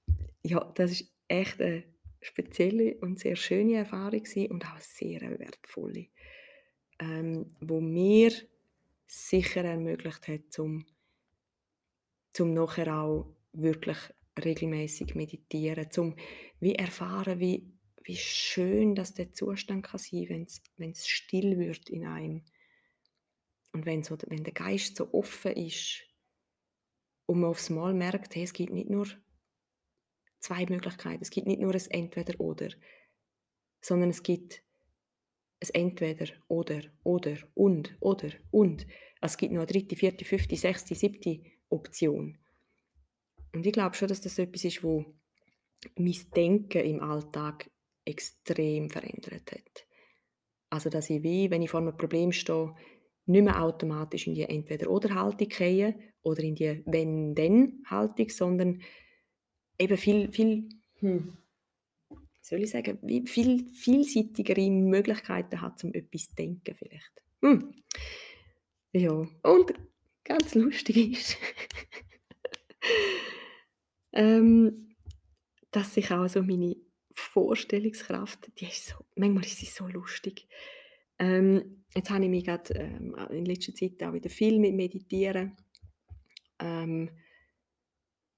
ja, 0.43 0.73
das 0.75 0.93
ist 0.93 1.13
echt 1.29 1.61
eine 1.61 1.85
spezielle 2.23 2.97
und 2.99 3.19
sehr 3.19 3.37
schöne 3.37 3.75
Erfahrung 3.75 4.23
und 4.49 4.65
auch 4.65 4.73
eine 4.73 4.81
sehr 4.81 5.21
wertvolle, 5.39 6.07
ähm, 7.01 7.55
wo 7.61 7.81
mir 7.81 8.33
sicher 9.07 9.65
ermöglicht 9.65 10.27
hat, 10.29 10.53
zum 10.53 10.87
zum 12.35 12.53
nachher 12.53 13.01
auch 13.01 13.35
wirklich 13.53 13.97
regelmäßig 14.45 15.15
meditieren, 15.15 15.91
zum 15.91 16.17
wie 16.61 16.75
erfahren, 16.75 17.39
wie 17.39 17.73
wie 18.05 18.17
schön 18.17 18.95
dass 18.95 19.15
der 19.15 19.33
Zustand 19.33 19.85
kann 19.85 19.99
sein, 19.99 20.27
wenn's 20.29 20.63
wenn's 20.77 21.09
still 21.09 21.59
wird 21.59 21.89
in 21.89 22.07
einem. 22.07 22.45
Und 23.73 23.87
wenn 23.87 24.03
so 24.03 24.17
wenn 24.29 24.45
der 24.45 24.53
Geist 24.53 24.97
so 24.97 25.13
offen 25.13 25.53
ist 25.53 26.05
und 27.27 27.41
man 27.41 27.51
aufs 27.51 27.71
Mal 27.71 27.95
merkt, 27.95 28.35
hey, 28.37 28.45
es 28.45 28.53
gibt 28.53 28.73
nicht 28.73 28.91
nur 28.91 29.09
2 30.41 30.67
Möglichkeiten. 30.67 31.23
Es 31.23 31.31
gibt 31.31 31.47
nicht 31.47 31.61
nur 31.61 31.75
ein 31.75 31.91
Entweder-Oder, 31.91 32.69
sondern 33.81 34.11
es 34.11 34.23
gibt 34.23 34.63
ein 35.63 35.69
Entweder, 35.73 36.27
Oder, 36.49 36.83
Oder, 37.03 37.39
und, 37.55 37.97
Oder, 38.01 38.31
und. 38.51 38.87
Also, 39.21 39.33
es 39.33 39.37
gibt 39.39 39.53
noch 39.53 39.63
eine 39.63 39.67
dritte, 39.67 39.97
vierte, 39.97 40.27
fünfte, 40.27 40.57
sechste, 40.57 40.95
siebte 40.95 41.43
Option. 41.71 42.37
Und 43.55 43.65
ich 43.65 43.73
glaube 43.73 43.97
schon, 43.97 44.09
dass 44.09 44.21
das 44.21 44.39
etwas 44.39 44.65
ist, 44.65 44.85
wo 44.85 45.07
mein 45.97 46.31
Denken 46.37 46.85
im 46.85 47.01
Alltag 47.01 47.71
extrem 48.05 48.91
verändert 48.91 49.51
hat. 49.51 49.87
Also, 50.71 50.91
dass 50.91 51.11
ich 51.11 51.23
wie, 51.23 51.51
wenn 51.51 51.63
ich 51.63 51.71
vor 51.71 51.81
einem 51.81 51.97
Problem 51.97 52.33
stehe, 52.33 52.75
nicht 53.27 53.45
mehr 53.45 53.63
automatisch 53.63 54.27
in 54.27 54.35
die 54.35 54.43
Entweder-Oder-Haltung 54.43 55.49
gehe 55.49 55.95
oder 56.23 56.43
in 56.43 56.55
die 56.55 56.83
Wenn-Denn-Haltung, 56.85 58.29
sondern 58.29 58.83
eben 59.79 59.97
viel 59.97 60.31
viel 60.31 60.69
hm, 60.99 61.37
soll 62.45 62.63
ich 62.63 62.71
sagen, 62.71 62.99
viel 63.27 63.67
vielseitigere 63.69 64.71
Möglichkeiten 64.71 65.63
hat, 65.63 65.83
um 65.83 65.95
etwas 65.95 66.29
zu 66.29 66.35
denken 66.35 66.75
vielleicht. 66.75 67.23
Hm. 67.41 67.75
Ja, 68.93 69.27
und 69.43 69.75
ganz 70.25 70.55
lustig 70.55 71.13
ist, 71.13 71.39
ähm, 74.13 74.95
dass 75.71 75.95
sich 75.95 76.11
auch 76.11 76.29
so 76.29 76.43
meine 76.43 76.77
Vorstellungskraft, 77.15 78.51
die 78.59 78.67
ist 78.67 78.89
so 78.89 78.97
manchmal 79.17 79.45
ist 79.45 79.59
sie 79.59 79.67
so 79.67 79.87
lustig. 79.87 80.49
Ähm, 81.19 81.85
jetzt 81.95 82.11
habe 82.11 82.25
ich 82.25 82.31
mich 82.31 82.45
grad, 82.45 82.71
ähm, 82.75 83.15
in 83.31 83.45
letzter 83.45 83.75
Zeit 83.75 84.03
auch 84.03 84.13
wieder 84.13 84.29
viel 84.29 84.59
mit 84.59 84.75
Meditieren 84.75 85.57
ähm, 86.59 87.11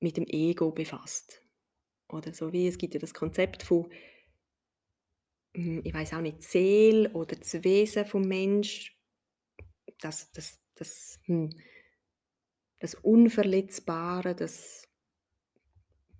mit 0.00 0.16
dem 0.16 0.26
Ego 0.26 0.72
befasst. 0.72 1.42
Oder 2.08 2.32
so 2.34 2.52
wie 2.52 2.68
es 2.68 2.78
gibt 2.78 2.94
ja 2.94 3.00
das 3.00 3.14
Konzept 3.14 3.62
von 3.62 3.90
hm, 5.56 5.80
ich 5.84 5.94
weiß 5.94 6.12
auch 6.12 6.20
nicht, 6.20 6.42
Seele 6.42 7.10
oder 7.12 7.34
das 7.34 7.64
Wesen 7.64 8.04
vom 8.04 8.22
Mensch, 8.22 8.94
das 10.00 10.30
das 10.32 10.60
das 10.74 11.18
hm, 11.24 11.50
das 12.78 12.94
Unverletzbare, 12.94 14.34
das 14.34 14.86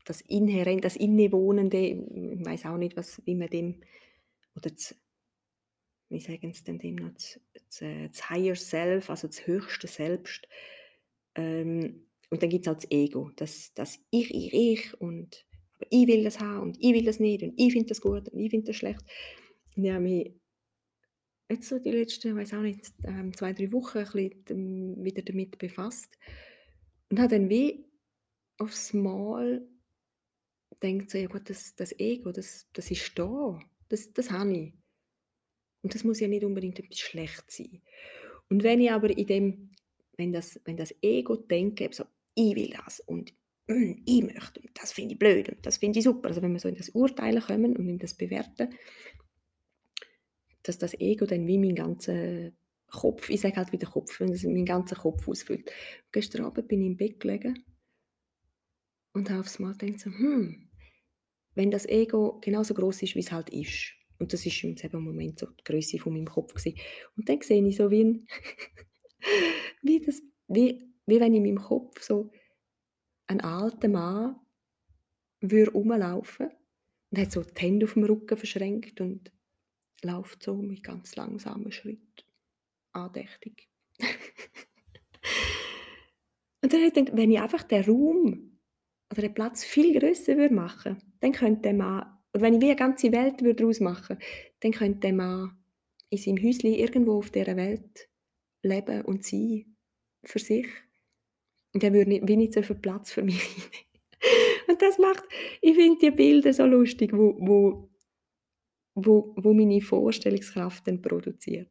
das 0.07 0.23
Inhärent 0.23 0.85
das 0.85 0.97
Innewohnende, 0.97 1.79
ich 1.79 2.45
weiß 2.45 2.67
auch 2.67 2.79
nicht, 2.79 2.97
was 2.97 3.21
wie 3.27 3.35
man 3.35 3.51
dem 3.51 3.81
oder 4.55 4.71
das 4.71 4.97
wie 6.09 6.21
sagen 6.21 6.53
sie 6.55 6.65
denn 6.65 6.79
dem 6.79 6.95
noch, 6.97 7.13
das 7.13 7.41
das, 7.81 8.31
Higher 8.31 8.55
Self, 8.55 9.11
also 9.11 9.27
das 9.27 9.47
höchste 9.47 9.89
Selbst. 9.89 10.47
Ähm, 11.35 12.07
und 12.31 12.43
dann 12.43 12.49
gibt's 12.49 12.69
auch 12.69 12.75
das 12.75 12.91
Ego, 12.91 13.31
das 13.37 13.75
das 13.75 13.99
Ich, 14.11 14.33
ich, 14.33 14.55
ich 14.55 15.01
und 15.01 15.45
aber 15.77 15.87
ich 15.91 16.07
will 16.07 16.25
das 16.25 16.41
haben 16.41 16.63
und 16.63 16.79
ich 16.81 16.95
will 16.95 17.05
das 17.05 17.21
nicht 17.21 17.43
und 17.43 17.53
ich 17.57 17.73
finde 17.73 17.89
das 17.89 18.01
gut 18.01 18.29
und 18.29 18.39
ich 18.39 18.51
finde 18.51 18.69
das 18.69 18.77
schlecht. 18.77 19.05
Und 19.77 19.85
ich 19.85 19.91
habe 19.91 20.03
mich 20.03 20.33
jetzt 21.51 21.69
so 21.69 21.79
die 21.79 21.91
letzten, 21.91 22.37
weiß 22.37 22.55
auch 22.55 22.63
nicht, 22.63 22.93
ähm, 23.05 23.37
2, 23.37 23.53
3 23.53 23.73
Wochen 23.73 23.99
ein 23.99 24.31
bisschen 24.45 25.05
wieder 25.05 25.23
damit 25.23 25.59
befasst 25.59 26.17
und 27.11 27.19
habe 27.19 27.35
dann 27.35 27.51
wie 27.51 27.85
aufs 28.59 28.95
Mal 28.95 29.67
gedacht 30.81 31.11
so: 31.11 31.19
„Ja 31.19 31.29
gut, 31.29 31.51
das 31.51 31.75
das 31.77 31.93
Ego, 31.99 32.33
das 32.33 32.67
das 32.73 32.91
ist 32.91 33.19
da, 33.19 33.59
das 33.89 34.13
das 34.13 34.31
habe 34.31 34.53
ich.“ 34.57 34.73
Und 35.83 35.95
das 35.95 36.05
muss 36.05 36.21
ja 36.21 36.29
nicht 36.29 36.45
unbedingt 36.45 36.79
etwas 36.79 36.99
Schlechtes 36.99 37.57
sein. 37.57 37.83
Und 38.51 38.63
wenn 38.63 38.81
ich 38.81 38.91
aber 38.91 39.11
in 39.17 39.27
dem 39.27 39.71
wenn 40.17 40.33
das 40.33 40.61
wenn 40.65 40.77
das 40.77 40.95
Ego-Denken 41.03 41.85
eben 41.85 41.93
so: 41.95 42.05
„Ich 42.35 42.57
will 42.57 42.71
das 42.85 43.01
und, 43.01 43.33
hm, 43.69 44.03
ich 44.07 44.23
möchte 44.23 44.61
und 44.61 44.71
das 44.75 44.93
finde 44.93 45.15
ich 45.15 45.19
blöd 45.19 45.49
und 45.51 45.67
das 45.67 45.79
finde 45.79 45.99
ich 45.99 46.05
super.“ 46.05 46.29
Also, 46.29 46.43
wenn 46.43 46.53
wir 46.53 46.61
so 46.61 46.69
in 46.69 46.77
das 46.77 46.91
Urteilen 46.91 47.43
kommen 47.43 47.77
und 47.77 47.89
in 47.89 47.99
das 47.99 48.15
Bewerten 48.15 48.71
dass 50.65 50.77
das 50.79 50.93
Ego 51.01 51.25
dann 51.27 51.47
wie 51.47 51.57
meinen 51.59 51.75
ganzen 51.75 52.55
Kopf 52.89 53.31
ich 53.31 53.41
sage 53.41 53.57
halt 53.57 53.73
wieder 53.73 53.87
Kopf, 53.89 54.21
wenn 54.21 54.31
es 54.33 54.43
meinen 54.45 54.65
ganzen 54.67 54.97
Kopf 54.99 55.27
ausfüllt. 55.29 55.71
Gestern 56.13 56.45
Abend 56.45 56.69
bin 56.69 56.81
ich 56.83 56.87
im 56.89 56.97
Bett 56.97 57.21
gelegen 57.21 57.65
und 59.15 59.31
habe 59.31 59.41
aufs 59.41 59.59
Mal 59.59 59.75
gedacht 59.75 59.99
so: 60.01 60.11
„Hm, 60.11 60.66
wenn 61.57 61.73
das 61.73 61.87
Ego 61.89 62.41
genauso 62.43 62.75
groß 62.75 63.03
ist, 63.05 63.17
wie 63.17 63.21
es 63.21 63.33
halt 63.33 63.51
ist“ 63.51 63.95
und 64.21 64.33
das 64.35 64.47
ist 64.47 64.65
im 64.65 64.77
selben 64.79 65.05
Moment 65.05 65.41
so 65.41 65.47
die 65.49 65.65
Grösse 65.65 65.99
von 65.99 66.15
meinem 66.15 66.27
Kopf 66.27 66.55
gewesen. 66.55 66.79
Und 67.17 67.29
dann 67.29 67.43
sehe 67.43 67.67
ich 67.67 67.77
so 67.77 67.91
wie 67.93 68.03
'n 68.03 68.27
wie 69.83 70.01
das 70.01 70.23
wie 70.49 70.85
wie 71.07 71.21
wenn 71.21 71.35
in 71.35 71.43
meinem 71.45 71.59
Kopf 71.63 72.03
so 72.03 72.31
ein 73.29 73.41
alter 73.43 73.89
Mann 73.89 74.37
würde 75.41 75.71
rumlaufen 75.73 76.51
und 77.11 77.19
hat 77.21 77.33
so 77.33 77.43
die 77.43 77.61
Hände 77.61 77.87
aufm 77.87 78.05
Rücken 78.05 78.37
verschränkt 78.37 79.01
und 79.01 79.33
läuft 80.03 80.43
so 80.43 80.57
mit 80.57 80.83
ganz 80.85 81.17
langsamen 81.17 81.73
Schritt, 81.73 82.27
andächtig. 82.93 83.69
Und 86.63 86.73
dann 86.73 86.81
habe 86.81 86.89
ich 86.89 86.95
gedacht, 86.95 87.17
wenn 87.17 87.31
ich 87.31 87.41
einfach 87.41 87.63
den 87.63 87.85
Raum 87.85 88.56
oder 89.13 89.23
den 89.23 89.35
Platz 89.35 89.65
viel 89.65 89.99
grösser 89.99 90.37
würde 90.37 90.55
machen, 90.55 90.97
dann 91.21 91.33
könnte 91.33 91.63
der 91.63 91.75
Mann 91.75 92.07
oder 92.35 92.43
wenn 92.43 92.55
ich 92.55 92.61
wie 92.61 92.67
'ne 92.69 92.77
ganze 92.77 93.13
Welt 93.13 93.43
würde 93.43 93.65
draus 93.65 93.81
machen, 93.81 94.19
dann 94.61 94.73
könnte 94.73 95.01
der 95.01 95.13
Mann 95.15 95.57
in 96.11 96.19
seinem 96.19 96.43
Häusli 96.43 96.81
irgendwo 96.81 97.19
auf 97.19 97.31
dieser 97.31 97.57
Welt 97.57 98.09
leben 98.63 99.03
und 99.03 99.25
sein 99.25 99.77
für 100.25 100.39
sich. 100.41 100.67
Und 101.75 101.85
er 101.85 101.93
würde 101.95 102.11
nicht 102.11 102.29
wie 102.29 102.37
nicht 102.37 102.55
so 102.55 102.63
viel 102.63 102.77
Platz 102.77 103.13
für 103.13 103.23
mich. 103.23 103.41
Und 104.69 104.83
das 104.83 104.99
macht 104.99 105.25
ich 105.63 105.77
finde 105.77 105.99
die 106.01 106.11
Bilder 106.13 106.53
so 106.55 106.67
lustig, 106.67 107.13
wo 107.15 107.37
wo 107.41 107.89
wo 108.97 109.35
wo 109.37 109.53
meine 109.53 109.81
Vorstellungskraft 109.83 110.87
dann 110.89 111.03
produziert. 111.03 111.69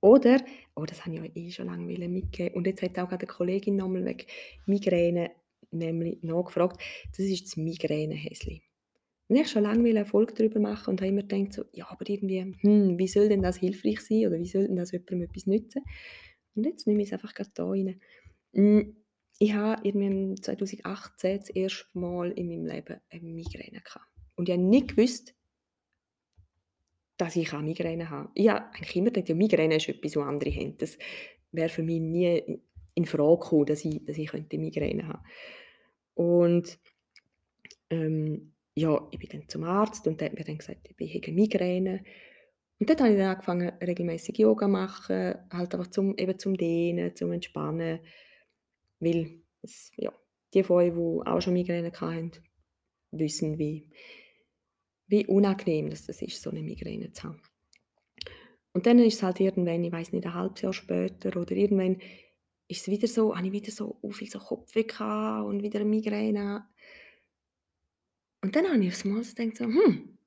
Oder 0.00 0.40
oh, 0.76 0.84
das 0.86 1.04
habe 1.06 1.16
ich 1.16 1.22
euch 1.22 1.32
eh 1.36 1.50
schon 1.52 1.66
lange 1.66 1.84
mitgeben 2.08 2.54
und 2.56 2.66
jetzt 2.66 2.82
hat 2.82 2.98
auch 2.98 3.08
grad 3.08 3.22
'ne 3.22 3.28
Kollegin 3.28 3.76
noch 3.76 3.88
mal 3.88 4.04
wegen 4.04 4.26
Migräne 4.66 5.30
nämlich 5.70 6.22
nachgefragt. 6.22 6.80
Das 7.10 7.20
ist 7.26 7.46
das 7.46 7.56
Migränehäsli. 7.56 8.62
Ich 9.28 9.38
habe 9.38 9.48
schon 9.48 9.62
lange 9.64 10.04
Folge 10.06 10.34
darüber 10.34 10.60
machen 10.60 10.90
und 10.90 11.00
habe 11.00 11.10
immer 11.10 11.22
gedacht 11.22 11.52
so: 11.54 11.64
„Ja, 11.72 11.88
aber 11.90 12.08
irgendwie, 12.08 12.42
hm, 12.42 12.98
wie 12.98 13.08
soll 13.08 13.28
denn 13.28 13.42
das 13.42 13.56
hilfreich 13.58 14.00
sein 14.00 14.26
oder 14.28 14.38
wie 14.38 14.46
soll 14.48 14.66
denn 14.68 14.76
das 14.76 14.92
jemandem 14.92 15.22
etwas 15.22 15.46
nützen?“ 15.46 15.82
Und 16.54 16.64
jetzt 16.66 16.86
nehme 16.86 17.02
ich's 17.02 17.12
einfach 17.12 17.34
grad 17.34 17.50
da 17.54 17.66
rein. 17.66 18.00
Hm, 18.54 18.96
ich 19.38 19.54
habe 19.54 19.86
irgendwie 19.88 20.36
2018 20.40 21.38
das 21.40 21.50
erste 21.50 21.86
Mal 21.98 22.32
in 22.32 22.48
meinem 22.48 22.66
Leben 22.66 23.00
eine 23.10 23.22
Migräne 23.32 23.80
gehabt. 23.82 24.06
Und 24.36 24.48
ich 24.48 24.54
habe 24.54 24.64
nicht 24.64 24.96
gewusst 24.96 25.34
dass 27.16 27.36
ich 27.36 27.52
auch 27.54 27.60
Migräne 27.62 28.10
habe. 28.10 28.30
Ich 28.34 28.48
habe 28.48 28.66
eigentlich 28.74 28.96
immer 28.96 29.10
gedacht, 29.10 29.28
ja, 29.28 29.34
Migräne 29.34 29.76
ist 29.76 29.88
etwas, 29.88 30.16
was 30.16 30.26
andere 30.26 30.50
haben. 30.50 30.76
Das 30.78 30.98
wäre 31.52 31.68
für 31.68 31.82
mich 31.82 32.00
nie 32.00 32.60
in 32.96 33.06
Frage 33.06 33.40
gekommen, 33.40 33.66
dass 33.66 33.84
ich 33.86 34.04
dass 34.06 34.18
ich 34.18 34.28
könnte 34.30 34.58
Migräne 34.58 35.08
haben. 35.08 35.24
Und, 36.16 36.80
ähm, 37.90 38.52
ja, 38.76 39.08
ich 39.12 39.18
bin 39.20 39.28
dann 39.32 39.48
zum 39.48 39.64
Arzt 39.64 40.06
und 40.06 40.20
der 40.20 40.30
hat 40.30 40.38
mir 40.38 40.44
dann 40.44 40.58
gesagt, 40.58 40.88
ich 40.98 41.14
hätte 41.14 41.32
Migräne. 41.32 42.04
Und 42.80 42.90
dort 42.90 43.00
habe 43.00 43.12
ich 43.12 43.18
dann 43.18 43.30
angefangen, 43.34 43.72
regelmäßig 43.82 44.38
Yoga 44.38 44.68
machen, 44.68 45.34
halt 45.52 45.74
einfach 45.74 45.88
zum 45.88 46.16
eben 46.18 46.38
zum 46.38 46.56
Dehnen, 46.56 47.16
zum 47.16 47.32
Entspannen, 47.32 48.00
weil 49.00 49.42
es 49.62 49.90
ja, 49.96 50.12
die 50.54 50.62
von 50.64 50.76
euch, 50.78 50.92
die 50.94 51.30
auch 51.30 51.40
schon 51.42 51.54
Migräne 51.54 51.92
hatten, 51.92 52.32
wissen, 53.12 53.58
wie 53.58 53.90
wie 55.08 55.24
unangenehm 55.26 55.90
das 55.90 56.08
ist, 56.08 56.42
so 56.42 56.50
'ne 56.50 56.62
Migräne 56.62 57.12
zu 57.12 57.24
haben. 57.24 57.40
Und 58.74 58.86
dann 58.86 58.98
ist 58.98 59.14
es 59.14 59.22
halt 59.22 59.40
irgendwann, 59.40 59.82
ich 59.84 59.92
weiss 59.92 60.12
nicht, 60.12 60.26
'n 60.26 60.34
halbes 60.34 60.60
Jahr 60.62 60.72
später 60.74 61.34
oder 61.40 61.52
irgendwann 61.56 61.96
ist 62.68 62.82
es 62.82 62.88
wieder 62.88 63.08
so 63.08 63.36
habe 63.36 63.46
ich 63.48 63.52
wieder 63.52 63.70
so 63.72 63.98
viel 64.12 64.30
so 64.30 64.38
Kopfweh 64.40 64.84
gehabt 64.84 65.46
und 65.46 65.62
wieder 65.62 65.78
'ne 65.80 65.84
Migräne. 65.86 66.66
Und 68.42 68.54
dann 68.56 68.66
habe 68.68 68.82
ich 68.84 68.88
aufs 68.88 69.04
Mal 69.04 69.22
so 69.24 69.34
gedacht 69.34 69.56
so: 69.56 69.64
„Hm, 69.64 70.18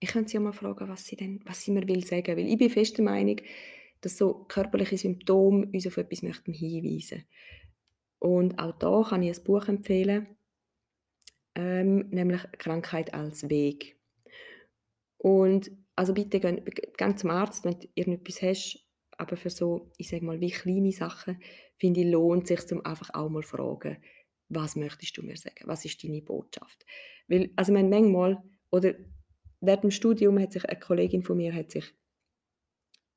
ich 0.00 0.10
könnte 0.10 0.30
sie 0.30 0.36
ja 0.36 0.40
mal 0.40 0.52
fragen, 0.52 0.88
was 0.88 1.06
sie 1.06 1.16
denn 1.16 1.40
was 1.46 1.62
sie 1.62 1.72
mir 1.72 1.88
will 1.88 2.04
sagen.“ 2.04 2.36
Weil 2.36 2.48
ich 2.48 2.58
bin 2.58 2.70
fest 2.70 2.98
der 2.98 3.04
Meinung, 3.06 3.38
dass 4.02 4.18
so 4.18 4.46
körperliche 4.48 4.98
Symptome 4.98 5.68
uns 5.72 5.86
auf 5.86 5.96
etwas 5.98 6.22
möchten 6.22 6.52
hinweisen. 6.54 7.24
Und 8.20 8.58
auch 8.60 8.78
da 8.78 9.04
kann 9.08 9.22
ich 9.22 9.38
ein 9.38 9.44
Buch 9.44 9.68
empfehlen, 9.68 10.28
ähm, 11.56 12.08
nämlich 12.10 12.42
„Krankheit 12.58 13.14
als 13.14 13.48
Weg“. 13.50 13.98
Und 15.20 15.70
also 15.96 16.12
bitte 16.14 16.40
gehen 16.40 16.64
g 16.64 16.82
gang 16.96 17.18
zum 17.18 17.30
Arzt, 17.30 17.64
wenn 17.64 17.78
du 17.78 17.88
irgendetwas 17.94 18.42
hast, 18.42 18.85
aber 19.18 19.36
für 19.36 19.50
so, 19.50 19.90
ich 19.96 20.08
sage 20.08 20.24
mal, 20.24 20.40
wie 20.40 20.50
kleine 20.50 20.92
Sachen, 20.92 21.40
finde 21.76 22.00
ich, 22.00 22.06
lohnt 22.06 22.46
sich, 22.46 22.60
um 22.72 22.84
einfach 22.84 23.10
auch 23.14 23.28
mal 23.28 23.42
fragen, 23.42 23.96
was 24.48 24.76
möchtest 24.76 25.16
du 25.16 25.22
mir 25.22 25.36
sagen? 25.36 25.64
Was 25.64 25.84
ist 25.84 26.02
deine 26.04 26.22
Botschaft? 26.22 26.84
Weil, 27.28 27.50
also 27.56 27.72
man 27.72 27.90
manchmal, 27.90 28.42
oder 28.70 28.94
während 29.60 29.84
dem 29.84 29.90
Studium 29.90 30.38
hat 30.38 30.52
sich 30.52 30.64
eine 30.64 30.78
Kollegin 30.78 31.22
von 31.22 31.36
mir 31.36 31.54
hat 31.54 31.70
sich 31.70 31.94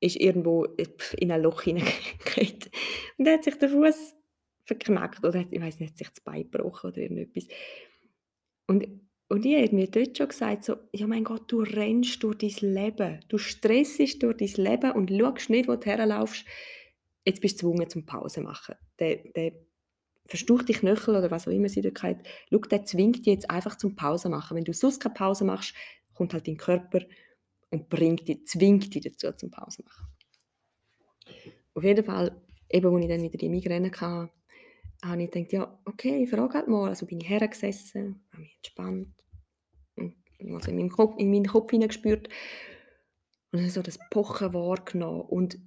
ist 0.01 0.15
irgendwo 0.15 0.63
in 1.17 1.31
ein 1.31 1.41
Loch 1.41 1.61
hineingekommen 1.63 2.59
und 3.17 3.27
hat 3.27 3.43
sich 3.43 3.55
der 3.55 3.69
Fuß 3.69 4.15
verknackt 4.63 5.25
oder 5.25 5.39
hat, 5.39 5.51
ich 5.51 5.61
weiß 5.61 5.79
nicht, 5.79 5.91
hat 5.91 5.97
sich 5.97 6.09
das 6.09 6.21
Bein 6.21 6.43
gebrochen 6.43 6.91
oder 6.91 6.99
irgendetwas. 6.99 7.47
Und, 8.67 8.87
und 9.29 9.45
ich 9.45 9.55
habe 9.61 9.75
mir 9.75 9.87
dort 9.87 10.17
schon 10.17 10.27
gesagt, 10.27 10.65
so, 10.65 10.75
ja 10.91 11.05
mein 11.05 11.23
Gott, 11.23 11.51
du 11.51 11.61
rennst 11.61 12.23
durch 12.23 12.39
dein 12.39 12.73
Leben, 12.73 13.19
du 13.29 13.37
stressest 13.37 14.23
durch 14.23 14.37
dein 14.37 14.65
Leben 14.65 14.91
und 14.93 15.11
schaust 15.11 15.51
nicht, 15.51 15.69
wo 15.69 15.75
du 15.75 15.85
herlaufst, 15.85 16.45
jetzt 17.23 17.39
bist 17.39 17.61
du 17.61 17.71
gezwungen 17.71 17.89
zum 17.89 18.05
Pause 18.07 18.41
machen. 18.41 18.75
Der, 18.97 19.17
der 19.35 19.53
verstuchte 20.25 20.73
Knöchel 20.73 21.15
oder 21.15 21.29
was 21.29 21.47
auch 21.47 21.51
immer 21.51 21.69
sie 21.69 21.81
dort 21.81 22.01
hat, 22.01 22.17
schau, 22.49 22.57
der 22.57 22.85
zwingt 22.85 23.17
dich 23.17 23.33
jetzt 23.33 23.49
einfach 23.51 23.77
zum 23.77 23.95
Pause 23.95 24.29
machen. 24.29 24.57
Wenn 24.57 24.65
du 24.65 24.73
sonst 24.73 24.99
keine 24.99 25.13
Pause 25.13 25.45
machst, 25.45 25.75
kommt 26.15 26.33
halt 26.33 26.47
dein 26.47 26.57
Körper 26.57 27.01
und 27.69 27.87
bringt 27.87 28.27
dich, 28.27 28.47
zwingt 28.47 28.93
dich 28.95 29.03
dazu 29.03 29.31
zum 29.33 29.51
Pause 29.51 29.83
machen. 29.83 30.07
Auf 31.75 31.83
jeden 31.83 32.03
Fall, 32.03 32.35
eben 32.67 32.93
als 32.93 33.03
ich 33.03 33.09
dann 33.09 33.21
wieder 33.21 33.37
die 33.37 33.49
Migräne 33.49 33.91
hatte, 33.91 34.31
habe 35.03 35.23
ich 35.23 35.31
gedacht, 35.31 35.53
ja, 35.53 35.79
okay, 35.85 36.23
ich 36.23 36.29
frage 36.29 36.53
halt 36.53 36.67
mal. 36.67 36.89
Also 36.89 37.05
bin 37.05 37.21
ich 37.21 37.29
hergesessen, 37.29 38.25
habe 38.31 38.41
mich 38.41 38.55
entspannt 38.55 39.13
und 39.95 40.15
also 40.53 40.71
in 40.71 40.77
meinen 40.77 40.89
Kopf, 40.89 41.15
in 41.17 41.31
meinen 41.31 41.47
Kopf 41.47 41.71
hineingespürt 41.71 42.29
und 43.51 43.61
dann 43.61 43.69
so 43.69 43.81
das 43.81 43.99
Pochen 44.09 44.53
wahrgenommen 44.53 45.21
und 45.21 45.59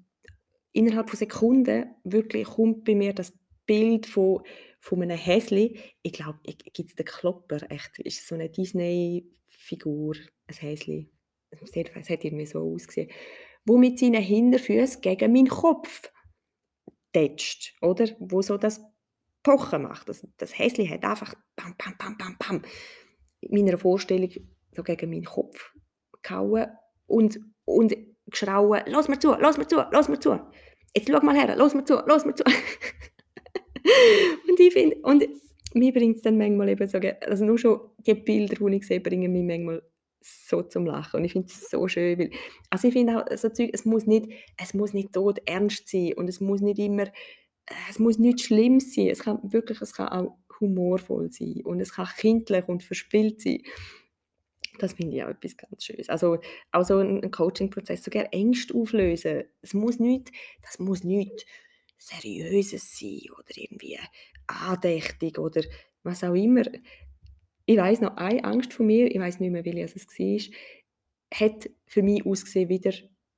innerhalb 0.73 1.11
von 1.11 1.19
Sekunden 1.19 1.95
wirklich 2.05 2.47
kommt 2.47 2.85
bei 2.85 2.95
mir 2.95 3.13
das 3.13 3.33
Bild 3.67 4.07
von, 4.07 4.43
von 4.81 5.03
einem 5.03 5.17
Häsli. 5.17 5.79
Ich 6.03 6.13
glaube, 6.13 6.41
gibt 6.45 6.91
es 6.91 6.95
den 6.95 7.07
Klopper, 7.07 7.71
echt, 7.71 7.99
ist 8.01 8.27
so 8.27 8.35
eine 8.35 8.51
Disney-Figur, 8.51 10.17
ein 10.47 10.57
Häsli. 10.57 11.11
Es 11.51 12.11
hat, 12.11 12.25
irgendwie 12.25 12.47
so 12.47 12.61
ausgesehen. 12.61 13.11
Wo 13.65 13.77
mit 13.77 13.99
seinen 13.99 14.23
Hinterfüßen 14.23 15.03
gegen 15.03 15.33
meinen 15.33 15.49
Kopf 15.49 16.11
tätscht, 17.13 17.75
oder? 17.83 18.09
Wo 18.19 18.41
so 18.43 18.57
das 18.57 18.81
Pochen 19.43 19.83
macht. 19.83 20.09
Das, 20.09 20.27
das 20.37 20.59
Häsli 20.59 20.87
hat 20.87 21.05
einfach 21.05 21.35
bam, 21.57 21.75
bam, 21.77 21.95
bam, 21.99 22.19
bam, 22.19 22.37
bam 22.39 22.63
in 23.41 23.65
meiner 23.65 23.79
Vorstellung 23.79 24.31
so 24.73 24.83
gegen 24.83 25.11
meinen 25.11 25.25
Kopf 25.25 25.73
gehauen 26.23 26.67
und, 27.07 27.41
und 27.65 27.95
geschrauen, 28.27 28.83
lass 28.87 29.09
mir 29.09 29.19
zu, 29.19 29.35
lass 29.39 29.59
mir 29.59 29.67
zu, 29.67 29.85
lass 29.91 30.09
mir 30.09 30.19
zu. 30.19 30.41
Jetzt 30.95 31.11
schau 31.11 31.21
mal 31.21 31.37
her, 31.37 31.55
lass 31.57 31.75
mir 31.75 31.85
zu, 31.85 32.03
lass 32.07 32.25
mir 32.25 32.35
zu. 32.35 32.45
und 34.49 34.61
ich 34.61 34.73
finde, 34.73 34.97
und 35.03 35.27
mir 35.75 35.93
bringt 35.93 36.17
es 36.17 36.23
dann 36.23 36.39
manchmal 36.39 36.69
eben 36.69 36.87
so, 36.87 36.99
also 36.99 37.45
nur 37.45 37.59
schon 37.59 37.81
die 37.99 38.15
Bilder, 38.15 38.57
die 38.57 38.77
ich 38.77 38.87
sehe, 38.87 39.01
bringen 39.01 39.33
mich 39.33 39.45
manchmal 39.45 39.83
so 40.21 40.63
zum 40.63 40.87
Lachen 40.87 41.19
und 41.19 41.25
ich 41.25 41.33
finde 41.33 41.49
es 41.49 41.69
so 41.69 41.89
schön, 41.89 42.19
weil, 42.19 42.31
also 42.71 42.89
ich 42.89 42.95
finde 42.95 43.19
auch 43.19 43.37
so 43.37 43.49
Zeug, 43.49 43.71
es 43.73 43.85
muss 43.85 44.07
nicht, 44.07 44.31
es 44.57 44.73
muss 44.73 44.93
nicht 44.93 45.13
tot 45.13 45.41
ernst 45.47 45.89
sein 45.89 46.13
und 46.15 46.29
es 46.29 46.41
muss 46.41 46.61
nicht 46.61 46.79
immer, 46.79 47.07
es 47.89 47.99
muss 47.99 48.19
nicht 48.19 48.41
schlimm 48.41 48.81
sein, 48.81 49.09
es 49.09 49.21
kann 49.21 49.41
wirklich, 49.53 49.81
es 49.81 49.95
kann 49.95 50.09
auch 50.09 50.37
humorvoll 50.61 51.31
sein 51.33 51.63
und 51.65 51.81
es 51.81 51.93
kann 51.93 52.09
kindlich 52.17 52.69
und 52.69 52.83
verspielt 52.83 53.41
sein. 53.41 53.63
Das 54.79 54.95
finde 54.95 55.17
ich 55.17 55.25
auch 55.25 55.29
etwas 55.29 55.57
ganz 55.57 55.85
Schönes. 55.85 56.09
Also 56.09 56.39
auch 56.71 56.85
so 56.85 56.99
ein 56.99 57.31
Coaching-Prozess, 57.31 58.03
sogar 58.03 58.33
Ängste 58.33 58.75
auflösen, 58.75 59.45
es 59.61 59.75
muss 59.75 59.99
nicht, 59.99 60.33
das 60.63 60.79
muss 60.79 61.05
nicht 61.05 61.47
Seriöses 61.97 62.99
sein 62.99 63.21
oder 63.39 63.53
irgendwie 63.55 63.99
andächtig 64.47 65.39
oder 65.39 65.63
was 66.03 66.25
auch 66.25 66.35
immer. 66.35 66.65
Ich 67.67 67.77
weiß 67.77 68.01
noch, 68.01 68.17
eine 68.17 68.45
Angst 68.45 68.73
von 68.73 68.87
mir, 68.87 69.07
ich 69.11 69.21
weiß 69.21 69.41
nicht 69.41 69.51
mehr, 69.51 69.65
welche 69.65 69.85
es 69.85 69.95
war, 69.97 70.57
hat 71.33 71.71
für 71.87 72.03
mich 72.03 72.27
ausgesehen 72.27 72.69
wie 72.69 72.81
der, 72.81 72.95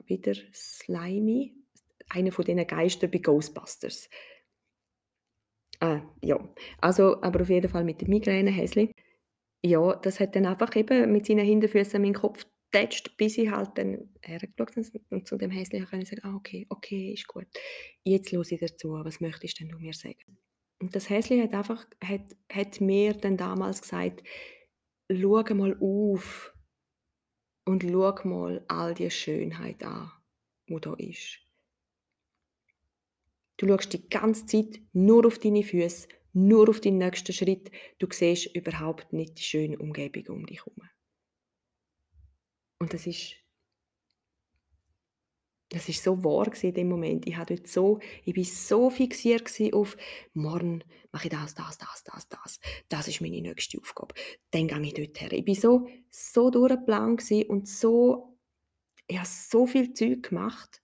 wie 0.07 0.19
der 0.19 0.37
Slimy, 0.53 1.55
einer 2.11 2.33
von 2.33 2.45
diesen 2.45 2.67
Geistern 2.67 3.11
bei 3.11 3.19
Ghostbusters. 3.19 4.09
Ah, 5.81 6.03
ja, 6.23 6.39
also, 6.81 7.21
aber 7.23 7.43
auf 7.43 7.51
jeden 7.51 7.69
Fall 7.71 7.85
mit 7.85 8.01
der 8.01 8.09
Migräne, 8.09 8.51
Häsli. 8.51 8.93
Ja, 9.65 9.97
das 9.97 10.21
hat 10.21 10.37
dann 10.37 10.47
einfach 10.47 10.75
eben 10.77 11.13
mit 11.13 11.27
seinen 11.27 11.45
Hinterfüßen 11.45 12.01
meinen 12.01 12.15
Kopf 12.15 12.47
getatscht, 12.71 13.17
bis 13.17 13.39
ich 13.39 13.51
halt 13.51 13.71
dann 13.77 14.11
hergeschaut 14.23 14.77
und 15.11 15.27
zu 15.27 15.37
dem 15.37 15.51
Häsli 15.51 15.79
ich 15.79 16.09
sagen, 16.09 16.23
ah, 16.23 16.35
okay, 16.35 16.67
okay, 16.69 17.13
ist 17.13 17.27
gut. 17.27 17.47
Jetzt 18.05 18.33
höre 18.33 18.43
ich 18.43 18.59
dir 18.59 18.77
zu, 18.77 18.93
was 18.93 19.21
möchtest 19.21 19.61
denn 19.61 19.69
du 19.69 19.79
mir 19.79 19.95
sagen? 19.95 20.39
Und 20.81 20.95
das 20.95 21.09
Häsli 21.09 21.41
hat 21.41 21.55
einfach, 21.55 21.87
hat, 22.03 22.37
hat 22.53 22.81
mir 22.81 23.15
dann 23.15 23.37
damals 23.37 23.83
gesagt, 23.83 24.23
schau 25.11 25.43
mal 25.55 25.77
auf 25.81 26.53
und 27.67 27.85
schau 27.85 28.15
mal 28.25 28.65
all 28.69 28.95
die 28.95 29.11
Schönheit 29.11 29.83
an, 29.85 30.11
die 30.69 30.81
da 30.81 30.95
ist. 30.95 31.44
Du 33.57 33.69
schaust 33.69 33.93
die 33.93 34.09
ganze 34.09 34.47
Zeit 34.47 34.81
nur 34.93 35.27
auf 35.27 35.39
deine 35.39 35.63
Füße, 35.63 36.09
nur 36.33 36.69
auf 36.69 36.81
den 36.81 36.99
nächsten 36.99 37.33
Schritt. 37.33 37.71
Du 37.99 38.09
siehst 38.11 38.55
überhaupt 38.55 39.13
nicht 39.13 39.39
die 39.39 39.43
schöne 39.43 39.79
Umgebung 39.79 40.37
um 40.37 40.47
dich 40.47 40.65
herum. 40.65 40.89
Und 42.81 42.93
das 42.93 43.07
ist, 43.07 43.37
das 45.69 45.89
ist 45.89 46.03
so 46.03 46.23
wahr 46.25 46.51
in 46.63 46.75
dem 46.75 46.89
Moment. 46.89 47.27
Ich, 47.27 47.37
dort 47.37 47.69
so, 47.69 48.01
ich 48.25 48.37
war 48.37 48.45
so 48.45 48.91
fixiert 48.91 49.49
auf, 49.73 49.97
morgen 50.33 50.83
mache 51.13 51.29
ich 51.29 51.31
das, 51.31 51.55
das, 51.55 51.79
das, 51.79 52.03
das, 52.03 52.29
das. 52.29 52.61
Das 52.89 53.09
ist 53.09 53.21
meine 53.21 53.41
nächste 53.41 53.81
Aufgabe. 53.81 54.15
Dann 54.51 54.67
gehe 54.67 54.83
ich 54.83 54.95
dort 54.95 55.21
her. 55.21 55.33
Ich 55.33 55.47
war 55.47 55.55
so, 55.55 55.89
so 56.11 56.51
durchgeplant 56.51 57.31
und 57.49 57.69
so, 57.69 58.37
ich 59.07 59.17
habe 59.17 59.29
so 59.29 59.67
viel 59.67 59.93
Zeug 59.93 60.29
gemacht 60.29 60.84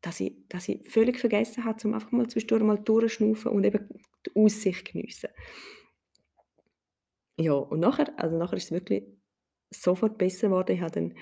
dass 0.00 0.20
ich, 0.20 0.34
dass 0.48 0.68
ich 0.68 0.88
völlig 0.88 1.18
vergessen 1.18 1.64
habe, 1.64 1.78
um 1.86 1.94
einfach 1.94 2.12
mal 2.12 2.28
zwischendurch 2.28 2.62
mal 2.62 2.78
durchschnaufen 2.78 3.52
und 3.52 3.64
eben 3.64 3.88
die 4.26 4.36
Aussicht 4.36 4.92
geniessen. 4.92 5.30
Ja, 7.36 7.54
und 7.54 7.80
nachher, 7.80 8.12
also 8.18 8.36
nachher 8.36 8.56
ist 8.56 8.64
es 8.64 8.72
wirklich 8.72 9.04
sofort 9.70 10.18
besser 10.18 10.48
geworden. 10.48 10.72
Ich 10.72 10.80
habe 10.80 10.92
dann 10.92 11.14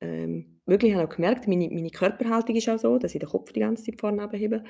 ähm, 0.00 0.60
wirklich 0.66 0.96
auch 0.96 1.08
gemerkt, 1.08 1.48
meine, 1.48 1.68
meine 1.68 1.90
Körperhaltung 1.90 2.56
ist 2.56 2.68
auch 2.68 2.78
so, 2.78 2.98
dass 2.98 3.14
ich 3.14 3.20
den 3.20 3.28
Kopf 3.28 3.52
die 3.52 3.60
ganze 3.60 3.84
Zeit 3.84 4.00
vorne 4.00 4.28
hebe. 4.32 4.64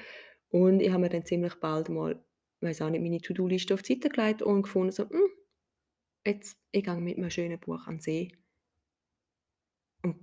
Und 0.49 0.81
ich 0.81 0.91
habe 0.91 1.03
mir 1.03 1.09
dann 1.09 1.25
ziemlich 1.25 1.55
bald 1.57 1.89
mal, 1.89 2.23
weiß 2.61 2.83
auch 2.83 2.91
nicht, 2.91 3.03
meine 3.03 3.21
To-Do-Liste 3.21 3.75
auf 3.75 3.83
die 3.83 3.95
Seite 3.95 4.09
gelegt 4.09 4.43
und 4.43 4.63
gefunden, 4.63 4.93
so, 4.93 5.09
hm, 5.09 5.31
jetzt, 6.27 6.59
ich 6.71 6.85
gehe 6.85 7.01
mit 7.01 7.17
einem 7.17 7.31
schönen 7.31 7.59
Buch 7.59 7.87
an 7.87 7.97
den 7.97 8.01
See 8.01 8.33
und 10.03 10.17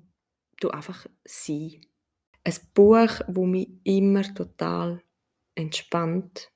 du 0.60 0.70
einfach 0.70 1.08
sein 1.26 1.82
ein 2.44 2.56
Buch, 2.74 3.22
wo 3.28 3.46
mich 3.46 3.70
immer 3.84 4.24
total 4.34 5.02
entspannt. 5.56 6.52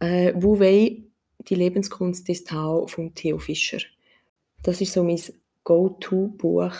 Äh, 0.00 0.32
Wu 0.36 0.58
Wei, 0.58 1.02
die 1.38 1.54
Lebenskunst 1.54 2.28
ist 2.28 2.48
Tau 2.48 2.86
von 2.86 3.14
Theo 3.14 3.38
Fischer. 3.38 3.80
Das 4.62 4.80
ist 4.80 4.92
so 4.92 5.02
mein 5.02 5.20
Go-To-Buch, 5.64 6.74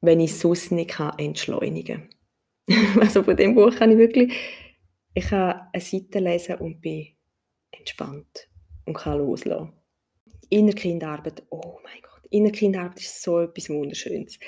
wenn 0.00 0.20
ich 0.20 0.36
sonst 0.36 0.72
nicht 0.72 0.90
kann 0.90 1.18
entschleunigen 1.18 2.10
kann. 2.66 3.00
also 3.00 3.22
von 3.22 3.36
dem 3.36 3.54
Buch 3.54 3.74
kann 3.74 3.90
ich 3.90 3.98
wirklich, 3.98 4.32
ich 5.14 5.24
kann 5.24 5.68
eine 5.72 5.82
Seite 5.82 6.18
lesen 6.18 6.56
und 6.56 6.80
bin 6.80 7.08
entspannt 7.70 8.48
und 8.84 8.94
kann 8.94 9.18
loslassen. 9.18 9.72
Innerkindarbeit, 10.48 11.42
oh 11.50 11.78
mein 11.82 12.00
Gott, 12.02 12.26
Innerkindarbeit 12.30 13.00
ist 13.00 13.22
so 13.22 13.40
etwas 13.40 13.70
Wunderschönes. 13.70 14.38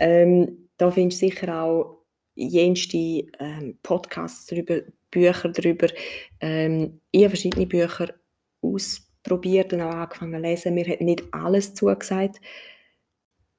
Ähm, 0.00 0.70
da 0.82 0.90
findest 0.90 1.22
du 1.22 1.26
sicher 1.28 1.62
auch 1.62 1.98
jenste 2.34 2.96
ähm, 3.38 3.78
Podcasts 3.84 4.46
darüber, 4.46 4.80
Bücher 5.12 5.48
darüber. 5.50 5.86
Ähm, 6.40 7.00
ich 7.12 7.20
habe 7.20 7.30
verschiedene 7.30 7.66
Bücher 7.66 8.12
ausprobiert 8.62 9.72
und 9.72 9.80
auch 9.80 9.92
angefangen 9.92 10.34
zu 10.34 10.40
lesen. 10.40 10.74
Mir 10.74 10.88
hat 10.88 11.00
nicht 11.00 11.22
alles 11.30 11.74
zugesagt. 11.74 12.40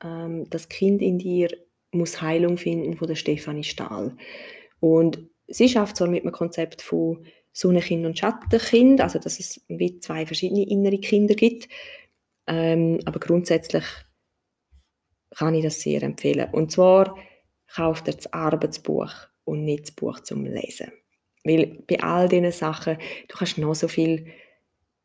Ähm, 0.03 0.49
das 0.49 0.67
Kind 0.67 1.01
in 1.01 1.17
dir 1.17 1.47
muss 1.91 2.21
Heilung 2.21 2.57
finden 2.57 2.97
von 2.97 3.07
der 3.07 3.15
Stefanie 3.15 3.63
Stahl. 3.63 4.17
Und 4.81 5.25
sie 5.47 5.69
schafft 5.69 5.95
so 5.95 6.05
mit 6.07 6.23
einem 6.23 6.33
Konzept 6.33 6.81
von 6.81 7.25
Sonnenkind 7.53 8.05
und 8.05 8.19
Schattenkind, 8.19 8.99
also 8.99 9.17
dass 9.17 9.39
es 9.39 9.63
wie 9.69 9.97
zwei 9.99 10.25
verschiedene 10.25 10.67
innere 10.67 10.97
Kinder 10.97 11.35
gibt. 11.35 11.69
Ähm, 12.47 12.99
aber 13.05 13.21
grundsätzlich 13.21 13.85
kann 15.35 15.55
ich 15.55 15.63
das 15.63 15.81
sehr 15.81 16.03
empfehlen. 16.03 16.49
Und 16.51 16.71
zwar 16.71 17.17
kauft 17.73 18.07
ihr 18.07 18.13
das 18.13 18.31
Arbeitsbuch 18.31 19.11
und 19.45 19.65
nicht 19.65 19.83
das 19.83 19.91
Buch 19.91 20.19
zum 20.21 20.45
Lesen. 20.45 20.91
Weil 21.43 21.83
bei 21.87 21.99
all 21.99 22.29
diesen 22.29 22.51
Sachen, 22.51 22.97
du 23.27 23.37
kannst 23.37 23.57
noch 23.57 23.75
so 23.75 23.87
viel 23.87 24.27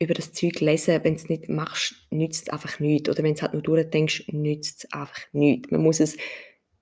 über 0.00 0.14
das 0.14 0.32
Zeug 0.32 0.60
lesen, 0.60 1.02
wenn 1.02 1.14
du 1.14 1.20
es 1.20 1.28
nicht 1.28 1.48
machst, 1.48 1.94
nützt 2.10 2.44
es 2.44 2.52
einfach 2.52 2.78
nichts. 2.78 3.08
Oder 3.08 3.18
wenn 3.18 3.32
du 3.32 3.34
es 3.34 3.42
halt 3.42 3.54
nur 3.54 3.62
durchdenkst, 3.62 4.28
nützt 4.32 4.84
es 4.84 4.92
einfach 4.92 5.18
nichts. 5.32 5.70
Man 5.70 5.82
muss 5.82 5.98
es 5.98 6.16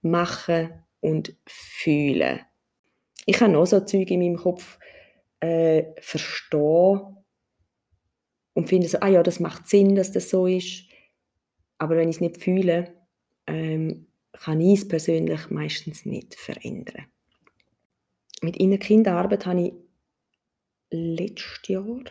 machen 0.02 0.70
und 1.00 1.34
fühlen. 1.46 2.40
Ich 3.24 3.40
habe 3.40 3.52
noch 3.52 3.66
so 3.66 3.80
Zeug 3.80 4.10
in 4.10 4.20
meinem 4.20 4.36
Kopf 4.36 4.78
äh, 5.40 5.84
verstehen 6.00 7.16
und 8.52 8.68
finde 8.68 8.88
so, 8.88 8.98
ah 9.00 9.08
ja, 9.08 9.22
das 9.22 9.40
macht 9.40 9.68
Sinn, 9.68 9.94
dass 9.94 10.12
das 10.12 10.28
so 10.28 10.46
ist. 10.46 10.84
Aber 11.78 11.96
wenn 11.96 12.08
ich 12.08 12.16
es 12.16 12.20
nicht 12.20 12.42
fühle, 12.42 12.95
ähm, 13.46 14.06
kann 14.32 14.60
ich 14.60 14.80
es 14.80 14.88
persönlich 14.88 15.50
meistens 15.50 16.04
nicht 16.04 16.34
verändern. 16.34 17.06
Mit 18.42 18.56
inner 18.58 18.78
Kinderarbeit 18.78 19.46
habe 19.46 19.62
ich 19.62 19.72
letztes 20.90 21.68
Jahr, 21.68 22.04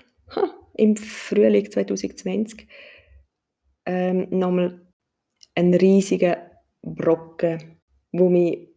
im 0.74 0.98
Frühling 0.98 1.70
2020, 1.70 2.68
ähm, 3.86 4.28
nochmal 4.32 4.82
einen 5.54 5.74
riesigen 5.76 6.36
Brocken, 6.82 7.80
wo 8.12 8.30
mich 8.30 8.70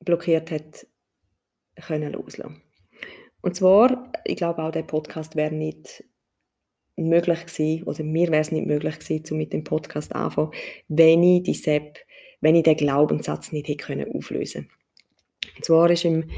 blockiert 0.00 0.50
hat, 0.50 0.86
können 1.76 2.12
loslassen. 2.12 2.62
Und 3.40 3.56
zwar, 3.56 4.12
ich 4.24 4.36
glaube 4.36 4.62
auch 4.62 4.70
der 4.70 4.84
Podcast 4.84 5.36
wäre 5.36 5.54
nicht 5.54 6.04
möglich 6.96 7.46
gewesen, 7.46 7.84
oder 7.84 8.04
mir 8.04 8.28
wäre 8.28 8.40
es 8.40 8.52
nicht 8.52 8.66
möglich 8.66 8.98
gewesen, 8.98 9.24
um 9.32 9.38
mit 9.38 9.52
dem 9.52 9.64
Podcast 9.64 10.14
anfangen, 10.14 10.52
wenn 10.88 11.22
ich 11.22 11.42
die 11.42 11.54
Sepp, 11.54 11.98
wenn 12.40 12.54
ich 12.54 12.62
den 12.62 12.76
Glaubenssatz 12.76 13.52
nicht 13.52 13.68
hätte 13.68 13.84
können 13.84 14.14
auflösen. 14.14 14.68
Und 15.56 15.64
zwar 15.64 15.90
ist 15.90 16.04
im, 16.04 16.30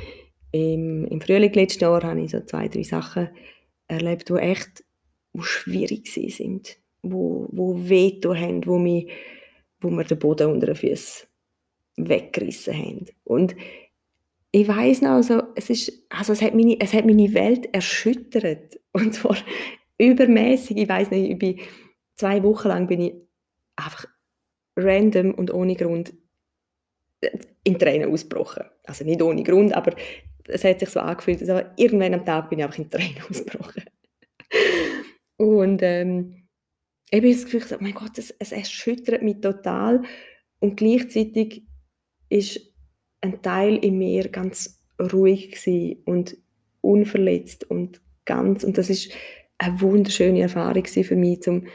im, 0.52 1.04
im 1.06 1.20
Frühling 1.20 1.52
letzten 1.52 1.84
Jahr 1.84 2.02
habe 2.02 2.20
ich 2.20 2.30
so 2.30 2.40
zwei, 2.40 2.68
drei 2.68 2.82
Sachen 2.82 3.28
erlebt, 3.88 4.28
die 4.28 4.34
echt 4.34 4.84
wo 5.32 5.42
schwierig 5.42 6.08
sind, 6.08 6.78
wo, 7.02 7.48
wo 7.52 7.88
weh 7.88 8.18
haben, 8.24 8.66
wo, 8.66 8.78
mich, 8.78 9.08
wo 9.80 9.90
mir 9.90 10.04
den 10.04 10.18
Boden 10.18 10.50
unter 10.50 10.66
den 10.66 10.76
Füßen 10.76 11.28
weggerissen 11.96 12.74
haben. 12.74 13.06
Und 13.24 13.54
ich 14.50 14.66
weiß 14.66 15.02
noch, 15.02 15.10
also, 15.10 15.42
es, 15.54 15.68
ist, 15.68 15.92
also 16.08 16.32
es, 16.32 16.40
hat 16.40 16.54
meine, 16.54 16.78
es 16.80 16.94
hat 16.94 17.04
meine 17.04 17.34
Welt 17.34 17.68
erschüttert. 17.74 18.78
Und 18.92 19.14
zwar 19.14 19.36
übermäßig. 19.98 20.76
Ich 20.76 20.88
weiß 20.88 21.10
nicht, 21.10 21.30
ich 21.30 21.38
bin 21.38 21.60
zwei 22.16 22.42
Wochen 22.42 22.68
lang 22.68 22.86
bin 22.86 23.00
ich 23.00 23.14
einfach 23.76 24.06
random 24.76 25.34
und 25.34 25.52
ohne 25.52 25.74
Grund 25.74 26.14
in 27.64 27.78
Tränen 27.78 28.12
ausgebrochen. 28.12 28.64
Also 28.84 29.04
nicht 29.04 29.22
ohne 29.22 29.42
Grund, 29.42 29.72
aber 29.74 29.94
es 30.48 30.64
hat 30.64 30.80
sich 30.80 30.90
so 30.90 31.00
angefühlt, 31.00 31.40
also 31.40 31.60
irgendwann 31.76 32.14
am 32.14 32.24
Tag 32.24 32.50
bin 32.50 32.58
ich 32.58 32.64
einfach 32.64 32.78
in 32.78 32.90
Tränen 32.90 33.22
ausgebrochen. 33.30 33.84
und 35.36 35.82
ähm, 35.82 36.48
ich 37.10 37.18
habe 37.18 37.32
das 37.32 37.44
Gefühl, 37.44 37.62
oh 37.72 37.82
mein 37.82 37.94
Gott, 37.94 38.18
es, 38.18 38.30
es 38.38 38.52
erschüttert 38.52 39.22
mich 39.22 39.40
total 39.40 40.02
und 40.60 40.76
gleichzeitig 40.76 41.64
ist 42.28 42.60
ein 43.20 43.42
Teil 43.42 43.76
in 43.76 43.98
mir 43.98 44.28
ganz 44.28 44.84
ruhig 45.00 45.56
und 46.04 46.36
unverletzt 46.80 47.68
und 47.70 48.00
ganz 48.24 48.64
und 48.64 48.78
das 48.78 48.90
ist 48.90 49.12
eine 49.58 49.80
wunderschöne 49.80 50.40
Erfahrung 50.40 50.84
für 50.84 51.16
mich, 51.16 51.42
zum 51.42 51.66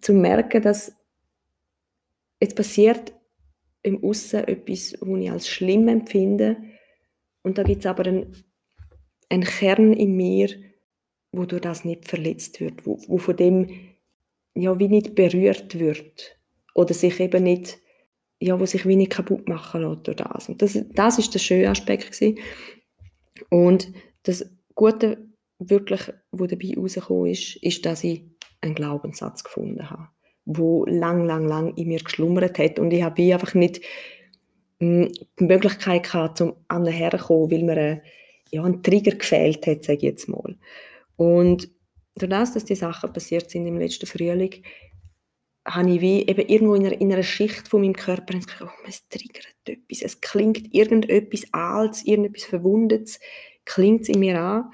zu 0.00 0.14
merken, 0.14 0.62
dass 0.62 0.96
jetzt 2.40 2.56
passiert 2.56 3.12
im 3.82 4.02
Aussen 4.02 4.44
etwas, 4.44 4.94
was 5.00 5.20
ich 5.20 5.30
als 5.30 5.48
schlimm 5.48 5.88
empfinde 5.88 6.56
und 7.42 7.58
da 7.58 7.62
gibt 7.62 7.80
es 7.80 7.86
aber 7.86 8.06
einen, 8.06 8.34
einen 9.28 9.44
Kern 9.44 9.92
in 9.92 10.16
mir, 10.16 10.48
wo 11.32 11.44
durch 11.44 11.62
das 11.62 11.84
nicht 11.84 12.08
verletzt 12.08 12.60
wird, 12.60 12.86
wo, 12.86 12.98
wo 13.06 13.18
von 13.18 13.36
dem 13.36 13.70
ja 14.54 14.78
wie 14.78 14.88
nicht 14.88 15.14
berührt 15.14 15.78
wird 15.78 16.38
oder 16.74 16.94
sich 16.94 17.20
eben 17.20 17.44
nicht 17.44 17.78
ja, 18.40 18.58
wo 18.58 18.64
sich 18.64 18.86
wie 18.86 18.96
nicht 18.96 19.12
kaputt 19.12 19.48
machen 19.48 19.82
lässt 19.82 20.06
durch 20.06 20.16
das. 20.16 20.48
Und 20.48 20.62
das, 20.62 20.78
das 20.94 21.18
ist 21.18 21.34
der 21.34 21.38
schöne 21.38 21.68
Aspekt 21.68 22.10
gewesen. 22.10 22.38
Und 23.50 23.92
das 24.22 24.50
Gute 24.74 25.29
wirklich, 25.60 26.12
wo 26.32 26.46
dabei 26.46 26.74
rausgekommen 26.76 27.26
ist, 27.26 27.56
ist, 27.56 27.86
dass 27.86 28.02
ich 28.02 28.24
einen 28.60 28.74
Glaubenssatz 28.74 29.44
gefunden 29.44 29.88
habe, 29.88 30.08
wo 30.44 30.84
lang, 30.86 31.24
lang, 31.26 31.46
lang 31.46 31.76
in 31.76 31.88
mir 31.88 32.00
geschlummert 32.00 32.58
hat 32.58 32.78
und 32.78 32.90
ich 32.90 33.02
habe 33.02 33.32
einfach 33.32 33.54
nicht 33.54 33.80
hm, 34.80 35.12
die 35.38 35.44
Möglichkeit 35.44 36.04
gehabt, 36.04 36.40
um 36.40 36.56
annäher 36.68 37.16
kommen, 37.18 37.50
weil 37.50 37.62
mir 37.62 37.76
ein, 37.76 38.02
ja, 38.50 38.64
ein 38.64 38.82
Trigger 38.82 39.16
gefehlt 39.16 39.66
hat, 39.66 39.84
sage 39.84 39.98
ich 39.98 40.02
jetzt 40.04 40.28
mal. 40.28 40.56
Und 41.16 41.70
durch 42.16 42.30
das, 42.30 42.54
dass 42.54 42.64
die 42.64 42.74
Sachen 42.74 43.12
passiert 43.12 43.50
sind 43.50 43.66
im 43.66 43.78
letzten 43.78 44.06
Frühling, 44.06 44.62
habe 45.66 45.90
ich 45.90 46.00
wie 46.00 46.22
eben 46.22 46.48
irgendwo 46.48 46.74
in 46.74 46.86
einer, 46.86 47.00
in 47.00 47.12
einer 47.12 47.22
Schicht 47.22 47.68
von 47.68 47.82
meinem 47.82 47.92
Körper 47.92 48.38
gedacht, 48.38 48.62
oh, 48.62 48.88
es 48.88 49.06
triggert 49.08 49.46
etwas, 49.66 50.02
es 50.02 50.20
klingt 50.20 50.74
irgendetwas 50.74 51.44
Altes, 51.52 52.04
irgendetwas 52.04 52.44
Verwundetes, 52.44 53.20
klingt 53.64 54.02
es 54.02 54.08
in 54.08 54.20
mir 54.20 54.40
an. 54.40 54.72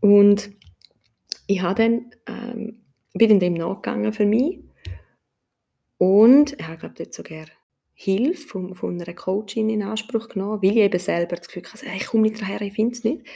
Und 0.00 0.50
ich 1.46 1.62
habe 1.62 1.82
dann, 1.82 2.10
ähm, 2.26 2.84
bin 3.14 3.30
in 3.30 3.40
dem 3.40 3.54
nachgegangen 3.54 4.12
für 4.12 4.26
mich 4.26 4.60
und 5.98 6.52
ich 6.52 6.66
habe, 6.66 6.78
glaube 6.78 6.94
dort 6.96 7.12
sogar 7.12 7.46
Hilfe 7.94 8.46
von, 8.46 8.74
von 8.76 9.00
einer 9.00 9.14
Coachin 9.14 9.70
in 9.70 9.82
Anspruch 9.82 10.28
genommen, 10.28 10.62
weil 10.62 10.70
ich 10.70 10.76
eben 10.76 11.00
selber 11.00 11.34
das 11.34 11.48
Gefühl 11.48 11.64
hatte, 11.64 11.86
ich 11.96 12.06
komme 12.06 12.22
nicht 12.22 12.40
daher, 12.40 12.60
ich 12.60 12.74
finde 12.74 12.94
es 12.94 13.02
nicht. 13.02 13.26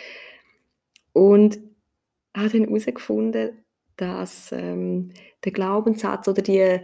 Und 1.13 1.59
habe 2.35 2.49
dann 2.51 2.69
herausgefunden, 2.69 3.65
dass 3.97 4.53
ähm, 4.53 5.11
der 5.45 5.53
Glaubenssatz 5.53 6.29
oder 6.29 6.43
die, 6.43 6.79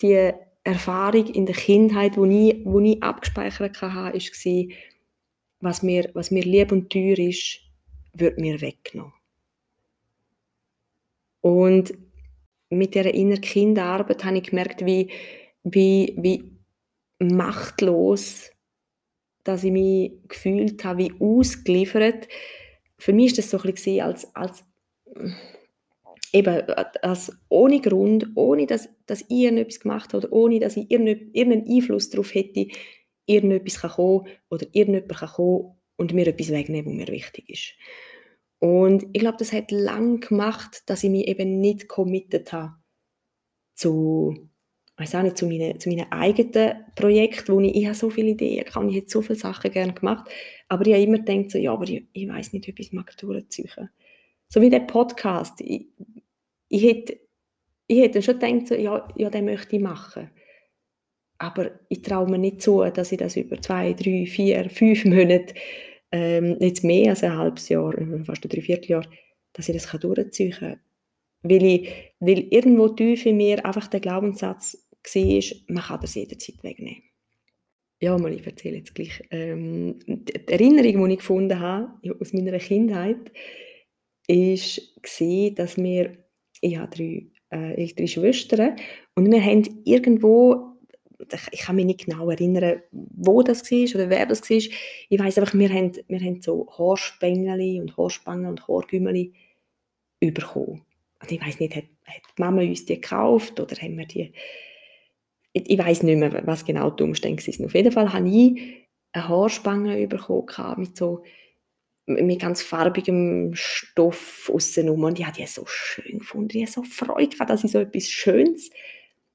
die 0.00 0.32
Erfahrung 0.64 1.26
in 1.26 1.44
der 1.44 1.54
Kindheit, 1.54 2.16
die 2.16 2.50
ich, 2.50 2.64
wo 2.64 2.80
ich 2.80 3.02
abgespeichert 3.02 3.80
hatte, 3.82 4.18
war, 4.18 4.64
was 5.60 5.82
mir, 5.82 6.10
was 6.14 6.30
mir 6.30 6.42
lieb 6.42 6.72
und 6.72 6.90
teuer 6.90 7.18
ist, 7.18 7.60
wird 8.14 8.38
mir 8.38 8.60
weggenommen. 8.60 9.17
Und 11.40 11.92
mit 12.70 12.94
dieser 12.94 13.14
inneren 13.14 13.40
Kinderarbeit 13.40 14.24
habe 14.24 14.38
ich 14.38 14.44
gemerkt, 14.44 14.84
wie, 14.84 15.10
wie, 15.64 16.14
wie 16.18 16.58
machtlos 17.18 18.50
dass 19.48 19.64
ich 19.64 19.72
mich 19.72 20.12
gefühlt 20.28 20.84
habe, 20.84 21.04
wie 21.04 21.14
ausgeliefert. 21.18 22.28
Für 22.98 23.14
mich 23.14 23.28
ist 23.28 23.38
das 23.38 23.50
so 23.50 23.56
ein 23.56 23.72
bisschen 23.72 24.02
als, 24.02 24.34
als 24.36 24.62
eben 26.34 26.62
als 27.02 27.32
ohne 27.48 27.80
Grund, 27.80 28.28
ohne 28.34 28.66
dass, 28.66 28.90
dass 29.06 29.22
ich 29.22 29.30
irgendetwas 29.30 29.80
gemacht 29.80 30.12
habe 30.12 30.26
oder 30.26 30.36
ohne 30.36 30.60
dass 30.60 30.76
ich 30.76 30.90
irgendeinen 30.90 31.66
Einfluss 31.66 32.10
darauf 32.10 32.34
hätte, 32.34 32.68
irgendetwas 33.24 33.80
kann 33.80 33.90
kommen 33.90 34.26
oder 34.50 34.66
irgendjemand 34.72 35.16
kann 35.16 35.28
kommen 35.30 35.78
und 35.96 36.12
mir 36.12 36.26
etwas 36.26 36.50
wegnehmen, 36.50 36.98
was 36.98 37.06
mir 37.06 37.12
wichtig 37.12 37.48
ist. 37.48 37.72
Und 38.60 39.06
ich 39.12 39.20
glaube, 39.20 39.36
das 39.38 39.52
hat 39.52 39.70
lang 39.70 40.20
gemacht, 40.20 40.82
dass 40.86 41.04
ich 41.04 41.10
mich 41.10 41.28
eben 41.28 41.60
nicht 41.60 41.88
committed 41.88 42.52
habe 42.52 42.74
zu, 43.74 44.48
weiß 44.96 45.14
auch 45.14 45.22
nicht, 45.22 45.38
zu 45.38 45.46
meinen, 45.46 45.78
zu 45.78 45.88
meinen 45.88 46.10
eigenen 46.10 46.84
Projekten, 46.96 47.52
wo 47.52 47.60
ich, 47.60 47.76
ich 47.76 47.86
habe 47.86 47.94
so 47.94 48.10
viele 48.10 48.30
Ideen 48.30 48.64
kann, 48.64 48.88
ich 48.88 48.96
hätte 48.96 49.10
so 49.10 49.22
viele 49.22 49.38
Sachen 49.38 49.70
gerne 49.70 49.92
gemacht, 49.92 50.28
aber 50.68 50.86
ich 50.86 50.94
habe 50.94 51.04
immer 51.04 51.18
gedacht, 51.18 51.52
so, 51.52 51.58
ja, 51.58 51.72
aber 51.72 51.88
ich, 51.88 52.04
ich 52.12 52.28
weiß 52.28 52.52
nicht, 52.52 52.68
ob 52.68 52.78
ich 52.80 52.88
es 52.88 52.92
mag 52.92 53.16
durchziehen. 53.16 53.90
So 54.48 54.60
wie 54.60 54.70
der 54.70 54.80
Podcast. 54.80 55.60
Ich, 55.60 55.86
ich 56.68 56.82
hätte, 56.82 57.18
ich 57.86 58.00
hätte 58.00 58.22
schon 58.22 58.40
gedacht, 58.40 58.66
so, 58.68 58.74
ja, 58.74 59.06
ja, 59.16 59.30
den 59.30 59.44
möchte 59.44 59.76
ich 59.76 59.82
machen. 59.82 60.30
Aber 61.38 61.70
ich 61.88 62.02
traue 62.02 62.28
mir 62.28 62.38
nicht 62.38 62.60
zu, 62.60 62.82
dass 62.82 63.12
ich 63.12 63.18
das 63.18 63.36
über 63.36 63.60
zwei, 63.60 63.92
drei, 63.92 64.26
vier, 64.26 64.68
fünf 64.68 65.04
Monate 65.04 65.54
ähm, 66.12 66.56
jetzt 66.60 66.84
mehr 66.84 67.10
als 67.10 67.22
ein 67.22 67.36
halbes 67.36 67.68
Jahr, 67.68 67.96
äh, 67.96 68.24
fast 68.24 68.44
ein 68.44 68.48
Dreivierteljahr, 68.48 69.06
dass 69.52 69.68
ich 69.68 69.74
das 69.74 69.86
kann 69.86 70.00
durchziehen 70.00 70.52
kann. 70.52 70.80
Weil, 71.42 71.64
ich, 71.64 71.88
weil 72.20 72.46
irgendwo 72.50 72.88
tief 72.88 73.26
in 73.26 73.36
mir 73.36 73.64
einfach 73.64 73.86
der 73.86 74.00
Glaubenssatz 74.00 74.88
war, 75.14 75.74
man 75.74 75.82
kann 75.82 76.00
das 76.00 76.14
jederzeit 76.14 76.62
wegnehmen. 76.62 77.02
Ja, 78.00 78.16
mal, 78.16 78.32
ich 78.32 78.46
erzähle 78.46 78.78
jetzt 78.78 78.94
gleich. 78.94 79.22
Ähm, 79.30 79.98
die 80.06 80.46
Erinnerung, 80.46 81.08
die 81.08 81.14
ich 81.14 81.18
gefunden 81.18 81.58
habe 81.58 81.92
aus 82.20 82.32
meiner 82.32 82.58
Kindheit, 82.58 83.32
war, 84.28 85.54
dass 85.54 85.76
wir, 85.76 86.18
ich 86.60 86.76
habe 86.76 86.96
drei 86.96 87.30
äh, 87.50 88.06
Schwestern, 88.06 88.76
und 89.14 89.30
wir 89.30 89.44
haben 89.44 89.82
irgendwo 89.84 90.77
ich 91.50 91.60
kann 91.60 91.76
mich 91.76 91.84
nicht 91.84 92.06
genau 92.06 92.30
erinnern, 92.30 92.82
wo 92.92 93.42
das 93.42 93.70
war 93.70 94.00
oder 94.00 94.10
wer 94.10 94.26
das 94.26 94.48
war. 94.48 94.56
Ich 94.56 95.18
weiß 95.18 95.38
einfach, 95.38 95.54
wir 95.54 95.68
haben, 95.68 95.92
wir 96.06 96.20
haben 96.20 96.40
so 96.40 96.68
Haarspengeli 96.78 97.80
und 97.80 97.96
Haarspangen 97.96 98.46
und 98.46 98.68
Haargümmeli 98.68 99.32
bekommen. 100.20 100.82
Also 101.18 101.34
ich 101.34 101.44
weiß 101.44 101.58
nicht, 101.60 101.74
hat, 101.74 101.84
hat 102.04 102.22
die 102.36 102.42
Mama 102.42 102.62
uns 102.62 102.84
die 102.84 103.00
gekauft 103.00 103.58
oder 103.58 103.76
haben 103.76 103.98
wir 103.98 104.06
die... 104.06 104.32
Ich, 105.52 105.68
ich 105.70 105.78
weiß 105.78 106.02
nicht 106.04 106.18
mehr, 106.18 106.46
was 106.46 106.64
genau 106.64 106.90
die 106.90 107.02
Umstände 107.02 107.42
waren. 107.42 107.66
Auf 107.66 107.74
jeden 107.74 107.92
Fall 107.92 108.12
habe 108.12 108.28
ich 108.28 108.60
eine 109.12 109.28
Haarspange 109.28 110.06
bekommen 110.06 110.46
mit 110.76 110.96
so 110.96 111.24
mit 112.06 112.40
ganz 112.40 112.62
farbigem 112.62 113.50
Stoff 113.54 114.50
außenrum 114.52 115.04
und 115.04 115.18
ich 115.18 115.26
habe 115.26 115.36
die 115.36 115.46
so 115.46 115.64
schön 115.66 116.20
gefunden. 116.20 116.56
Ich 116.56 116.62
habe 116.62 116.72
so 116.72 116.82
Freude 116.82 117.28
gehabt, 117.28 117.50
dass 117.50 117.64
ich 117.64 117.72
so 117.72 117.80
etwas 117.80 118.08
Schönes 118.08 118.70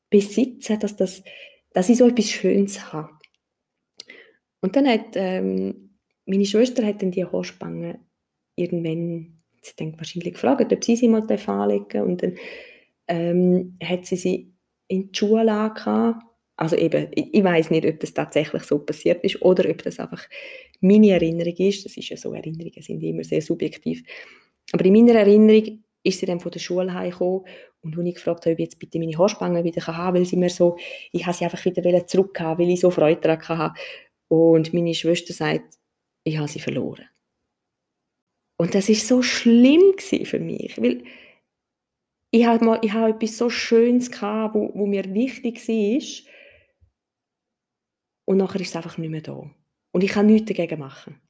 besitze, 0.09 0.77
dass 0.77 0.95
das 0.95 1.23
dass 1.73 1.89
ich 1.89 1.97
so 1.97 2.07
etwas 2.07 2.29
Schönes 2.29 2.93
habe. 2.93 3.09
Und 4.61 4.75
dann 4.75 4.87
hat 4.87 5.15
ähm, 5.15 5.83
meine 6.25 6.45
Schwester 6.45 6.85
hat 6.85 7.01
dann 7.01 7.11
die 7.11 7.25
Haarspange 7.25 7.99
irgendwann, 8.55 9.41
sie 9.61 9.75
denkt 9.75 9.97
wahrscheinlich 9.97 10.33
gefragt, 10.33 10.71
ob 10.71 10.83
sie 10.83 10.95
sie 10.95 11.07
mal 11.07 11.25
anlegen 11.47 12.03
und 12.03 12.23
dann 12.23 12.35
ähm, 13.07 13.77
hat 13.83 14.05
sie 14.05 14.15
sie 14.15 14.53
in 14.87 15.11
die 15.11 15.17
Schule 15.17 15.51
angehabt. 15.51 16.23
Also 16.55 16.75
eben, 16.75 17.07
ich, 17.15 17.33
ich 17.33 17.43
weiß 17.43 17.71
nicht, 17.71 17.85
ob 17.85 17.99
das 17.99 18.13
tatsächlich 18.13 18.63
so 18.63 18.79
passiert 18.79 19.23
ist 19.23 19.41
oder 19.41 19.69
ob 19.69 19.83
das 19.83 19.99
einfach 19.99 20.23
meine 20.81 21.11
Erinnerung 21.11 21.55
ist. 21.57 21.83
Das 21.83 21.97
ist 21.97 22.09
ja 22.09 22.17
so, 22.17 22.33
Erinnerungen 22.33 22.81
sind 22.81 23.01
immer 23.01 23.23
sehr 23.23 23.41
subjektiv. 23.41 24.03
Aber 24.71 24.85
in 24.85 24.93
meiner 24.93 25.19
Erinnerung 25.19 25.83
ist 26.03 26.19
sie 26.19 26.25
dann 26.25 26.39
von 26.39 26.51
der 26.51 26.59
Schule 26.59 26.93
heimgekommen 26.93 27.45
und 27.81 27.97
als 27.97 28.07
ich 28.07 28.15
gefragt 28.15 28.45
habe, 28.45 28.53
ob 28.53 28.59
ich 28.59 28.65
jetzt 28.65 28.79
bitte 28.79 28.99
meine 28.99 29.17
Haarspange 29.17 29.63
wieder 29.63 29.85
haben 29.87 29.95
kann, 29.95 30.13
weil 30.15 30.25
sie 30.25 30.37
mir 30.37 30.49
so, 30.49 30.77
ich 31.11 31.25
habe 31.25 31.35
sie 31.35 31.45
einfach 31.45 31.63
wieder 31.65 32.07
zurückhaben, 32.07 32.65
weil 32.65 32.73
ich 32.73 32.81
so 32.81 32.91
Freude 32.91 33.21
daran 33.21 33.47
hatte. 33.47 33.79
Und 34.27 34.73
meine 34.73 34.93
Schwester 34.93 35.33
sagt, 35.33 35.77
ich 36.23 36.37
habe 36.37 36.47
sie 36.47 36.59
verloren. 36.59 37.05
Und 38.57 38.75
das 38.75 38.89
ist 38.89 39.07
so 39.07 39.21
schlimm 39.21 39.93
für 39.97 40.39
mich, 40.39 40.81
weil 40.81 41.03
ich 42.31 42.45
habe, 42.45 42.65
mal, 42.65 42.79
ich 42.81 42.93
habe 42.93 43.11
etwas 43.11 43.37
so 43.37 43.49
Schönes 43.49 44.09
gehabt, 44.09 44.55
wo, 44.55 44.71
wo 44.73 44.85
mir 44.87 45.13
wichtig 45.13 45.67
war. 45.67 46.33
Und 48.25 48.37
nachher 48.37 48.61
ist 48.61 48.69
es 48.69 48.75
einfach 48.75 48.97
nicht 48.97 49.09
mehr 49.09 49.21
da. 49.21 49.51
Und 49.91 50.03
ich 50.03 50.11
kann 50.11 50.25
nichts 50.25 50.47
dagegen 50.47 50.79
machen. 50.79 51.21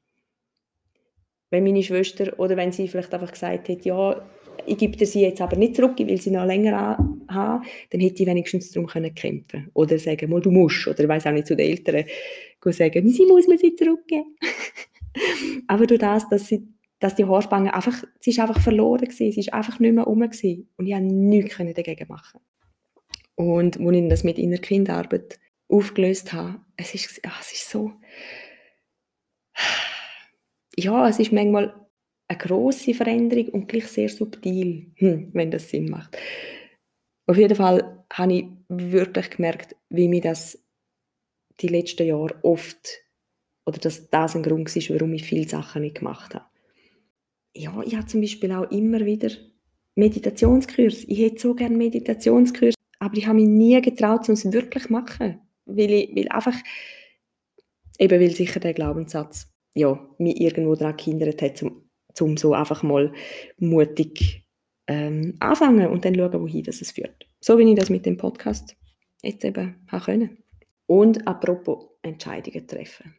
Wenn 1.50 1.66
meine 1.66 1.84
Schwester, 1.84 2.40
oder 2.40 2.56
wenn 2.56 2.72
sie 2.72 2.88
vielleicht 2.88 3.14
einfach 3.14 3.32
gesagt 3.32 3.68
hat, 3.68 3.84
ja, 3.84 4.26
ich 4.66 4.78
gebe 4.78 5.06
sie 5.06 5.22
jetzt 5.22 5.42
aber 5.42 5.56
nicht 5.58 5.76
zurück, 5.76 6.00
ich 6.00 6.08
will 6.08 6.22
sie 6.22 6.32
noch 6.32 6.46
länger 6.46 6.98
haben, 7.30 7.66
dann 7.90 8.02
hätte 8.02 8.24
ich 8.24 8.30
wenigstens 8.30 8.72
darum 8.72 8.88
können 8.88 9.14
kämpfen 9.14 9.70
Oder 9.74 10.00
sagen, 10.00 10.30
mal, 10.30 10.42
du 10.42 10.52
musst. 10.52 10.88
Oder 10.88 11.02
ich 11.02 11.10
weiß 11.10 11.28
auch 11.28 11.32
nicht, 11.32 11.48
zu 11.48 11.56
den 11.56 11.70
Eltern 11.70 12.06
sagen, 12.66 13.10
sie 13.10 13.26
muss 13.26 13.48
mir 13.48 13.58
sie 13.58 13.76
zurückgeben. 13.76 14.36
aber 15.68 15.86
durch 15.86 16.00
das, 16.00 16.28
dass, 16.30 16.48
sie, 16.48 16.68
dass 17.00 17.16
die 17.16 17.26
Haarspange 17.26 17.74
einfach, 17.74 18.04
sie 18.20 18.32
ist 18.32 18.40
einfach 18.40 18.62
verloren 18.62 19.06
gewesen, 19.06 19.32
sie 19.32 19.40
ist 19.40 19.54
einfach 19.54 19.80
nicht 19.80 19.94
mehr 19.94 20.06
rum 20.06 20.22
gewesen. 20.22 20.70
Und 20.78 20.88
ich 20.88 20.94
konnte 20.94 21.14
nichts 21.14 21.58
dagegen 21.76 22.08
machen. 22.08 22.40
Und 23.36 23.80
als 23.80 23.96
ich 23.96 24.10
das 24.10 24.24
mit 24.24 24.38
inner 24.38 24.60
Kinderarbeit 24.60 25.40
aufgelöst 25.68 26.34
habe, 26.34 26.60
es 26.78 26.94
ist, 26.94 27.22
ach, 27.26 27.42
es 27.42 27.52
ist 27.54 27.70
so, 27.70 27.92
ja, 30.78 31.08
es 31.08 31.20
ist 31.20 31.32
manchmal 31.32 31.74
eine 32.34 32.48
große 32.48 32.94
Veränderung 32.94 33.50
und 33.50 33.68
gleich 33.68 33.88
sehr 33.88 34.10
subtil, 34.10 34.92
hm, 34.96 35.30
wenn 35.34 35.52
das 35.52 35.70
Sinn 35.70 35.90
macht. 35.90 36.18
Auf 37.28 37.38
jeden 37.38 37.56
Fall 37.56 38.06
habe 38.12 38.34
ich 38.34 38.46
wirklich 38.68 39.30
gemerkt, 39.30 39.76
wie 39.90 40.08
mir 40.08 40.22
das 40.22 40.60
die 41.60 41.68
letzten 41.68 42.08
Jahre 42.08 42.36
oft 42.44 42.90
oder 43.66 43.80
dass 43.80 44.10
das 44.10 44.36
ein 44.36 44.44
Grund 44.44 44.76
war, 44.76 44.96
warum 44.96 45.14
ich 45.14 45.24
viele 45.24 45.48
Sachen 45.48 45.84
nicht 45.84 46.00
gemacht 46.00 46.36
habe. 46.36 46.46
Ja, 47.56 47.82
ich 47.86 47.96
habe 47.96 48.08
zum 48.08 48.22
Beispiel 48.22 48.52
auch 48.52 48.70
immer 48.72 49.06
wieder 49.06 49.30
Meditationskurs. 49.96 51.06
Ich 51.08 51.20
hätte 51.20 51.40
so 51.40 51.54
gerne 51.54 51.78
Meditationskurs, 51.78 52.74
aber 53.00 53.16
ich 53.16 53.28
habe 53.28 53.36
mich 53.36 53.48
nie 53.48 53.80
getraut, 53.82 54.28
es 54.28 54.52
wirklich 54.52 54.86
zu 54.86 54.92
machen, 54.92 55.40
weil 55.66 55.92
ich 55.92 56.16
weil 56.16 56.28
einfach 56.30 56.56
eben 58.00 58.20
weil 58.20 58.32
sicher 58.32 58.60
der 58.60 58.74
Glaubenssatz 58.74 59.54
ja, 59.76 60.00
mich 60.18 60.40
irgendwo 60.40 60.76
daran 60.76 60.98
gehindert 60.98 61.42
hat, 61.42 61.62
um, 61.64 61.83
um 62.22 62.38
so 62.38 62.54
einfach 62.54 62.84
mal 62.84 63.14
mutig 63.58 64.46
ähm, 64.88 65.36
anfangen 65.40 65.88
und 65.88 66.06
dann 66.06 66.16
schauen, 66.16 66.42
wohin 66.42 66.64
das 66.64 66.82
es 66.82 66.92
führt. 66.92 67.28
So 67.40 67.58
wie 67.58 67.70
ich 67.70 67.78
das 67.78 67.90
mit 67.90 68.06
dem 68.06 68.18
Podcast 68.18 68.76
jetzt 69.22 69.46
eben 69.46 69.76
haben 69.88 70.04
können. 70.04 70.38
Und 70.86 71.28
apropos 71.28 71.88
Entscheidungen 72.02 72.68
treffen. 72.68 73.16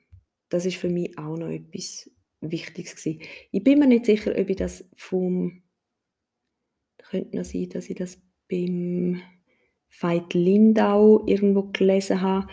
Das 0.51 0.67
ist 0.67 0.77
für 0.77 0.91
mich 0.91 1.17
auch 1.19 1.37
noch 1.37 1.49
etwas 1.49 2.11
Wichtiges 2.41 2.97
gewesen. 2.97 3.23
Ich 3.51 3.65
bin 3.65 3.79
mir 3.79 3.87
nicht 3.87 4.05
sicher, 4.05 4.33
ob 4.37 4.49
ich 4.51 4.57
das 4.57 4.89
vom 4.97 5.63
könnte 7.11 7.37
noch 7.37 7.45
sein, 7.45 7.69
dass 7.69 7.89
ich 7.89 7.97
das 7.97 8.21
beim 8.49 9.21
Veit 10.01 10.35
Lindau 10.35 11.25
irgendwo 11.27 11.65
gelesen 11.65 12.21
habe 12.21 12.49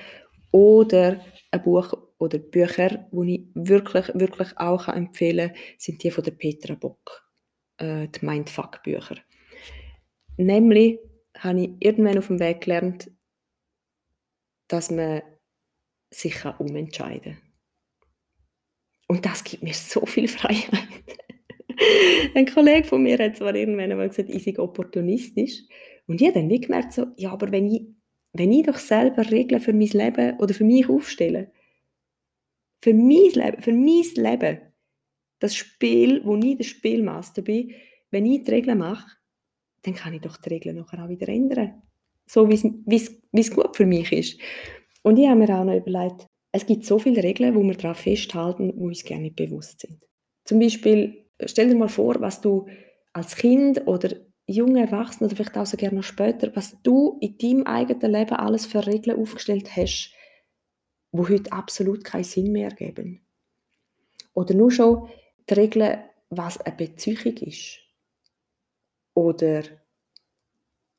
oder 0.51 1.23
ein 1.51 1.63
Buch 1.63 1.93
oder 2.21 2.37
Bücher, 2.37 3.07
die 3.11 3.35
ich 3.35 3.41
wirklich, 3.55 4.07
wirklich 4.13 4.57
auch 4.57 4.87
empfehlen 4.87 5.49
kann, 5.49 5.57
sind 5.77 6.03
die 6.03 6.11
von 6.11 6.23
der 6.23 6.31
Petra 6.31 6.75
Bock, 6.75 7.27
äh, 7.77 8.07
die 8.07 8.25
Mindfuck-Bücher. 8.25 9.17
Nämlich 10.37 10.99
habe 11.37 11.61
ich 11.61 11.69
irgendwann 11.79 12.19
auf 12.19 12.27
dem 12.27 12.39
Weg 12.39 12.61
gelernt, 12.61 13.09
dass 14.67 14.91
man 14.91 15.23
sich 16.11 16.45
umentscheiden 16.59 17.33
kann. 17.33 17.41
Und 19.07 19.25
das 19.25 19.43
gibt 19.43 19.63
mir 19.63 19.73
so 19.73 20.05
viel 20.05 20.27
Freiheit. 20.27 20.69
Ein 22.35 22.45
Kollege 22.45 22.87
von 22.87 23.01
mir 23.01 23.17
hat 23.17 23.37
zwar 23.37 23.55
irgendwann 23.55 23.91
einmal 23.91 24.09
gesagt, 24.09 24.29
ich 24.29 24.43
sei 24.43 24.59
opportunistisch. 24.59 25.63
Und 26.05 26.21
ich 26.21 26.27
habe 26.27 26.39
dann 26.39 26.49
wie 26.49 26.61
gemerkt, 26.61 26.93
so, 26.93 27.07
ja, 27.17 27.31
aber 27.31 27.51
wenn 27.51 27.67
ich, 27.67 27.87
wenn 28.33 28.51
ich 28.51 28.65
doch 28.65 28.77
selber 28.77 29.29
Regeln 29.31 29.59
für 29.59 29.73
mein 29.73 29.87
Leben 29.87 30.37
oder 30.39 30.53
für 30.53 30.63
mich 30.63 30.87
aufstelle, 30.87 31.51
für 32.81 32.93
mein 32.93 33.29
Leben, 33.33 33.61
für 33.61 33.73
mein 33.73 34.03
Leben, 34.15 34.59
das 35.39 35.55
Spiel, 35.55 36.21
wo 36.25 36.35
ich 36.37 36.57
der 36.57 36.63
Spielmaster 36.63 37.41
bin, 37.41 37.73
wenn 38.11 38.25
ich 38.25 38.43
die 38.43 38.51
Regeln 38.51 38.77
mache, 38.77 39.09
dann 39.83 39.95
kann 39.95 40.13
ich 40.13 40.21
doch 40.21 40.37
die 40.37 40.49
Regeln 40.49 40.75
nachher 40.75 41.03
auch 41.03 41.09
wieder 41.09 41.27
ändern. 41.29 41.81
So 42.27 42.49
wie 42.49 42.95
es 43.33 43.51
gut 43.51 43.75
für 43.75 43.85
mich 43.85 44.11
ist. 44.11 44.39
Und 45.03 45.17
ich 45.17 45.27
habe 45.27 45.39
mir 45.39 45.49
auch 45.49 45.63
noch 45.63 45.75
überlegt, 45.75 46.27
es 46.53 46.65
gibt 46.65 46.85
so 46.85 46.99
viele 46.99 47.23
Regeln, 47.23 47.55
wo 47.55 47.63
wir 47.63 47.75
daran 47.75 47.95
festhalten, 47.95 48.73
wo 48.75 48.85
uns 48.85 49.03
gerne 49.03 49.23
nicht 49.23 49.35
bewusst 49.35 49.81
sind. 49.81 50.03
Zum 50.45 50.59
Beispiel, 50.59 51.25
stell 51.45 51.69
dir 51.69 51.75
mal 51.75 51.87
vor, 51.87 52.19
was 52.19 52.41
du 52.41 52.67
als 53.13 53.35
Kind 53.35 53.87
oder 53.87 54.15
junger 54.47 54.81
Erwachsener 54.81 55.27
oder 55.27 55.35
vielleicht 55.37 55.57
auch 55.57 55.65
so 55.65 55.77
gerne 55.77 55.97
noch 55.97 56.03
später, 56.03 56.55
was 56.55 56.81
du 56.83 57.17
in 57.21 57.37
deinem 57.37 57.63
eigenen 57.63 58.11
Leben 58.11 58.35
alles 58.35 58.65
für 58.65 58.85
Regeln 58.85 59.19
aufgestellt 59.19 59.75
hast, 59.75 60.13
wo 61.11 61.27
heute 61.27 61.51
absolut 61.51 62.03
keinen 62.03 62.23
Sinn 62.23 62.51
mehr 62.51 62.69
ergeben. 62.69 63.21
Oder 64.33 64.53
nur 64.53 64.71
schon 64.71 65.09
die 65.49 65.53
Regeln, 65.53 66.03
was 66.29 66.59
eine 66.61 66.75
Beziehung 66.75 67.37
ist. 67.37 67.79
Oder 69.13 69.63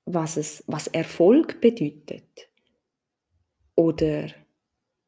was, 0.05 0.37
es, 0.37 0.65
was 0.67 0.89
Erfolg 0.89 1.61
bedeutet. 1.61 2.51
Oder 3.75 4.29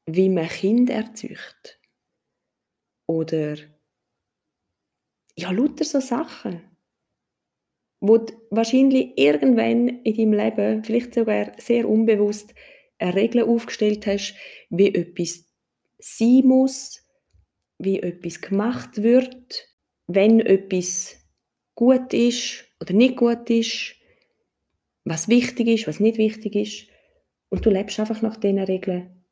wie 0.06 0.28
man 0.28 0.48
Kinder 0.48 0.94
erzeugt. 0.94 1.78
Oder 3.06 3.56
ja, 5.36 5.50
lauter 5.50 5.84
so 5.84 6.00
Sachen, 6.00 6.62
wo 8.00 8.18
du 8.18 8.32
wahrscheinlich 8.50 9.18
irgendwann 9.18 9.88
in 9.88 10.14
deinem 10.14 10.32
Leben, 10.32 10.84
vielleicht 10.84 11.14
sogar 11.14 11.52
sehr 11.58 11.88
unbewusst, 11.88 12.54
eine 12.98 13.14
Regel 13.14 13.42
aufgestellt 13.42 14.06
hast, 14.06 14.34
wie 14.70 14.94
etwas 14.94 15.44
sein 15.98 16.42
muss, 16.44 17.02
wie 17.78 18.00
etwas 18.00 18.40
gemacht 18.40 19.02
wird, 19.02 19.68
wenn 20.06 20.40
etwas 20.40 21.16
gut 21.74 22.12
ist 22.12 22.64
oder 22.80 22.94
nicht 22.94 23.16
gut 23.16 23.50
ist, 23.50 23.96
was 25.04 25.28
wichtig 25.28 25.68
ist, 25.68 25.86
was 25.86 26.00
nicht 26.00 26.18
wichtig 26.18 26.54
ist. 26.54 26.86
Und 27.48 27.66
du 27.66 27.70
lebst 27.70 27.98
einfach 28.00 28.22
nach 28.22 28.36
diesen 28.36 28.58
Regeln 28.58 29.24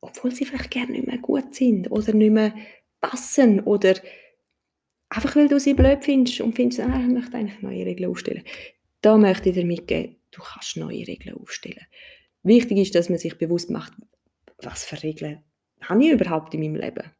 obwohl 0.00 0.34
sie 0.34 0.44
vielleicht 0.44 0.70
gerne 0.70 0.92
nicht 0.92 1.06
mehr 1.06 1.18
gut 1.18 1.54
sind 1.54 1.90
oder 1.90 2.12
nicht 2.12 2.32
mehr 2.32 2.54
passen 3.00 3.60
oder 3.60 3.94
einfach 5.08 5.36
weil 5.36 5.48
du 5.48 5.58
sie 5.60 5.74
blöd 5.74 6.04
findest 6.04 6.40
und 6.40 6.54
findest, 6.54 6.80
ah, 6.80 7.00
ich 7.00 7.12
möchte 7.12 7.36
eigentlich 7.36 7.62
neue 7.62 7.84
Regeln 7.86 8.10
aufstellen. 8.10 8.44
Da 9.02 9.16
möchte 9.16 9.48
ich 9.48 9.54
dir 9.54 9.64
mitgeben, 9.64 10.16
du 10.30 10.42
kannst 10.42 10.76
neue 10.76 11.06
Regeln 11.06 11.36
aufstellen. 11.36 11.86
Wichtig 12.42 12.78
ist, 12.78 12.94
dass 12.94 13.08
man 13.08 13.18
sich 13.18 13.36
bewusst 13.38 13.70
macht, 13.70 13.92
was 14.62 14.84
für 14.84 15.02
Regeln 15.02 15.42
habe 15.82 16.04
ich 16.04 16.10
überhaupt 16.10 16.54
in 16.54 16.60
meinem 16.60 16.76
Leben. 16.76 17.10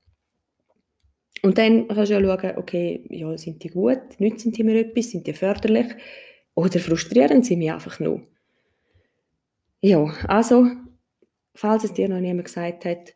Und 1.43 1.57
dann 1.57 1.89
kannst 1.89 2.11
du 2.11 2.15
ja 2.15 2.21
schauen, 2.21 2.57
okay, 2.59 3.05
ja, 3.09 3.37
sind 3.39 3.63
die 3.65 3.71
gut, 3.71 4.19
nützen 4.19 4.53
die 4.53 4.63
mir 4.63 4.79
etwas, 4.79 5.11
sind 5.11 5.27
die 5.27 5.33
förderlich 5.33 5.87
oder 6.55 6.79
frustrieren 6.79 7.43
sie 7.43 7.57
mich 7.57 7.73
einfach 7.73 7.99
nur. 7.99 8.27
Ja, 9.81 10.05
also 10.29 10.67
falls 11.55 11.85
es 11.85 11.95
dir 11.95 12.09
noch 12.09 12.21
niemand 12.21 12.45
gesagt 12.45 12.85
hat, 12.85 13.15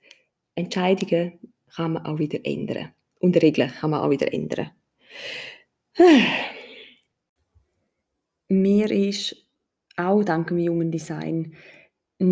Entscheidungen 0.54 1.38
kann 1.74 1.92
man 1.92 2.06
auch 2.06 2.18
wieder 2.18 2.38
ändern. 2.44 2.94
Und 3.18 3.40
Regeln 3.42 3.70
kann 3.70 3.90
man 3.90 4.00
auch 4.00 4.10
wieder 4.10 4.32
ändern. 4.32 4.70
Mir 8.48 8.90
ist 8.90 9.36
auch 9.96 10.24
dank 10.24 10.48
dem 10.48 10.58
jungen 10.58 10.90
Design 10.90 11.54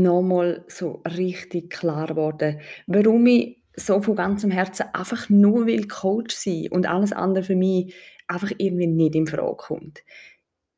nochmal 0.01 0.65
so 0.69 1.03
richtig 1.05 1.71
klar 1.71 2.09
geworden, 2.09 2.61
warum 2.87 3.27
ich 3.27 3.63
so 3.77 4.01
von 4.03 4.17
ganzem 4.17 4.51
Herzen 4.51 4.87
einfach 4.93 5.29
nur 5.29 5.67
will 5.67 5.87
Coach 5.89 6.35
sein 6.35 6.69
und 6.71 6.87
alles 6.87 7.13
andere 7.13 7.45
für 7.45 7.57
mich 7.57 7.95
einfach 8.29 8.53
irgendwie 8.59 8.87
nicht 8.87 9.15
in 9.15 9.27
Frage 9.27 9.57
kommt. 9.57 10.03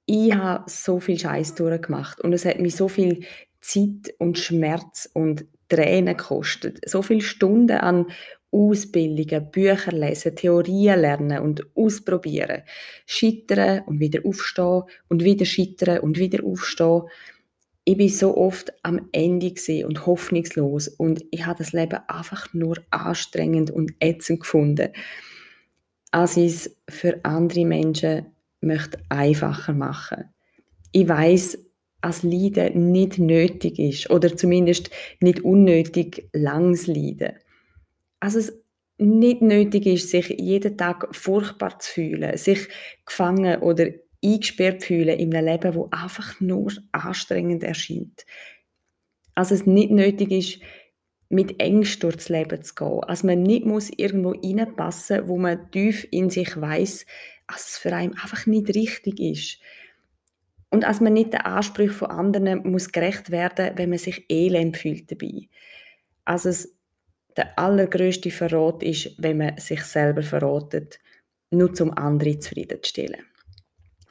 Ich 0.06 0.34
habe 0.34 0.70
so 0.70 1.00
viel 1.00 1.18
Scheiß 1.18 1.54
durchgemacht 1.54 2.20
und 2.20 2.32
es 2.32 2.44
hat 2.44 2.60
mich 2.60 2.76
so 2.76 2.88
viel 2.88 3.24
Zeit 3.60 4.14
und 4.18 4.38
Schmerz 4.38 5.08
und 5.14 5.46
Tränen 5.68 6.16
gekostet, 6.16 6.80
so 6.86 7.02
viele 7.02 7.22
Stunden 7.22 7.78
an 7.78 8.06
Ausbildungen, 8.54 9.50
Bücher 9.50 9.90
lesen, 9.90 10.36
Theorien 10.36 11.00
lernen 11.00 11.40
und 11.40 11.66
ausprobieren, 11.74 12.62
scheitern 13.04 13.82
und 13.86 13.98
wieder 13.98 14.20
aufstehen 14.24 14.82
und 15.08 15.24
wieder 15.24 15.44
scheitern 15.44 15.98
und 15.98 16.18
wieder 16.18 16.44
aufstehen. 16.44 17.02
Ich 17.85 17.97
bin 17.97 18.09
so 18.09 18.37
oft 18.37 18.72
am 18.82 19.09
Ende 19.12 19.53
und 19.87 20.07
hoffnungslos 20.07 20.89
und 20.89 21.22
ich 21.30 21.45
habe 21.45 21.59
das 21.59 21.72
Leben 21.72 22.01
einfach 22.09 22.53
nur 22.55 22.78
anstrengend 22.91 23.70
und 23.70 23.93
ätzend 24.01 24.41
gefunden, 24.41 24.89
als 26.11 26.37
ich 26.37 26.47
es 26.47 26.76
für 26.89 27.20
andere 27.24 27.66
Menschen 27.66 28.26
möchte 28.62 28.99
einfacher 29.11 29.74
machen. 29.74 30.24
Ich 30.93 31.09
weiß, 31.09 31.59
dass 32.01 32.22
Leiden 32.22 32.93
nicht 32.93 33.18
nötig 33.18 33.78
ist 33.78 34.11
oder 34.11 34.35
zumindest 34.37 34.91
nicht 35.20 35.41
unnötig 35.41 36.28
langes 36.32 36.87
Leiden 36.87 37.35
also 38.24 38.39
es 38.39 38.59
nicht 38.97 39.43
nötig 39.43 39.85
ist, 39.85 40.09
sich 40.09 40.30
jeden 40.30 40.78
Tag 40.78 41.14
furchtbar 41.14 41.78
zu 41.78 41.93
fühlen, 41.93 42.39
sich 42.39 42.68
gefangen 43.05 43.61
oder 43.61 43.89
eingesperrt 44.25 44.83
fühlen 44.83 45.18
in 45.18 45.35
einem 45.35 45.47
Leben, 45.47 45.75
wo 45.75 45.89
einfach 45.91 46.41
nur 46.41 46.72
anstrengend 46.93 47.62
erscheint. 47.62 48.25
Also 49.35 49.55
es 49.55 49.66
nicht 49.66 49.91
nötig 49.91 50.31
ist, 50.31 50.61
mit 51.29 51.61
Ängsten 51.61 52.11
durchs 52.11 52.29
Leben 52.29 52.62
zu 52.62 52.75
gehen. 52.75 53.01
Also 53.05 53.27
man 53.27 53.43
nicht 53.43 53.66
muss 53.66 53.91
irgendwo 53.91 54.31
reinpassen, 54.31 55.27
wo 55.27 55.37
man 55.37 55.70
tief 55.70 56.07
in 56.11 56.31
sich 56.31 56.59
weiß, 56.61 57.07
dass 57.49 57.70
es 57.70 57.79
für 57.79 57.93
einen 57.93 58.14
einfach 58.14 58.47
nicht 58.47 58.68
richtig 58.68 59.20
ist. 59.20 59.59
Und 60.70 60.85
als 60.85 61.01
man 61.01 61.12
nicht 61.12 61.33
den 61.33 61.41
Ansprüchen 61.41 61.95
von 61.95 62.11
anderen 62.11 62.70
muss 62.70 62.91
gerecht 62.91 63.31
werden, 63.31 63.72
wenn 63.77 63.91
man 63.91 63.99
sich 63.99 64.25
elend 64.29 64.77
fühlt 64.77 65.11
dabei. 65.11 65.49
Also 66.25 66.49
es 66.49 66.77
der 67.37 67.59
allergrößte 67.59 68.31
Verrat 68.31 68.83
ist, 68.83 69.11
wenn 69.18 69.39
man 69.39 69.59
sich 69.59 69.83
selber 69.83 70.22
verratet, 70.22 71.01
nur 71.51 71.75
zum 71.75 71.97
andere 71.97 72.39
zufriedenzustellen. 72.39 73.25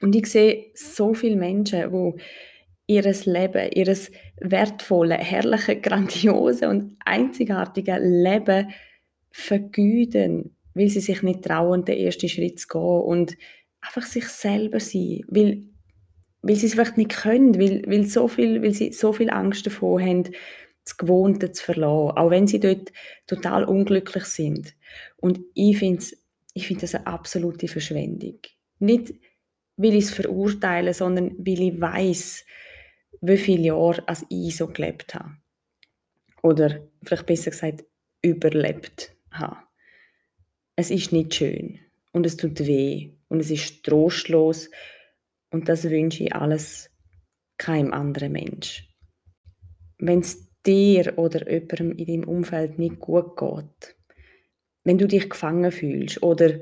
Und 0.04 0.18
ich 0.18 0.28
sehe 0.28 0.66
so 0.74 1.14
viele 1.14 1.38
Menschen, 1.38 1.90
die 1.90 2.94
ihr 2.94 3.04
Leben, 3.04 3.72
ihr 3.72 3.98
wertvolle, 4.42 5.16
herrliche, 5.16 5.76
grandiose 5.82 6.68
und 6.68 6.98
einzigartige 7.06 7.98
Leben 8.00 8.68
vergüten, 9.32 10.58
weil 10.74 10.90
sie 10.90 11.00
sich 11.00 11.24
nicht 11.24 11.44
trauen, 11.44 11.86
den 11.86 11.98
ersten 12.00 12.28
Schritt 12.28 12.60
zu 12.60 12.68
gehen 12.68 12.82
und 12.82 13.38
einfach 13.80 14.02
sich 14.02 14.28
selber 14.28 14.82
sein, 14.82 15.22
weil, 15.30 15.64
weil 16.42 16.56
sie 16.58 16.66
es 16.66 16.74
vielleicht 16.74 16.98
nicht 16.98 17.12
können, 17.12 17.58
weil, 17.58 17.84
weil, 17.88 18.04
so 18.04 18.28
viel, 18.28 18.62
weil 18.62 18.74
sie 18.74 18.92
so 18.92 19.14
viel 19.14 19.30
Angst 19.30 19.66
davor 19.66 20.02
haben, 20.02 20.26
das 20.84 20.98
Gewohnte 20.98 21.54
zu 21.54 21.64
verlassen, 21.64 22.18
auch 22.18 22.30
wenn 22.30 22.48
sie 22.48 22.60
dort 22.60 22.92
total 23.26 23.64
unglücklich 23.64 24.26
sind. 24.26 24.76
Und 25.16 25.40
ich 25.54 25.78
finde 25.78 26.04
ich 26.56 26.68
find 26.68 26.84
das 26.84 26.94
eine 26.94 27.08
absolute 27.08 27.70
Verschwendung. 27.70 28.40
Nicht, 28.80 29.14
weil 29.78 29.96
ich 29.96 30.06
es 30.06 30.12
verurteile, 30.12 30.94
sondern 30.94 31.38
weil 31.38 31.62
ich 31.62 31.80
weiß, 31.80 32.46
wie 33.22 33.38
viele 33.38 33.68
Jahre 33.68 34.08
als 34.08 34.26
ich 34.30 34.56
so 34.56 34.68
gelebt 34.68 35.16
habe. 35.16 35.38
Oder 36.42 36.88
vielleicht 37.04 37.26
besser 37.26 37.52
gesagt, 37.52 37.86
überlebt 38.22 39.16
habe. 39.32 39.58
Es 40.76 40.90
ist 40.90 41.12
nicht 41.12 41.36
schön 41.36 41.80
und 42.12 42.26
es 42.26 42.38
tut 42.38 42.60
weh 42.60 43.14
und 43.30 43.40
es 43.40 43.52
ist 43.52 43.84
trostlos 43.84 44.70
und 45.52 45.70
das 45.70 45.90
wünsche 45.90 46.24
ich 46.24 46.36
alles 46.36 46.90
keinem 47.58 47.94
anderen 47.94 48.32
Mensch. 48.32 48.90
Wenn 50.00 50.20
es 50.20 50.50
dir 50.66 51.18
oder 51.18 51.50
jemandem 51.50 51.92
in 51.94 52.06
deinem 52.06 52.28
Umfeld 52.28 52.80
nicht 52.80 53.00
gut 53.00 53.38
geht, 53.38 53.96
wenn 54.84 54.98
du 54.98 55.08
dich 55.08 55.30
gefangen 55.30 55.72
fühlst 55.72 56.22
oder 56.24 56.60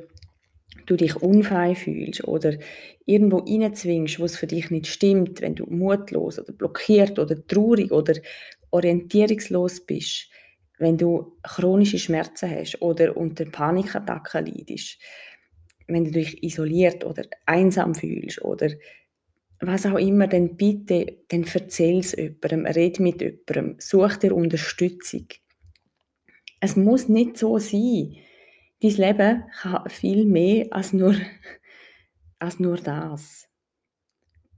du 0.85 0.95
dich 0.95 1.15
unfrei 1.15 1.75
fühlst 1.75 2.27
oder 2.27 2.57
irgendwo 3.05 3.37
reinzwingst, 3.37 4.19
wo 4.19 4.25
es 4.25 4.37
für 4.37 4.47
dich 4.47 4.69
nicht 4.71 4.87
stimmt, 4.87 5.41
wenn 5.41 5.55
du 5.55 5.65
mutlos 5.65 6.39
oder 6.39 6.53
blockiert 6.53 7.19
oder 7.19 7.35
traurig 7.47 7.91
oder 7.91 8.15
orientierungslos 8.71 9.81
bist, 9.85 10.29
wenn 10.77 10.97
du 10.97 11.37
chronische 11.43 11.99
Schmerzen 11.99 12.49
hast 12.49 12.81
oder 12.81 13.15
unter 13.15 13.45
Panikattacken 13.45 14.45
leidest, 14.45 14.97
wenn 15.87 16.05
du 16.05 16.11
dich 16.11 16.41
isoliert 16.43 17.05
oder 17.05 17.23
einsam 17.45 17.93
fühlst 17.95 18.41
oder 18.41 18.69
was 19.59 19.85
auch 19.85 19.99
immer, 19.99 20.27
dann 20.27 20.55
bitte, 20.55 21.19
dann 21.27 21.45
erzähl 21.53 21.99
es 21.99 22.13
jemandem, 22.13 22.65
red 22.65 22.99
mit 22.99 23.21
jemandem, 23.21 23.75
such 23.79 24.17
dir 24.17 24.35
Unterstützung. 24.35 25.27
Es 26.59 26.75
muss 26.75 27.09
nicht 27.09 27.37
so 27.37 27.59
sein. 27.59 28.15
Dein 28.81 28.91
Leben 28.91 29.43
kann 29.61 29.89
viel 29.89 30.25
mehr 30.25 30.67
als 30.71 30.91
nur, 30.91 31.15
als 32.39 32.59
nur 32.59 32.77
das. 32.77 33.47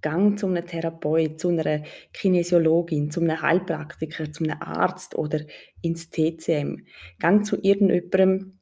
Gang 0.01 0.37
zu 0.37 0.47
einem 0.47 0.65
Therapeut, 0.65 1.39
zu 1.39 1.49
einer 1.49 1.83
Kinesiologin, 2.11 3.09
zu 3.09 3.21
einem 3.21 3.41
Heilpraktiker, 3.41 4.31
zu 4.31 4.43
einem 4.43 4.61
Arzt 4.61 5.15
oder 5.15 5.41
ins 5.81 6.09
TCM. 6.09 6.85
Gang 7.19 7.45
zu 7.45 7.57
irgendjemandem, 7.61 8.59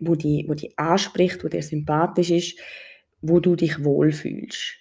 wo 0.00 0.14
die, 0.14 0.44
wo 0.48 0.54
die 0.54 0.76
anspricht, 0.76 1.44
wo 1.44 1.48
dir 1.48 1.62
sympathisch 1.62 2.30
ist, 2.30 2.58
wo 3.20 3.40
du 3.40 3.56
dich 3.56 3.84
wohlfühlst. 3.84 4.76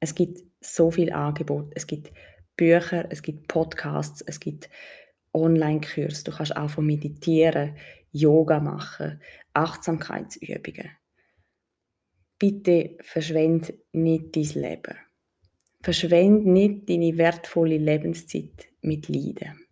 Es 0.00 0.14
gibt 0.14 0.42
so 0.60 0.90
viel 0.90 1.12
Angebot. 1.12 1.72
Es 1.74 1.86
gibt 1.86 2.12
Bücher, 2.56 3.06
es 3.10 3.22
gibt 3.22 3.48
Podcasts, 3.48 4.22
es 4.26 4.40
gibt 4.40 4.70
Online-Kurse. 5.32 6.24
Du 6.24 6.32
kannst 6.32 6.56
auch 6.56 6.70
von 6.70 6.86
meditieren, 6.86 7.76
Yoga 8.12 8.60
machen, 8.60 9.20
Achtsamkeitsübungen. 9.52 10.90
Bitte 12.38 12.96
verschwend 13.00 13.74
nicht 13.92 14.36
dein 14.36 14.62
Leben. 14.62 14.96
Verschwend 15.82 16.46
nicht 16.46 16.88
deine 16.88 17.16
wertvolle 17.16 17.78
Lebenszeit 17.78 18.68
mit 18.80 19.08
Leiden. 19.08 19.67